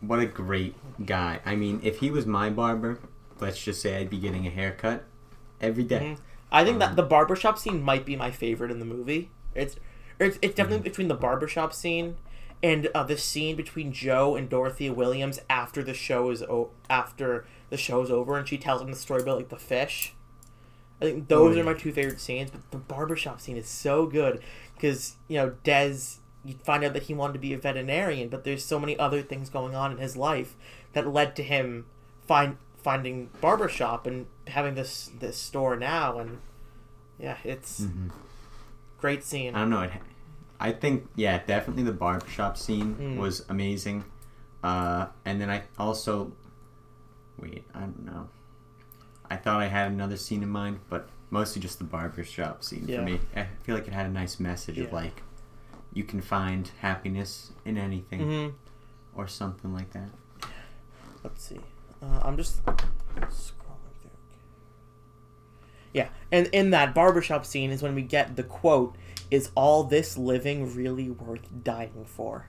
what 0.01 0.19
a 0.19 0.25
great 0.25 0.75
guy. 1.05 1.39
I 1.45 1.55
mean, 1.55 1.79
if 1.83 1.99
he 1.99 2.11
was 2.11 2.25
my 2.25 2.49
barber, 2.49 2.99
let's 3.39 3.61
just 3.63 3.81
say 3.81 3.97
I'd 3.97 4.09
be 4.09 4.19
getting 4.19 4.47
a 4.47 4.49
haircut 4.49 5.05
every 5.61 5.83
day. 5.83 6.09
Mhm. 6.13 6.19
I 6.51 6.63
think 6.63 6.79
Um, 6.79 6.79
that 6.79 6.95
the 6.95 7.03
barbershop 7.03 7.57
scene 7.57 7.81
might 7.83 8.05
be 8.05 8.15
my 8.15 8.31
favorite 8.31 8.71
in 8.71 8.79
the 8.79 8.85
movie. 8.85 9.31
It's 9.53 9.75
it's, 10.19 10.37
it's 10.41 10.55
definitely 10.55 10.79
Mm-hmm. 10.79 10.83
between 10.83 11.07
the 11.07 11.15
barbershop 11.15 11.73
scene 11.73 12.17
and 12.61 12.89
uh, 12.93 13.03
the 13.03 13.17
scene 13.17 13.55
between 13.55 13.93
Joe 13.93 14.35
and 14.35 14.49
Dorothea 14.49 14.91
Williams 14.93 15.39
after 15.49 15.81
the 15.83 15.93
show 15.93 16.29
is 16.29 16.41
o- 16.43 16.71
after 16.89 17.45
the 17.69 17.77
show's 17.77 18.11
over 18.11 18.37
and 18.37 18.47
she 18.47 18.57
tells 18.57 18.81
him 18.81 18.91
the 18.91 18.97
story 18.97 19.21
about 19.21 19.37
like 19.37 19.49
the 19.49 19.57
fish. 19.57 20.13
I 21.01 21.05
think 21.05 21.27
those 21.29 21.55
Oh, 21.55 21.61
are 21.61 21.63
my 21.63 21.73
two 21.73 21.93
favorite 21.93 22.19
scenes, 22.19 22.51
but 22.51 22.69
the 22.71 22.77
barbershop 22.77 23.39
scene 23.39 23.55
is 23.57 23.67
so 23.69 24.05
good 24.05 24.41
because 24.79 25.15
you 25.27 25.37
know 25.37 25.55
Dez. 25.63 26.17
You 26.45 26.55
find 26.63 26.85
out 26.85 26.93
that 26.93 27.03
he 27.03 27.13
wanted 27.13 27.33
to 27.33 27.39
be 27.39 27.53
a 27.53 27.57
veterinarian, 27.57 28.29
but 28.29 28.45
there's 28.45 28.63
so 28.63 28.79
many 28.79 28.97
other 28.97 29.21
things 29.21 29.49
going 29.49 29.75
on 29.75 29.91
in 29.91 29.97
his 29.97 30.15
life 30.15 30.55
that 30.93 31.05
led 31.05 31.35
to 31.35 31.43
him 31.43 31.85
find 32.25 32.55
finding 32.81 33.29
barbershop 33.41 34.07
and 34.07 34.25
having 34.47 34.73
this 34.73 35.11
this 35.19 35.35
store 35.37 35.75
now 35.75 36.17
and 36.17 36.37
yeah 37.19 37.35
it's 37.43 37.81
Mhm. 37.81 38.09
great 39.01 39.21
scene 39.25 39.53
I 39.53 39.59
don't 39.59 39.69
know. 39.69 39.81
It, 39.81 39.91
I 40.61 40.71
think 40.71 41.09
yeah, 41.17 41.41
definitely 41.45 41.83
the 41.83 41.91
barbershop 41.91 42.57
scene 42.57 42.95
Mm. 42.95 43.17
was 43.17 43.45
amazing. 43.49 44.05
Uh, 44.63 45.07
and 45.25 45.41
then 45.41 45.49
I 45.49 45.63
also 45.77 46.31
wait. 47.37 47.65
I 47.75 47.81
don't 47.81 48.05
know. 48.05 48.29
I 49.29 49.35
thought 49.35 49.61
I 49.61 49.67
had 49.67 49.91
another 49.91 50.15
scene 50.17 50.41
in 50.41 50.49
mind, 50.49 50.79
but 50.89 51.09
mostly 51.29 51.61
just 51.61 51.77
the 51.79 51.85
barbershop 51.85 52.63
scene 52.63 52.85
Yeah. 52.87 52.97
for 52.97 53.03
me. 53.03 53.19
I 53.35 53.45
feel 53.63 53.75
like 53.75 53.87
it 53.87 53.93
had 53.93 54.05
a 54.05 54.09
nice 54.09 54.39
message 54.39 54.77
of 54.79 54.91
like 54.93 55.21
you 55.93 56.03
can 56.03 56.21
find 56.21 56.69
happiness 56.81 57.51
in 57.65 57.77
anything 57.77 58.19
hmm 58.21 58.47
or 59.15 59.27
something 59.27 59.73
like 59.73 59.91
that. 59.91 60.09
let's 61.23 61.43
see. 61.43 61.59
Uh, 62.01 62.19
i'm 62.23 62.37
just 62.37 62.63
scrolling 62.65 63.91
through. 64.01 64.11
Yeah 65.93 66.09
and 66.31 66.47
in 66.47 66.69
that 66.71 66.93
barbershop 66.93 67.45
scene 67.45 67.71
is 67.71 67.81
when 67.81 67.95
we 67.95 68.01
get 68.03 68.35
the 68.35 68.43
quote 68.43 68.95
is 69.31 69.51
all 69.55 69.83
this 69.83 70.17
living 70.17 70.73
really 70.75 71.09
worth 71.09 71.47
dying 71.63 72.05
for? 72.05 72.47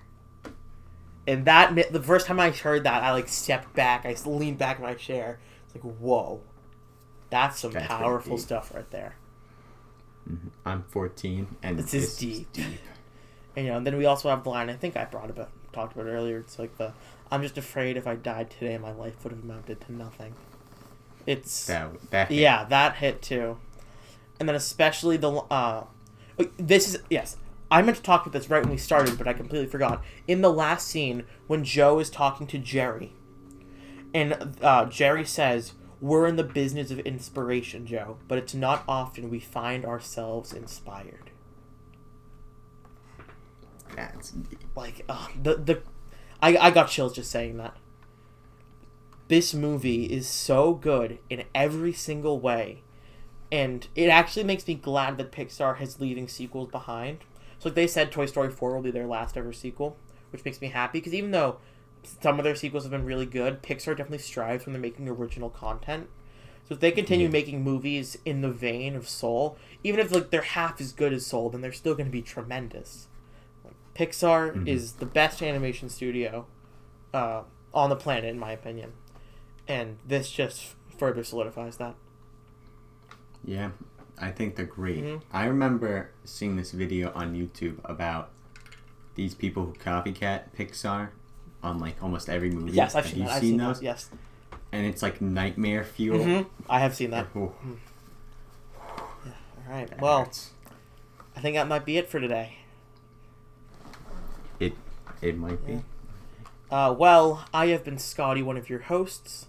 And 1.26 1.44
that 1.44 1.92
the 1.92 2.02
first 2.02 2.26
time 2.26 2.38
i 2.40 2.50
heard 2.50 2.84
that 2.84 3.02
i 3.02 3.10
like 3.12 3.28
stepped 3.28 3.74
back. 3.74 4.04
I 4.06 4.14
leaned 4.24 4.58
back 4.58 4.78
in 4.78 4.84
my 4.84 4.94
chair. 4.94 5.40
It's 5.66 5.74
like 5.74 5.94
whoa 5.98 6.42
that's 7.30 7.60
some 7.60 7.72
That's 7.72 7.86
powerful 7.86 8.36
stuff 8.38 8.74
right 8.74 8.90
there 8.90 9.14
Mhm. 10.28 10.50
I'm 10.66 10.82
14, 10.84 11.56
and 11.62 11.78
This 11.78 11.94
is 11.94 12.02
this 12.02 12.16
deep. 12.18 12.52
deep. 12.52 12.80
And 13.56 13.66
you 13.66 13.72
know, 13.72 13.78
and 13.78 13.86
then 13.86 13.96
we 13.96 14.04
also 14.04 14.28
have 14.28 14.44
the 14.44 14.50
line 14.50 14.68
I 14.68 14.74
think 14.74 14.96
I 14.96 15.04
brought 15.06 15.30
about 15.30 15.48
talked 15.72 15.94
about 15.94 16.06
earlier. 16.06 16.38
It's 16.38 16.58
like 16.58 16.76
the 16.76 16.92
I'm 17.32 17.42
just 17.42 17.56
afraid 17.56 17.96
if 17.96 18.06
I 18.06 18.16
died 18.16 18.50
today, 18.50 18.76
my 18.78 18.92
life 18.92 19.22
would 19.24 19.32
have 19.32 19.42
amounted 19.42 19.80
to 19.82 19.92
nothing. 19.92 20.34
It's 21.26 21.66
That 21.66 22.10
that 22.10 22.30
yeah, 22.30 22.64
that 22.64 22.96
hit 22.96 23.22
too, 23.22 23.58
and 24.38 24.48
then 24.48 24.54
especially 24.56 25.16
the 25.16 25.30
uh, 25.50 25.84
this 26.58 26.94
is 26.94 27.02
yes. 27.08 27.36
I 27.72 27.82
meant 27.82 27.96
to 27.98 28.02
talk 28.02 28.22
about 28.26 28.32
this 28.32 28.50
right 28.50 28.62
when 28.62 28.70
we 28.72 28.76
started, 28.78 29.16
but 29.16 29.28
I 29.28 29.32
completely 29.32 29.68
forgot. 29.68 30.02
In 30.26 30.40
the 30.42 30.52
last 30.52 30.88
scene, 30.88 31.24
when 31.46 31.62
Joe 31.64 31.98
is 32.00 32.10
talking 32.10 32.46
to 32.48 32.58
Jerry, 32.58 33.12
and 34.12 34.56
uh, 34.60 34.86
Jerry 34.86 35.24
says, 35.24 35.72
"We're 36.00 36.26
in 36.26 36.36
the 36.36 36.44
business 36.44 36.90
of 36.90 36.98
inspiration, 37.00 37.86
Joe, 37.86 38.18
but 38.28 38.38
it's 38.38 38.54
not 38.54 38.84
often 38.88 39.30
we 39.30 39.40
find 39.40 39.84
ourselves 39.84 40.52
inspired." 40.52 41.30
that's 43.96 44.32
like 44.76 45.04
uh, 45.08 45.28
the 45.40 45.54
the 45.56 45.82
I, 46.42 46.56
I 46.56 46.70
got 46.70 46.88
chills 46.88 47.14
just 47.14 47.30
saying 47.30 47.56
that 47.58 47.76
this 49.28 49.54
movie 49.54 50.04
is 50.04 50.26
so 50.26 50.74
good 50.74 51.18
in 51.28 51.44
every 51.54 51.92
single 51.92 52.40
way 52.40 52.82
and 53.52 53.86
it 53.94 54.08
actually 54.08 54.44
makes 54.44 54.66
me 54.66 54.74
glad 54.74 55.18
that 55.18 55.32
pixar 55.32 55.80
is 55.80 56.00
leaving 56.00 56.28
sequels 56.28 56.70
behind 56.70 57.18
so 57.58 57.68
like 57.68 57.76
they 57.76 57.86
said 57.86 58.10
toy 58.10 58.26
story 58.26 58.50
4 58.50 58.74
will 58.74 58.82
be 58.82 58.90
their 58.90 59.06
last 59.06 59.36
ever 59.36 59.52
sequel 59.52 59.96
which 60.30 60.44
makes 60.44 60.60
me 60.60 60.68
happy 60.68 60.98
because 60.98 61.14
even 61.14 61.30
though 61.30 61.58
some 62.02 62.38
of 62.38 62.44
their 62.44 62.54
sequels 62.54 62.84
have 62.84 62.90
been 62.92 63.04
really 63.04 63.26
good 63.26 63.62
pixar 63.62 63.96
definitely 63.96 64.18
strives 64.18 64.64
when 64.66 64.72
they're 64.72 64.80
making 64.82 65.08
original 65.08 65.50
content 65.50 66.08
so 66.68 66.74
if 66.74 66.80
they 66.80 66.90
continue 66.90 67.26
Yeah. 67.26 67.32
making 67.32 67.62
movies 67.62 68.16
in 68.24 68.40
the 68.40 68.50
vein 68.50 68.94
of 68.96 69.08
soul 69.08 69.56
even 69.84 70.00
if 70.00 70.10
like 70.12 70.30
they're 70.30 70.42
half 70.42 70.80
as 70.80 70.92
good 70.92 71.12
as 71.12 71.26
soul 71.26 71.50
then 71.50 71.60
they're 71.60 71.72
still 71.72 71.94
going 71.94 72.06
to 72.06 72.12
be 72.12 72.22
tremendous 72.22 73.06
Pixar 73.94 74.54
Mhm. 74.54 74.68
is 74.68 74.92
the 74.94 75.04
best 75.06 75.42
animation 75.42 75.88
studio 75.90 76.46
uh, 77.12 77.42
on 77.74 77.90
the 77.90 77.96
planet, 77.96 78.30
in 78.30 78.38
my 78.38 78.52
opinion, 78.52 78.92
and 79.68 79.98
this 80.06 80.30
just 80.30 80.74
further 80.96 81.24
solidifies 81.24 81.76
that. 81.78 81.96
Yeah, 83.44 83.70
I 84.18 84.30
think 84.30 84.56
they're 84.56 84.64
great. 84.64 85.02
Mhm. 85.04 85.22
I 85.32 85.46
remember 85.46 86.10
seeing 86.24 86.56
this 86.56 86.70
video 86.70 87.12
on 87.14 87.34
YouTube 87.34 87.78
about 87.84 88.30
these 89.16 89.34
people 89.34 89.66
who 89.66 89.72
copycat 89.74 90.52
Pixar 90.56 91.10
on 91.62 91.78
like 91.78 92.02
almost 92.02 92.28
every 92.28 92.50
movie. 92.50 92.72
Yes, 92.72 92.94
I've 92.94 93.04
Have 93.04 93.12
seen 93.12 93.22
you 93.22 93.26
that. 93.28 93.34
I've 93.34 93.40
seen 93.40 93.50
seen 93.50 93.58
those? 93.58 93.78
that. 93.80 93.84
Yes, 93.84 94.10
And 94.72 94.86
it's 94.86 95.02
like 95.02 95.20
nightmare 95.20 95.84
fuel. 95.84 96.22
hmm 96.22 96.42
I 96.68 96.80
have 96.80 96.94
seen 96.94 97.10
that. 97.10 97.26
Ooh, 97.36 97.52
All 98.88 99.08
right. 99.68 99.88
that 99.88 100.00
Well, 100.00 100.20
hurts. 100.24 100.50
I 101.36 101.40
think 101.40 101.54
that 101.56 101.68
might 101.68 101.84
be 101.84 101.96
it 101.96 102.08
for 102.08 102.20
today. 102.20 102.56
it 104.58 104.74
it 105.22 105.36
might 105.36 105.64
be. 105.66 105.72
Yeah. 105.74 105.80
Uh, 106.70 106.92
well, 106.92 107.44
I 107.52 107.66
have 107.68 107.84
been 107.84 107.98
Scotty, 107.98 108.42
one 108.42 108.56
of 108.56 108.70
your 108.70 108.80
hosts. 108.80 109.46